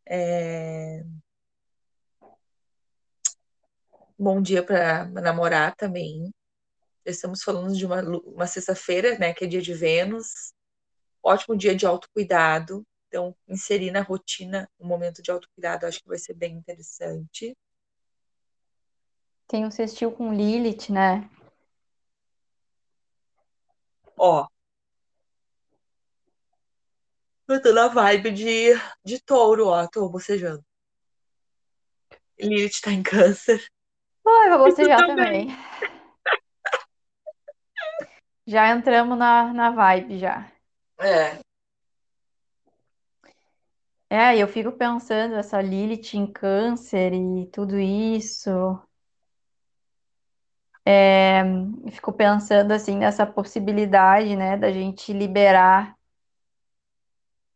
É... 0.07 1.05
Bom 4.23 4.43
dia 4.43 4.63
para 4.63 5.07
namorar 5.07 5.75
também. 5.75 6.31
Estamos 7.07 7.43
falando 7.43 7.75
de 7.75 7.87
uma, 7.87 8.03
uma 8.03 8.47
sexta-feira, 8.47 9.19
né, 9.19 9.33
que 9.33 9.47
é 9.47 9.47
dia 9.47 9.63
de 9.63 9.73
Vênus. 9.73 10.53
Ótimo 11.23 11.57
dia 11.57 11.75
de 11.75 11.87
autocuidado. 11.87 12.87
Então, 13.09 13.35
inserir 13.49 13.91
na 13.91 14.03
rotina 14.03 14.69
um 14.79 14.87
momento 14.87 15.23
de 15.23 15.31
autocuidado, 15.31 15.87
acho 15.87 16.03
que 16.03 16.09
vai 16.09 16.19
ser 16.19 16.35
bem 16.35 16.55
interessante. 16.55 17.57
Tem 19.49 19.65
um 19.65 19.71
sextil 19.71 20.13
com 20.13 20.35
Lilith, 20.35 20.93
né? 20.93 21.27
Ó. 24.19 24.47
Eu 27.49 27.63
tô 27.63 27.73
na 27.73 27.89
vibe 27.89 28.33
de, 28.33 28.75
de 29.03 29.19
touro, 29.19 29.69
ó. 29.69 29.89
Tô 29.89 30.11
bocejando. 30.11 30.63
Lilith 32.39 32.83
tá 32.83 32.93
em 32.93 33.03
câncer. 33.03 33.67
Ai, 34.27 34.51
vou 34.51 34.59
bocejar 34.59 35.07
também. 35.07 35.49
também. 35.49 35.71
Já 38.47 38.71
entramos 38.71 39.17
na, 39.17 39.53
na 39.53 39.71
vibe 39.71 40.19
já. 40.19 40.51
É. 40.99 41.39
É, 44.13 44.37
eu 44.37 44.49
fico 44.49 44.73
pensando, 44.73 45.37
essa 45.37 45.63
Lilith 45.63 46.15
em 46.17 46.27
câncer 46.27 47.13
e 47.13 47.47
tudo 47.47 47.79
isso. 47.79 48.51
É, 50.85 51.43
fico 51.93 52.13
pensando 52.13 52.73
assim 52.73 52.97
nessa 52.97 53.25
possibilidade, 53.25 54.35
né, 54.35 54.57
da 54.57 54.73
gente 54.73 55.13
liberar 55.13 55.95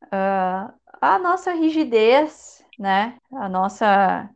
uh, 0.05 0.73
a 1.01 1.19
nossa 1.19 1.53
rigidez, 1.53 2.65
né, 2.79 3.19
a 3.33 3.49
nossa 3.49 4.31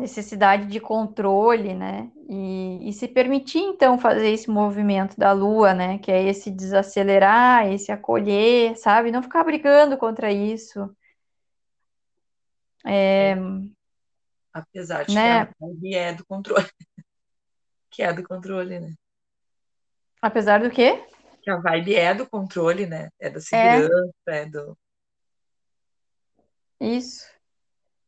necessidade 0.00 0.66
de 0.66 0.80
controle, 0.80 1.74
né? 1.74 2.10
E, 2.28 2.88
e, 2.88 2.92
se 2.92 3.06
permitir, 3.06 3.60
então, 3.60 3.98
fazer 3.98 4.30
esse 4.30 4.50
movimento 4.50 5.16
da 5.16 5.32
Lua, 5.32 5.74
né? 5.74 5.98
Que 5.98 6.10
é 6.10 6.24
esse 6.28 6.50
desacelerar, 6.50 7.70
esse 7.70 7.92
acolher, 7.92 8.76
sabe? 8.76 9.12
Não 9.12 9.22
ficar 9.22 9.44
brigando 9.44 9.96
contra 9.96 10.32
isso. 10.32 10.94
É, 12.84 13.36
Apesar 14.52 15.04
de 15.04 15.14
né? 15.14 15.46
que 15.80 15.94
é 15.94 16.12
do 16.12 16.24
controle. 16.26 16.66
que 17.90 18.02
é 18.02 18.12
do 18.12 18.22
controle, 18.24 18.80
né? 18.80 18.94
Apesar 20.20 20.60
do 20.60 20.70
quê? 20.70 21.04
Que 21.42 21.50
a 21.50 21.56
vibe 21.56 21.94
é 21.94 22.14
do 22.14 22.28
controle, 22.28 22.86
né? 22.86 23.08
É 23.18 23.30
da 23.30 23.40
segurança, 23.40 24.12
é, 24.26 24.42
é 24.42 24.46
do. 24.46 24.76
Isso. 26.80 27.24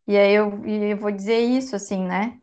E 0.06 0.16
aí 0.16 0.34
eu, 0.34 0.64
eu 0.66 0.96
vou 0.96 1.10
dizer 1.10 1.38
isso, 1.38 1.76
assim, 1.76 2.04
né? 2.04 2.38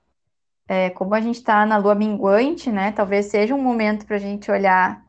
É, 0.68 0.90
como 0.92 1.16
a 1.16 1.22
gente 1.22 1.36
está 1.36 1.66
na 1.66 1.78
lua 1.78 1.96
minguante, 1.96 2.72
né? 2.72 2.92
Talvez 2.92 3.28
seja 3.28 3.56
um 3.56 3.62
momento 3.62 4.06
para 4.06 4.16
a 4.16 4.20
gente 4.20 4.52
olhar, 4.52 5.04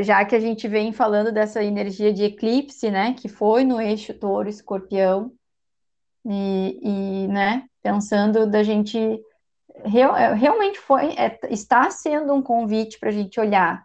já 0.00 0.24
que 0.24 0.34
a 0.34 0.40
gente 0.40 0.66
vem 0.68 0.92
falando 0.92 1.32
dessa 1.32 1.62
energia 1.62 2.12
de 2.12 2.24
eclipse, 2.24 2.90
né? 2.90 3.14
Que 3.14 3.28
foi 3.28 3.64
no 3.64 3.80
eixo 3.80 4.14
touro-escorpião, 4.14 5.32
e, 6.24 6.80
e, 7.24 7.28
né? 7.28 7.68
Pensando 7.82 8.46
da 8.46 8.62
gente. 8.62 8.98
É, 9.76 10.32
realmente 10.34 10.78
foi, 10.78 11.14
é, 11.16 11.38
está 11.50 11.90
sendo 11.90 12.32
um 12.32 12.40
convite 12.40 12.98
para 12.98 13.08
a 13.10 13.12
gente 13.12 13.38
olhar 13.38 13.82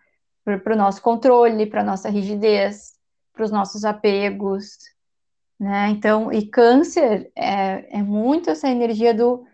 para 0.64 0.74
o 0.74 0.78
nosso 0.78 1.02
controle, 1.02 1.66
para 1.66 1.82
a 1.82 1.84
nossa 1.84 2.10
rigidez, 2.10 2.94
para 3.34 3.44
os 3.44 3.52
nossos 3.52 3.84
apegos, 3.86 4.78
né? 5.60 5.90
Então, 5.90 6.32
e 6.32 6.48
câncer 6.48 7.32
é, 7.36 8.00
é 8.00 8.02
muito 8.02 8.50
essa 8.50 8.70
energia 8.70 9.14
do. 9.14 9.46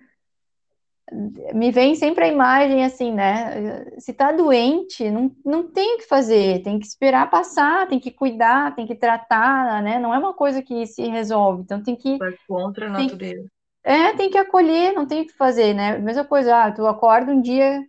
Me 1.54 1.72
vem 1.72 1.96
sempre 1.96 2.26
a 2.26 2.28
imagem 2.28 2.84
assim, 2.84 3.12
né? 3.12 3.86
Se 4.00 4.14
tá 4.14 4.32
doente, 4.32 5.10
não, 5.10 5.36
não 5.46 5.72
tem 5.72 5.96
o 5.96 5.98
que 6.00 6.08
fazer, 6.08 6.64
tem 6.64 6.80
que 6.80 6.86
esperar 6.86 7.30
passar, 7.30 7.88
tem 7.88 8.00
que 8.00 8.12
cuidar, 8.12 8.76
tem 8.76 8.88
que 8.88 8.96
tratar, 8.96 9.82
né? 9.84 10.00
Não 10.00 10.14
é 10.14 10.18
uma 10.18 10.34
coisa 10.34 10.62
que 10.62 10.86
se 10.86 11.08
resolve, 11.08 11.64
então 11.64 11.82
tem 11.82 11.96
que. 11.96 12.18
Vai 12.18 12.36
contra 12.48 12.88
a 12.88 12.90
natureza. 12.90 13.48
é, 13.84 14.14
tem 14.14 14.30
que 14.30 14.38
acolher, 14.38 14.94
não 14.94 15.08
tem 15.08 15.22
o 15.24 15.28
que 15.28 15.34
fazer, 15.34 15.74
né? 15.74 15.98
Mesma 15.98 16.26
coisa, 16.26 16.66
ah, 16.66 16.72
tu 16.72 16.86
acorda 16.86 17.32
um 17.32 17.42
dia 17.42 17.84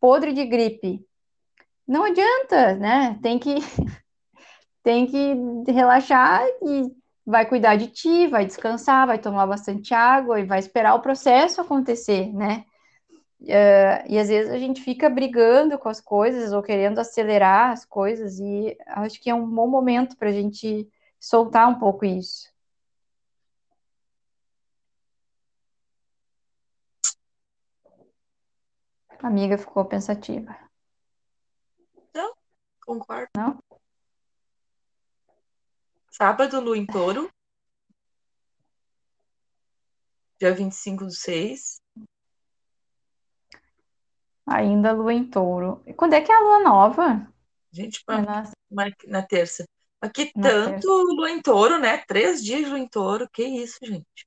podre 0.00 0.32
de 0.32 0.44
gripe. 0.44 1.04
Não 1.86 2.04
adianta, 2.04 2.74
né? 2.76 3.18
Tem 3.22 3.38
que 3.38 3.56
tem 4.82 5.06
que 5.06 5.72
relaxar 5.72 6.44
e 6.62 6.99
vai 7.30 7.46
cuidar 7.46 7.76
de 7.76 7.86
ti, 7.88 8.26
vai 8.26 8.44
descansar, 8.44 9.06
vai 9.06 9.18
tomar 9.18 9.46
bastante 9.46 9.94
água 9.94 10.40
e 10.40 10.44
vai 10.44 10.58
esperar 10.58 10.94
o 10.94 11.00
processo 11.00 11.60
acontecer, 11.60 12.32
né? 12.32 12.64
Uh, 13.40 14.04
e 14.06 14.18
às 14.18 14.28
vezes 14.28 14.52
a 14.52 14.58
gente 14.58 14.82
fica 14.82 15.08
brigando 15.08 15.78
com 15.78 15.88
as 15.88 16.00
coisas 16.00 16.52
ou 16.52 16.62
querendo 16.62 16.98
acelerar 16.98 17.70
as 17.70 17.86
coisas, 17.86 18.38
e 18.38 18.76
acho 18.86 19.20
que 19.20 19.30
é 19.30 19.34
um 19.34 19.48
bom 19.48 19.66
momento 19.68 20.16
para 20.16 20.28
a 20.28 20.32
gente 20.32 20.86
soltar 21.18 21.68
um 21.68 21.78
pouco 21.78 22.04
isso. 22.04 22.50
A 29.22 29.26
amiga 29.28 29.56
ficou 29.56 29.84
pensativa. 29.84 30.56
Não, 32.14 32.34
concordo. 32.84 33.28
Não? 33.36 33.69
Sábado, 36.10 36.60
Lua 36.60 36.76
em 36.76 36.84
Touro. 36.84 37.30
Dia 40.40 40.52
25 40.52 41.04
do 41.04 41.12
6. 41.12 41.80
Ainda 44.46 44.92
Lua 44.92 45.14
em 45.14 45.24
Touro. 45.24 45.82
E 45.86 45.94
quando 45.94 46.14
é 46.14 46.20
que 46.20 46.32
é 46.32 46.34
a 46.34 46.40
Lua 46.40 46.60
Nova? 46.60 47.32
Gente, 47.70 48.02
É 48.08 48.20
na, 48.20 48.44
na, 49.06 49.22
terça. 49.22 49.64
Mas 50.02 50.10
que 50.10 50.32
na 50.34 50.48
tanto 50.48 50.72
terça. 50.72 50.88
Lua 50.88 51.30
em 51.30 51.40
Touro, 51.40 51.78
né? 51.78 51.98
Três 51.98 52.42
dias 52.42 52.68
Lua 52.68 52.78
em 52.78 52.88
Touro. 52.88 53.28
Que 53.32 53.44
isso, 53.44 53.78
gente. 53.80 54.26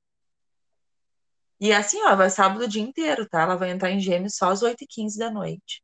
E 1.60 1.72
assim, 1.72 2.02
ó, 2.02 2.16
vai 2.16 2.30
sábado 2.30 2.64
o 2.64 2.68
dia 2.68 2.82
inteiro, 2.82 3.28
tá? 3.28 3.42
Ela 3.42 3.56
vai 3.56 3.70
entrar 3.70 3.90
em 3.90 4.00
Gêmeos 4.00 4.36
só 4.36 4.50
às 4.50 4.62
8h15 4.62 5.18
da 5.18 5.30
noite. 5.30 5.83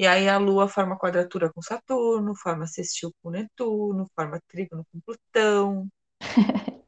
E 0.00 0.06
aí 0.06 0.30
a 0.30 0.38
Lua 0.38 0.66
forma 0.66 0.96
quadratura 0.96 1.52
com 1.52 1.60
Saturno, 1.60 2.34
forma 2.34 2.66
sextil 2.66 3.14
com 3.22 3.28
Netuno, 3.28 4.08
forma 4.16 4.40
trígono 4.48 4.82
com 4.90 4.98
Plutão. 4.98 5.86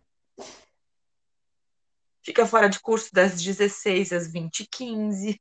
Fica 2.25 2.47
fora 2.47 2.71
de 2.71 2.81
curso 2.81 3.13
das 3.13 3.33
16 3.33 4.15
às 4.15 4.33
20h15. 4.33 5.39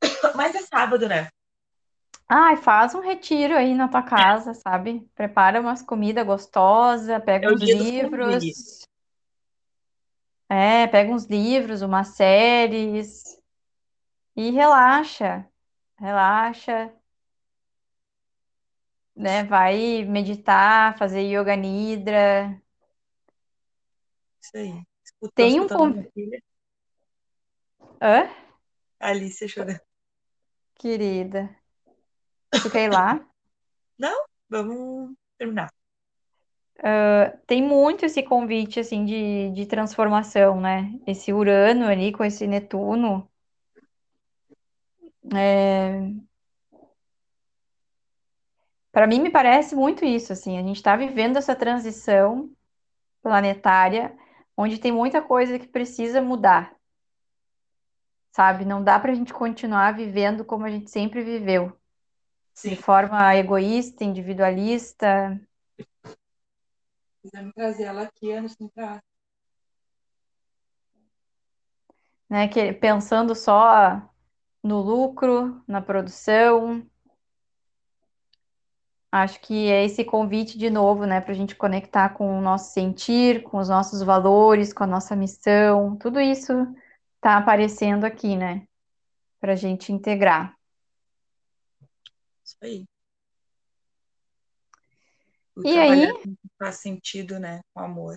Mas 0.34 0.54
é 0.54 0.62
sábado, 0.62 1.06
né? 1.06 1.28
Ai, 2.26 2.56
faz 2.56 2.94
um 2.94 3.00
retiro 3.00 3.54
aí 3.54 3.74
na 3.74 3.86
tua 3.86 4.02
casa, 4.02 4.54
sabe? 4.54 5.06
Prepara 5.14 5.60
umas 5.60 5.82
comidas 5.82 6.24
gostosas, 6.24 7.22
pega 7.22 7.48
É 7.48 7.52
uns 7.52 7.60
livros. 7.60 8.88
É, 10.48 10.86
pega 10.86 11.12
uns 11.12 11.26
livros, 11.26 11.82
umas 11.82 12.08
séries 12.08 13.38
e 14.34 14.50
relaxa. 14.50 15.46
Relaxa, 15.98 16.92
né? 19.14 19.44
Vai 19.44 20.04
meditar, 20.04 20.96
fazer 20.96 21.22
yoga 21.22 21.56
nidra. 21.56 22.60
Isso 24.40 24.56
aí. 24.56 24.82
Escutou, 25.04 25.32
Tem 25.34 25.60
um 25.60 25.64
escutando 25.64 25.82
a 25.82 25.86
conv... 25.86 25.96
minha 25.96 26.10
filha, 26.12 26.42
Hã? 28.00 28.28
Alice 29.00 29.48
chorando. 29.48 29.80
Querida, 30.76 31.50
tu 32.62 32.70
quer 32.70 32.84
ir 32.84 32.92
lá? 32.92 33.26
Não, 33.98 34.24
vamos 34.48 35.16
terminar. 35.36 35.72
Tem 37.46 37.62
muito 37.62 38.04
esse 38.04 38.22
convite, 38.22 38.78
assim, 38.78 39.04
de, 39.04 39.50
de 39.50 39.66
transformação, 39.66 40.60
né? 40.60 40.92
Esse 41.06 41.32
Urano 41.32 41.86
ali 41.86 42.12
com 42.12 42.22
esse 42.24 42.46
Netuno. 42.46 43.27
É... 45.34 46.12
Para 48.92 49.06
mim, 49.06 49.20
me 49.20 49.30
parece 49.30 49.76
muito 49.76 50.04
isso, 50.04 50.32
assim. 50.32 50.58
A 50.58 50.62
gente 50.62 50.76
está 50.76 50.96
vivendo 50.96 51.36
essa 51.36 51.54
transição 51.54 52.50
planetária, 53.22 54.16
onde 54.56 54.78
tem 54.78 54.92
muita 54.92 55.22
coisa 55.22 55.58
que 55.58 55.66
precisa 55.68 56.20
mudar, 56.22 56.74
sabe? 58.32 58.64
Não 58.64 58.82
dá 58.82 58.98
para 58.98 59.12
a 59.12 59.14
gente 59.14 59.32
continuar 59.34 59.94
vivendo 59.94 60.44
como 60.44 60.64
a 60.64 60.70
gente 60.70 60.90
sempre 60.90 61.22
viveu, 61.22 61.72
de 62.64 62.76
Sim, 62.76 62.76
forma 62.76 63.34
egoísta, 63.36 64.04
individualista, 64.04 65.38
quisemos 67.22 67.52
trazer 67.54 67.84
ela 67.84 68.02
aqui 68.02 68.32
anos 68.32 68.56
pra... 68.74 69.02
né? 72.28 72.48
Que, 72.48 72.72
pensando 72.72 73.34
só 73.34 74.10
no 74.62 74.80
lucro, 74.80 75.62
na 75.66 75.80
produção. 75.80 76.84
Acho 79.10 79.40
que 79.40 79.70
é 79.70 79.84
esse 79.84 80.04
convite 80.04 80.58
de 80.58 80.68
novo, 80.68 81.06
né, 81.06 81.20
para 81.20 81.32
a 81.32 81.34
gente 81.34 81.56
conectar 81.56 82.10
com 82.10 82.38
o 82.38 82.42
nosso 82.42 82.72
sentir, 82.72 83.42
com 83.42 83.58
os 83.58 83.68
nossos 83.68 84.02
valores, 84.02 84.72
com 84.72 84.84
a 84.84 84.86
nossa 84.86 85.16
missão. 85.16 85.96
Tudo 85.96 86.20
isso 86.20 86.52
está 87.16 87.38
aparecendo 87.38 88.04
aqui, 88.04 88.36
né, 88.36 88.66
para 89.40 89.52
a 89.52 89.56
gente 89.56 89.92
integrar. 89.92 90.54
Isso 92.44 92.56
aí. 92.62 92.84
O 95.56 95.66
E 95.66 95.78
aí, 95.78 96.12
que 96.20 96.36
faz 96.58 96.76
sentido, 96.76 97.38
né? 97.40 97.60
Com 97.74 97.80
amor. 97.80 98.16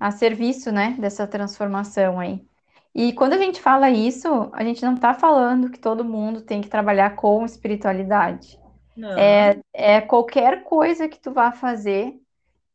a 0.00 0.10
serviço, 0.10 0.72
né, 0.72 0.96
dessa 0.98 1.26
transformação 1.26 2.18
aí. 2.18 2.49
E 2.94 3.12
quando 3.12 3.34
a 3.34 3.38
gente 3.38 3.60
fala 3.60 3.90
isso, 3.90 4.50
a 4.52 4.64
gente 4.64 4.84
não 4.84 4.94
está 4.94 5.14
falando 5.14 5.70
que 5.70 5.78
todo 5.78 6.04
mundo 6.04 6.40
tem 6.40 6.60
que 6.60 6.68
trabalhar 6.68 7.14
com 7.16 7.44
espiritualidade. 7.44 8.58
Não, 8.96 9.16
É, 9.18 9.58
é 9.72 10.00
qualquer 10.00 10.64
coisa 10.64 11.08
que 11.08 11.20
tu 11.20 11.32
vá 11.32 11.52
fazer, 11.52 12.14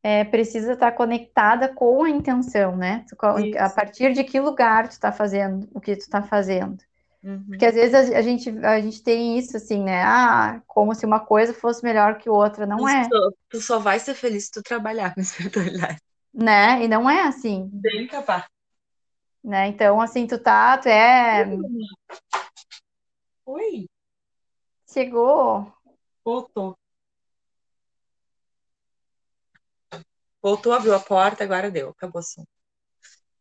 é, 0.02 0.24
precisa 0.24 0.74
estar 0.74 0.92
conectada 0.94 1.68
com 1.68 2.04
a 2.04 2.10
intenção, 2.10 2.76
né? 2.78 3.06
Tu 3.10 3.18
A 3.60 3.70
partir 3.70 4.14
de 4.14 4.24
que 4.24 4.40
lugar 4.40 4.88
tu 4.88 4.92
está 4.92 5.12
fazendo 5.12 5.68
o 5.74 5.82
que 5.82 5.96
tu 5.96 6.02
está 6.02 6.22
fazendo. 6.22 6.78
Uhum. 7.24 7.44
Porque 7.48 7.66
às 7.66 7.74
vezes 7.74 7.94
a, 8.14 8.18
a 8.20 8.22
gente, 8.22 8.50
a 8.64 8.80
gente 8.80 9.04
tem 9.04 9.38
isso 9.38 9.58
assim, 9.58 9.84
né? 9.84 10.04
Ah, 10.04 10.62
como 10.68 10.94
se 10.94 11.06
uma 11.06 11.20
coisa 11.20 11.54
fosse 11.54 11.84
melhor 11.84 12.18
que 12.20 12.30
outra. 12.30 12.66
Não 12.68 12.78
Tu 12.78 12.88
é, 12.88 13.04
só, 13.04 13.32
tu 13.50 13.62
só 13.62 13.80
vai 13.80 14.00
ser 14.00 14.14
feliz 14.14 14.46
se 14.46 14.52
tu 14.52 14.62
trabalhar 14.62 15.14
com 15.14 15.22
espiritualidade. 15.22 15.98
né? 16.34 16.84
E 16.84 16.88
não 16.88 17.10
é 17.10 17.24
assim, 17.24 17.70
Bem 17.74 18.08
capaz. 18.08 18.46
Né? 19.46 19.68
Então, 19.68 20.02
assim, 20.02 20.26
tu 20.26 20.40
tá, 20.40 20.78
tu 20.78 20.90
é... 20.90 21.46
Oi, 23.46 23.88
Chegou... 24.92 25.72
voltou. 26.24 26.76
Voltou, 30.42 30.74
abriu 30.74 30.96
a 30.96 31.00
porta, 31.00 31.44
agora 31.44 31.70
deu, 31.70 31.90
acabou 31.90 32.22
aqui. 32.22 32.46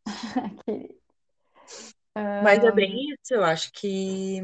Mas 2.14 2.62
é 2.62 2.70
bem 2.70 3.10
isso, 3.10 3.34
eu 3.34 3.42
acho 3.42 3.72
que 3.72 4.40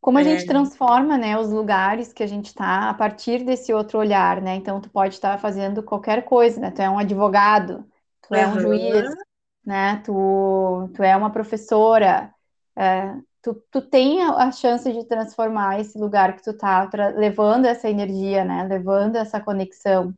Como 0.00 0.18
a 0.18 0.22
é, 0.22 0.24
gente 0.24 0.46
transforma, 0.46 1.16
né, 1.18 1.38
os 1.38 1.50
lugares 1.50 2.12
que 2.12 2.22
a 2.22 2.26
gente 2.26 2.46
está 2.46 2.88
a 2.90 2.94
partir 2.94 3.44
desse 3.44 3.72
outro 3.72 3.98
olhar, 3.98 4.40
né? 4.40 4.56
Então, 4.56 4.80
tu 4.80 4.88
pode 4.90 5.14
estar 5.14 5.38
fazendo 5.38 5.82
qualquer 5.82 6.24
coisa, 6.24 6.60
né? 6.60 6.70
Tu 6.70 6.80
é 6.82 6.88
um 6.90 6.98
advogado, 6.98 7.84
tu 8.22 8.34
é 8.34 8.46
um 8.46 8.60
juiz, 8.60 9.10
né? 9.64 10.02
Tu, 10.04 10.90
tu 10.94 11.02
é 11.02 11.16
uma 11.16 11.30
professora, 11.30 12.32
é, 12.76 13.14
tu, 13.42 13.54
tu 13.70 13.82
tem 13.82 14.22
a, 14.22 14.48
a 14.48 14.52
chance 14.52 14.90
de 14.92 15.04
transformar 15.04 15.80
esse 15.80 15.98
lugar 15.98 16.36
que 16.36 16.42
tu 16.42 16.52
tá, 16.56 16.88
levando 17.16 17.66
essa 17.66 17.88
energia, 17.88 18.44
né? 18.44 18.64
Levando 18.64 19.16
essa 19.16 19.40
conexão. 19.40 20.14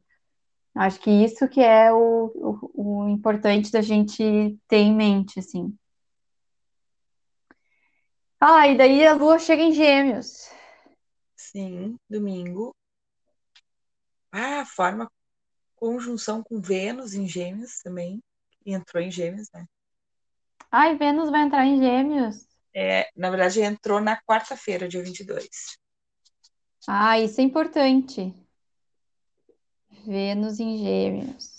Acho 0.75 1.01
que 1.01 1.11
isso 1.11 1.49
que 1.49 1.61
é 1.61 1.93
o, 1.93 2.33
o, 2.75 3.03
o 3.05 3.09
importante 3.09 3.71
da 3.71 3.83
gente 3.83 4.59
ter 4.67 4.79
em 4.79 4.95
mente, 4.95 5.39
assim. 5.39 5.77
Ah, 8.41 8.67
e 8.67 8.77
daí 8.77 9.07
a 9.07 9.15
lua 9.15 9.39
chega 9.39 9.63
em 9.63 9.73
Gêmeos. 9.73 10.51
sim, 11.37 11.99
domingo. 12.09 12.75
Ah, 14.33 14.65
forma 14.65 15.11
conjunção 15.83 16.45
com 16.45 16.61
Vênus 16.61 17.13
em 17.13 17.27
Gêmeos 17.27 17.81
também. 17.83 18.23
Entrou 18.65 19.03
em 19.03 19.11
Gêmeos, 19.11 19.51
né? 19.53 19.67
Ai, 20.71 20.97
Vênus 20.97 21.29
vai 21.29 21.43
entrar 21.43 21.67
em 21.67 21.77
Gêmeos. 21.81 22.47
É, 22.73 23.11
na 23.17 23.29
verdade, 23.31 23.61
entrou 23.61 24.01
na 24.01 24.17
quarta-feira, 24.23 24.87
dia 24.87 25.03
22. 25.03 25.77
Ah, 26.87 27.19
isso 27.19 27.41
é 27.41 27.45
importante. 27.45 28.33
Vênus 30.07 30.61
em 30.61 30.79
Gêmeos. 30.79 31.51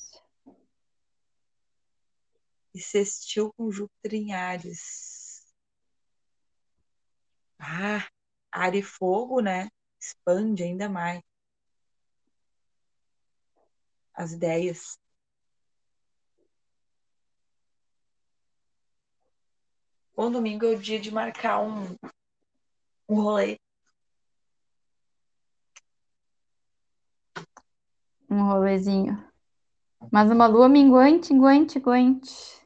E 2.74 2.80
sextil 2.80 3.52
com 3.58 3.70
Júpiter 3.70 4.14
em 4.14 4.34
Áries. 4.34 5.54
Ah, 7.60 8.08
ar 8.50 8.74
e 8.74 8.82
fogo, 8.82 9.42
né? 9.42 9.68
Expande 10.00 10.64
ainda 10.64 10.88
mais 10.88 11.22
as 14.14 14.32
ideias. 14.32 14.98
Bom, 20.16 20.32
domingo 20.32 20.66
é 20.66 20.70
o 20.70 20.80
dia 20.80 21.00
de 21.00 21.12
marcar 21.12 21.60
um, 21.62 21.96
um 23.10 23.22
rolê. 23.22 23.60
Um 28.30 28.44
rolezinho. 28.48 29.24
Mas 30.12 30.30
uma 30.30 30.48
lua 30.48 30.70
minguante, 30.70 31.34
minguante, 31.34 31.80
minguante. 31.80 32.64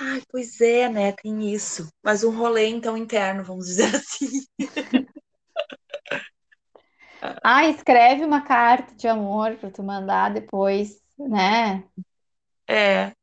Ai, 0.00 0.22
pois 0.28 0.60
é, 0.60 0.88
né? 0.88 1.12
Tem 1.12 1.52
isso. 1.52 1.88
Mas 2.02 2.24
um 2.24 2.36
rolê, 2.36 2.66
então, 2.66 2.96
interno, 2.96 3.44
vamos 3.44 3.66
dizer 3.66 3.94
assim. 3.94 4.44
Ah, 7.42 7.66
escreve 7.68 8.24
uma 8.24 8.42
carta 8.42 8.94
de 8.94 9.06
amor 9.08 9.56
para 9.56 9.70
tu 9.70 9.82
mandar 9.82 10.32
depois, 10.32 11.02
né? 11.18 11.84
É, 12.68 13.14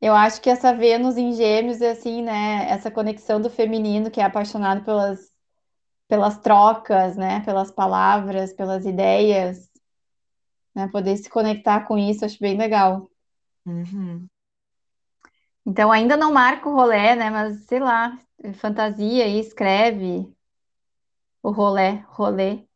Eu 0.00 0.14
acho 0.14 0.40
que 0.42 0.50
essa 0.50 0.74
Vênus 0.74 1.16
em 1.16 1.32
Gêmeos 1.32 1.80
é 1.80 1.92
assim, 1.92 2.22
né? 2.22 2.68
Essa 2.68 2.90
conexão 2.90 3.40
do 3.40 3.48
feminino 3.50 4.10
que 4.10 4.20
é 4.20 4.24
apaixonado 4.24 4.84
pelas, 4.84 5.30
pelas 6.08 6.38
trocas, 6.40 7.16
né? 7.16 7.40
Pelas 7.44 7.70
palavras, 7.72 8.52
pelas 8.54 8.86
ideias, 8.86 9.70
né? 10.74 10.86
Poder 10.88 11.16
se 11.16 11.30
conectar 11.30 11.86
com 11.86 11.96
isso, 11.98 12.24
acho 12.26 12.38
bem 12.40 12.56
legal. 12.58 13.08
uhum. 13.66 14.30
Então 15.66 15.90
ainda 15.92 16.16
não 16.16 16.32
marca 16.32 16.68
o 16.68 16.74
rolê, 16.74 17.14
né? 17.16 17.30
Mas 17.30 17.64
sei 17.66 17.80
lá, 17.80 18.18
fantasia 18.54 19.24
aí, 19.24 19.38
escreve 19.40 20.32
o 21.42 21.50
rolê, 21.52 22.02
rolê. 22.16 22.66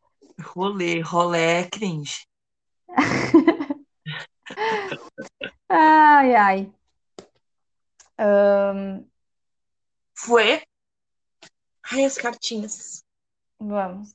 Rolê, 0.40 1.00
rolê 1.00 1.60
é 1.62 1.68
cringe. 1.70 2.26
Ai, 5.68 6.34
ai. 6.34 6.72
Foi? 10.14 10.62
Ai, 11.92 12.04
as 12.04 12.16
cartinhas. 12.16 13.02
Vamos. 13.58 14.14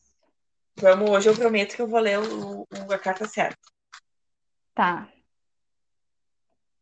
Vamos, 0.78 1.10
hoje 1.10 1.30
eu 1.30 1.36
prometo 1.36 1.76
que 1.76 1.82
eu 1.82 1.88
vou 1.88 2.00
ler 2.00 2.20
o, 2.20 2.62
o- 2.62 2.68
a 2.94 2.98
carta 2.98 3.28
certa. 3.28 3.58
Tá. 4.74 5.08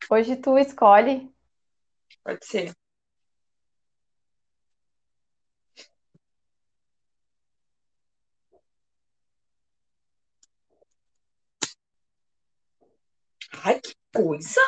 Hoje 0.10 0.36
tu 0.36 0.58
escolhe. 0.58 1.32
Pode 2.24 2.46
ser. 2.46 2.74
Ai, 13.64 13.80
que 13.80 13.94
coisa! 14.14 14.62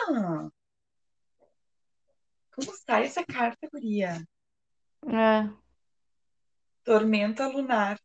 Como 2.55 2.71
sai 2.85 3.03
essa 3.05 3.25
carta, 3.25 3.67
guria? 3.71 4.25
É, 5.07 5.49
Tormenta 6.83 7.47
lunar. 7.47 7.97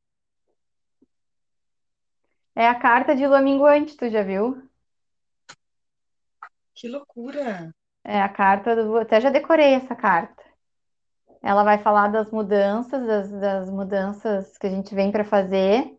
é 2.57 2.67
a 2.67 2.75
carta 2.75 3.15
de 3.15 3.27
lua 3.27 3.41
minguante, 3.41 3.97
tu 3.97 4.09
já 4.11 4.23
viu? 4.23 4.61
Que 6.75 6.89
loucura! 6.89 7.75
É 8.05 8.21
a 8.23 8.29
carta 8.29 8.75
do. 8.77 8.97
Até 8.97 9.21
já 9.21 9.31
decorei 9.31 9.75
essa 9.75 9.95
carta. 9.95 10.43
Ela 11.43 11.65
vai 11.65 11.79
falar 11.79 12.09
das 12.09 12.31
mudanças, 12.31 13.07
das, 13.07 13.31
das 13.31 13.71
mudanças 13.71 14.59
que 14.59 14.67
a 14.67 14.71
gente 14.71 14.95
vem 14.95 15.11
para 15.13 15.25
fazer 15.25 15.96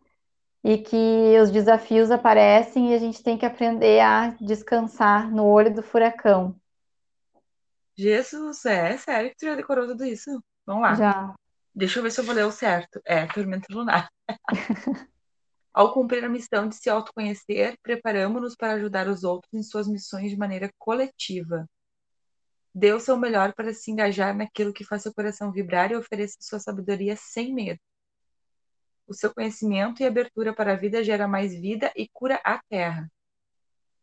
e 0.63 0.77
que 0.77 1.39
os 1.41 1.51
desafios 1.51 2.11
aparecem 2.11 2.91
e 2.91 2.95
a 2.95 2.97
gente 2.97 3.23
tem 3.23 3.37
que 3.37 3.45
aprender 3.45 3.99
a 3.99 4.29
descansar 4.41 5.31
no 5.31 5.45
olho 5.45 5.73
do 5.73 5.83
furacão. 5.83 6.55
Jesus, 7.97 8.65
é 8.65 8.97
sério 8.97 9.31
que 9.31 9.37
tu 9.37 9.45
já 9.45 9.55
decorou 9.55 9.87
tudo 9.87 10.05
isso? 10.05 10.43
Vamos 10.65 10.83
lá. 10.83 10.95
Já. 10.95 11.35
Deixa 11.73 11.99
eu 11.99 12.03
ver 12.03 12.11
se 12.11 12.19
eu 12.19 12.25
vou 12.25 12.35
ler 12.35 12.45
o 12.45 12.51
certo. 12.51 13.01
É, 13.05 13.25
tormenta 13.27 13.67
lunar. 13.71 14.09
Ao 15.73 15.93
cumprir 15.93 16.23
a 16.23 16.29
missão 16.29 16.67
de 16.67 16.75
se 16.75 16.89
autoconhecer, 16.89 17.77
preparamos-nos 17.83 18.55
para 18.55 18.73
ajudar 18.73 19.07
os 19.07 19.23
outros 19.23 19.53
em 19.53 19.61
suas 19.61 19.87
missões 19.87 20.31
de 20.31 20.37
maneira 20.37 20.71
coletiva. 20.77 21.67
Dê 22.73 22.93
o 22.93 22.99
seu 22.99 23.15
melhor 23.15 23.53
para 23.53 23.73
se 23.73 23.91
engajar 23.91 24.35
naquilo 24.35 24.73
que 24.73 24.83
faz 24.83 25.03
seu 25.03 25.13
coração 25.13 25.51
vibrar 25.51 25.91
e 25.91 25.95
ofereça 25.95 26.37
sua 26.39 26.59
sabedoria 26.59 27.15
sem 27.15 27.53
medo. 27.53 27.79
O 29.07 29.13
seu 29.13 29.33
conhecimento 29.33 30.03
e 30.03 30.05
abertura 30.05 30.53
para 30.53 30.73
a 30.73 30.75
vida 30.75 31.01
gera 31.01 31.27
mais 31.27 31.53
vida 31.53 31.91
e 31.95 32.09
cura 32.09 32.41
a 32.43 32.61
Terra. 32.69 33.09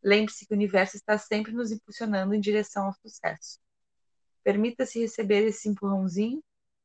Lembre-se 0.03 0.47
que 0.47 0.53
o 0.53 0.57
universo 0.57 0.97
está 0.97 1.19
sempre 1.19 1.53
nos 1.53 1.71
impulsionando 1.71 2.35
em 2.35 2.41
direção 2.41 2.87
ao 2.87 2.95
sucesso. 2.95 3.61
Permita-se 4.43 4.99
receber 5.01 5.47
esse 5.47 5.69
empurrãozinho 5.69 6.43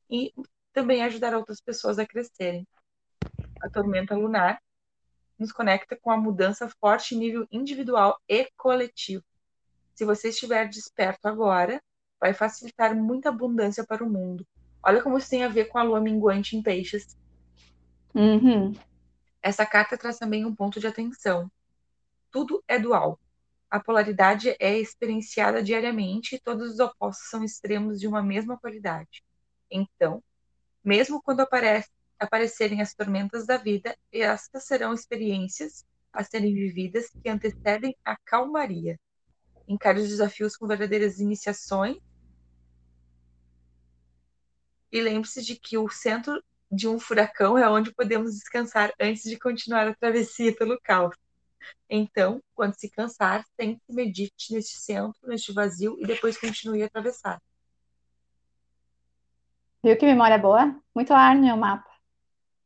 e 0.09 0.33
também 0.73 1.01
ajudar 1.03 1.33
outras 1.33 1.61
pessoas 1.61 1.97
a 1.97 2.05
crescerem. 2.05 2.67
A 3.61 3.69
tormenta 3.69 4.15
lunar 4.15 4.61
nos 5.37 5.51
conecta 5.51 5.95
com 5.95 6.11
a 6.11 6.17
mudança 6.17 6.69
forte 6.81 7.15
em 7.15 7.19
nível 7.19 7.47
individual 7.49 8.19
e 8.27 8.49
coletivo. 8.57 9.23
Se 9.95 10.03
você 10.03 10.29
estiver 10.29 10.67
desperto 10.67 11.27
agora, 11.27 11.81
vai 12.19 12.33
facilitar 12.33 12.93
muita 12.95 13.29
abundância 13.29 13.85
para 13.85 14.03
o 14.03 14.09
mundo. 14.09 14.45
Olha 14.83 15.01
como 15.01 15.17
isso 15.17 15.29
tem 15.29 15.43
a 15.43 15.49
ver 15.49 15.65
com 15.65 15.77
a 15.77 15.83
lua 15.83 16.01
minguante 16.01 16.55
em 16.55 16.61
peixes. 16.61 17.17
Uhum. 18.13 18.73
Essa 19.41 19.65
carta 19.65 19.97
traz 19.97 20.17
também 20.17 20.45
um 20.45 20.55
ponto 20.55 20.79
de 20.79 20.87
atenção. 20.87 21.49
Tudo 22.31 22.63
é 22.67 22.77
dual. 22.77 23.19
A 23.69 23.79
polaridade 23.79 24.55
é 24.59 24.77
experienciada 24.77 25.61
diariamente 25.61 26.35
e 26.35 26.39
todos 26.39 26.73
os 26.73 26.79
opostos 26.79 27.29
são 27.29 27.43
extremos 27.43 27.99
de 27.99 28.07
uma 28.07 28.21
mesma 28.21 28.57
qualidade. 28.57 29.23
Então, 29.69 30.23
mesmo 30.83 31.21
quando 31.21 31.41
aparece, 31.41 31.89
aparecerem 32.17 32.81
as 32.81 32.93
tormentas 32.93 33.45
da 33.45 33.57
vida, 33.57 33.95
estas 34.11 34.65
serão 34.65 34.93
experiências 34.93 35.85
a 36.11 36.23
serem 36.23 36.53
vividas 36.53 37.09
que 37.21 37.29
antecedem 37.29 37.95
a 38.03 38.17
calmaria. 38.25 38.99
Encare 39.67 39.99
os 39.99 40.09
desafios 40.09 40.57
com 40.57 40.67
verdadeiras 40.67 41.19
iniciações 41.19 41.97
e 44.91 44.99
lembre-se 44.99 45.43
de 45.43 45.55
que 45.55 45.77
o 45.77 45.87
centro 45.89 46.43
de 46.71 46.87
um 46.87 46.99
furacão 46.99 47.57
é 47.57 47.69
onde 47.69 47.93
podemos 47.93 48.35
descansar 48.35 48.93
antes 48.99 49.23
de 49.23 49.37
continuar 49.37 49.87
a 49.87 49.95
travessia 49.95 50.55
pelo 50.55 50.79
caos. 50.81 51.15
Então, 51.89 52.41
quando 52.53 52.75
se 52.75 52.89
cansar, 52.89 53.43
sente-se 53.59 53.93
medite 53.93 54.53
neste 54.53 54.79
centro, 54.79 55.19
neste 55.23 55.51
vazio 55.51 55.97
e 55.99 56.05
depois 56.05 56.37
continue 56.37 56.83
a 56.83 56.85
atravessar. 56.85 57.41
Viu 59.83 59.97
que 59.97 60.05
memória 60.05 60.37
boa? 60.37 60.75
Muito 60.93 61.13
ar 61.13 61.35
no 61.35 61.41
meu 61.41 61.57
mapa. 61.57 61.89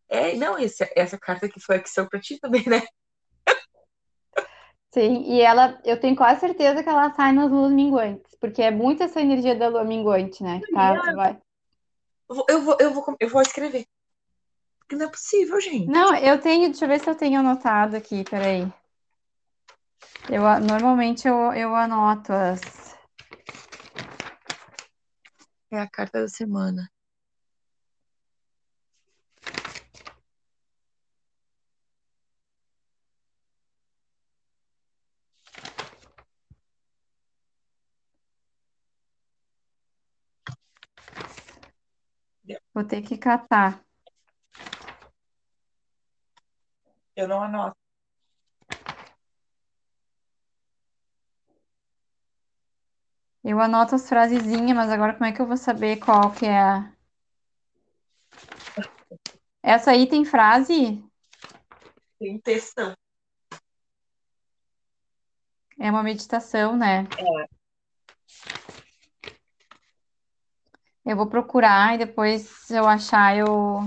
É, 0.10 0.36
não, 0.36 0.60
esse, 0.60 0.88
essa 0.96 1.18
carta 1.18 1.48
que 1.48 1.60
foi 1.60 1.78
a 1.78 1.80
que 1.80 1.90
saiu 1.90 2.10
pra 2.10 2.20
ti 2.20 2.40
também, 2.40 2.68
né? 2.68 2.82
Sim, 4.94 5.24
e 5.24 5.42
ela, 5.42 5.82
eu 5.84 6.00
tenho 6.00 6.16
quase 6.16 6.40
certeza 6.40 6.84
que 6.84 6.90
ela 6.90 7.12
sai 7.16 7.32
nas 7.32 7.50
luas 7.50 7.72
minguantes, 7.72 8.36
porque 8.40 8.62
é 8.62 8.70
muito 8.70 9.02
essa 9.02 9.20
energia 9.20 9.56
da 9.56 9.68
lua 9.68 9.84
minguante, 9.84 10.44
né? 10.44 10.62
Tá, 10.72 10.94
vai. 11.16 11.42
Eu 12.30 12.36
vou, 12.36 12.46
eu 12.48 12.62
vou, 12.62 12.78
eu 12.80 12.94
vou, 12.94 13.16
eu 13.20 13.30
vou 13.30 13.42
escrever. 13.42 13.88
Porque 14.84 14.96
não 14.96 15.06
é 15.08 15.10
possível, 15.10 15.60
gente. 15.62 15.88
Não, 15.88 16.16
eu 16.16 16.40
tenho, 16.40 16.70
deixa 16.70 16.86
eu 16.86 16.90
ver 16.90 17.00
se 17.00 17.10
eu 17.10 17.16
tenho 17.16 17.40
anotado 17.40 17.96
aqui, 17.96 18.24
peraí. 18.24 18.72
Eu, 20.30 20.42
normalmente 20.62 21.28
eu, 21.28 21.54
eu 21.54 21.76
anoto 21.76 22.32
as. 22.32 22.96
É 25.72 25.80
a 25.80 25.90
carta 25.90 26.22
da 26.22 26.28
semana. 26.28 26.90
Vou 42.74 42.84
ter 42.84 43.02
que 43.02 43.18
catar. 43.18 43.84
Eu 47.16 47.28
não 47.28 47.44
anoto. 47.44 47.78
Eu 53.44 53.60
anoto 53.60 53.96
as 53.96 54.08
frasezinhas, 54.08 54.76
mas 54.76 54.90
agora 54.90 55.14
como 55.14 55.26
é 55.26 55.32
que 55.32 55.42
eu 55.42 55.46
vou 55.46 55.58
saber 55.58 55.98
qual 55.98 56.32
que 56.32 56.46
é 56.46 56.58
a... 56.58 56.94
Essa 59.62 59.92
aí 59.92 60.08
tem 60.08 60.24
frase? 60.24 61.04
Tem 62.18 62.40
textão. 62.40 62.94
É 65.78 65.92
uma 65.92 66.04
meditação, 66.04 66.78
né? 66.78 67.06
É. 67.20 67.54
Eu 71.06 71.18
vou 71.18 71.28
procurar 71.28 71.96
e 71.96 71.98
depois, 71.98 72.44
se 72.44 72.76
eu 72.76 72.88
achar, 72.88 73.36
eu, 73.36 73.80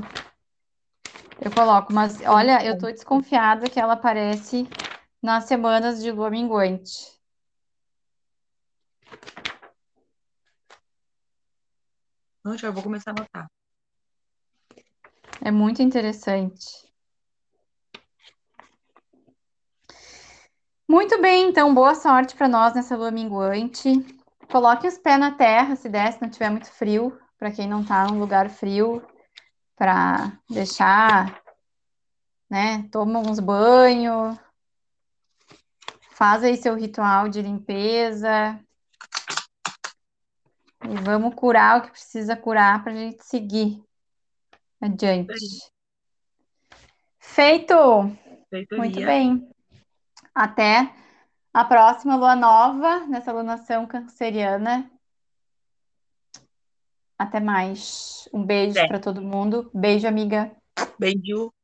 eu 1.41 1.51
coloco. 1.51 1.93
Mas 1.93 2.21
olha, 2.23 2.65
eu 2.65 2.79
tô 2.79 2.91
desconfiada 2.91 3.69
que 3.69 3.81
ela 3.81 3.95
aparece 3.95 4.69
nas 5.23 5.45
semanas 5.45 6.03
de 6.03 6.11
lua 6.11 6.31
minguante. 6.31 7.17
Não, 12.45 12.57
já 12.57 12.71
vou 12.71 12.83
começar 12.83 13.11
a 13.11 13.15
anotar. 13.15 13.47
É 15.45 15.51
muito 15.51 15.83
interessante. 15.83 16.87
Muito 20.89 21.21
bem, 21.21 21.49
então 21.49 21.75
boa 21.75 21.97
sorte 21.97 22.37
para 22.37 22.49
nós 22.49 22.75
nessa 22.75 22.97
lua 22.97 23.11
minguante. 23.11 23.91
Coloque 24.51 24.87
os 24.87 24.97
pés 24.97 25.19
na 25.19 25.33
terra, 25.33 25.75
se 25.75 25.89
der, 25.89 26.13
se 26.13 26.23
não 26.23 26.31
tiver 26.31 26.49
muito 26.49 26.71
frio, 26.71 27.19
para 27.37 27.51
quem 27.51 27.69
não 27.69 27.83
está 27.83 28.07
num 28.07 28.21
lugar 28.21 28.49
frio, 28.49 29.03
para 29.77 30.33
deixar, 30.49 31.43
né? 32.49 32.89
Toma 32.91 33.19
uns 33.21 33.39
banhos, 33.39 34.37
faz 36.11 36.43
aí 36.43 36.57
seu 36.57 36.75
ritual 36.75 37.29
de 37.29 37.43
limpeza. 37.43 38.59
E 40.85 40.97
vamos 41.03 41.35
curar 41.35 41.79
o 41.79 41.83
que 41.83 41.91
precisa 41.91 42.37
curar 42.37 42.83
para 42.83 42.93
a 42.93 42.97
gente 42.97 43.25
seguir 43.25 43.83
adiante. 44.81 45.35
Feito! 47.19 47.75
Feito 48.49 48.77
Muito 48.77 49.01
bem. 49.01 49.51
Até 50.35 50.95
a 51.53 51.65
próxima 51.65 52.17
lua 52.17 52.37
nova, 52.37 53.01
nessa 53.07 53.33
lunação 53.33 53.87
canceriana. 53.87 54.91
Até 57.19 57.41
mais. 57.41 58.29
Um 58.33 58.45
beijo 58.45 58.85
Até. 58.85 58.87
para 58.87 58.99
todo 59.01 59.21
mundo. 59.23 59.71
Beijo, 59.75 60.07
amiga. 60.09 60.55
Beijo. 60.99 61.55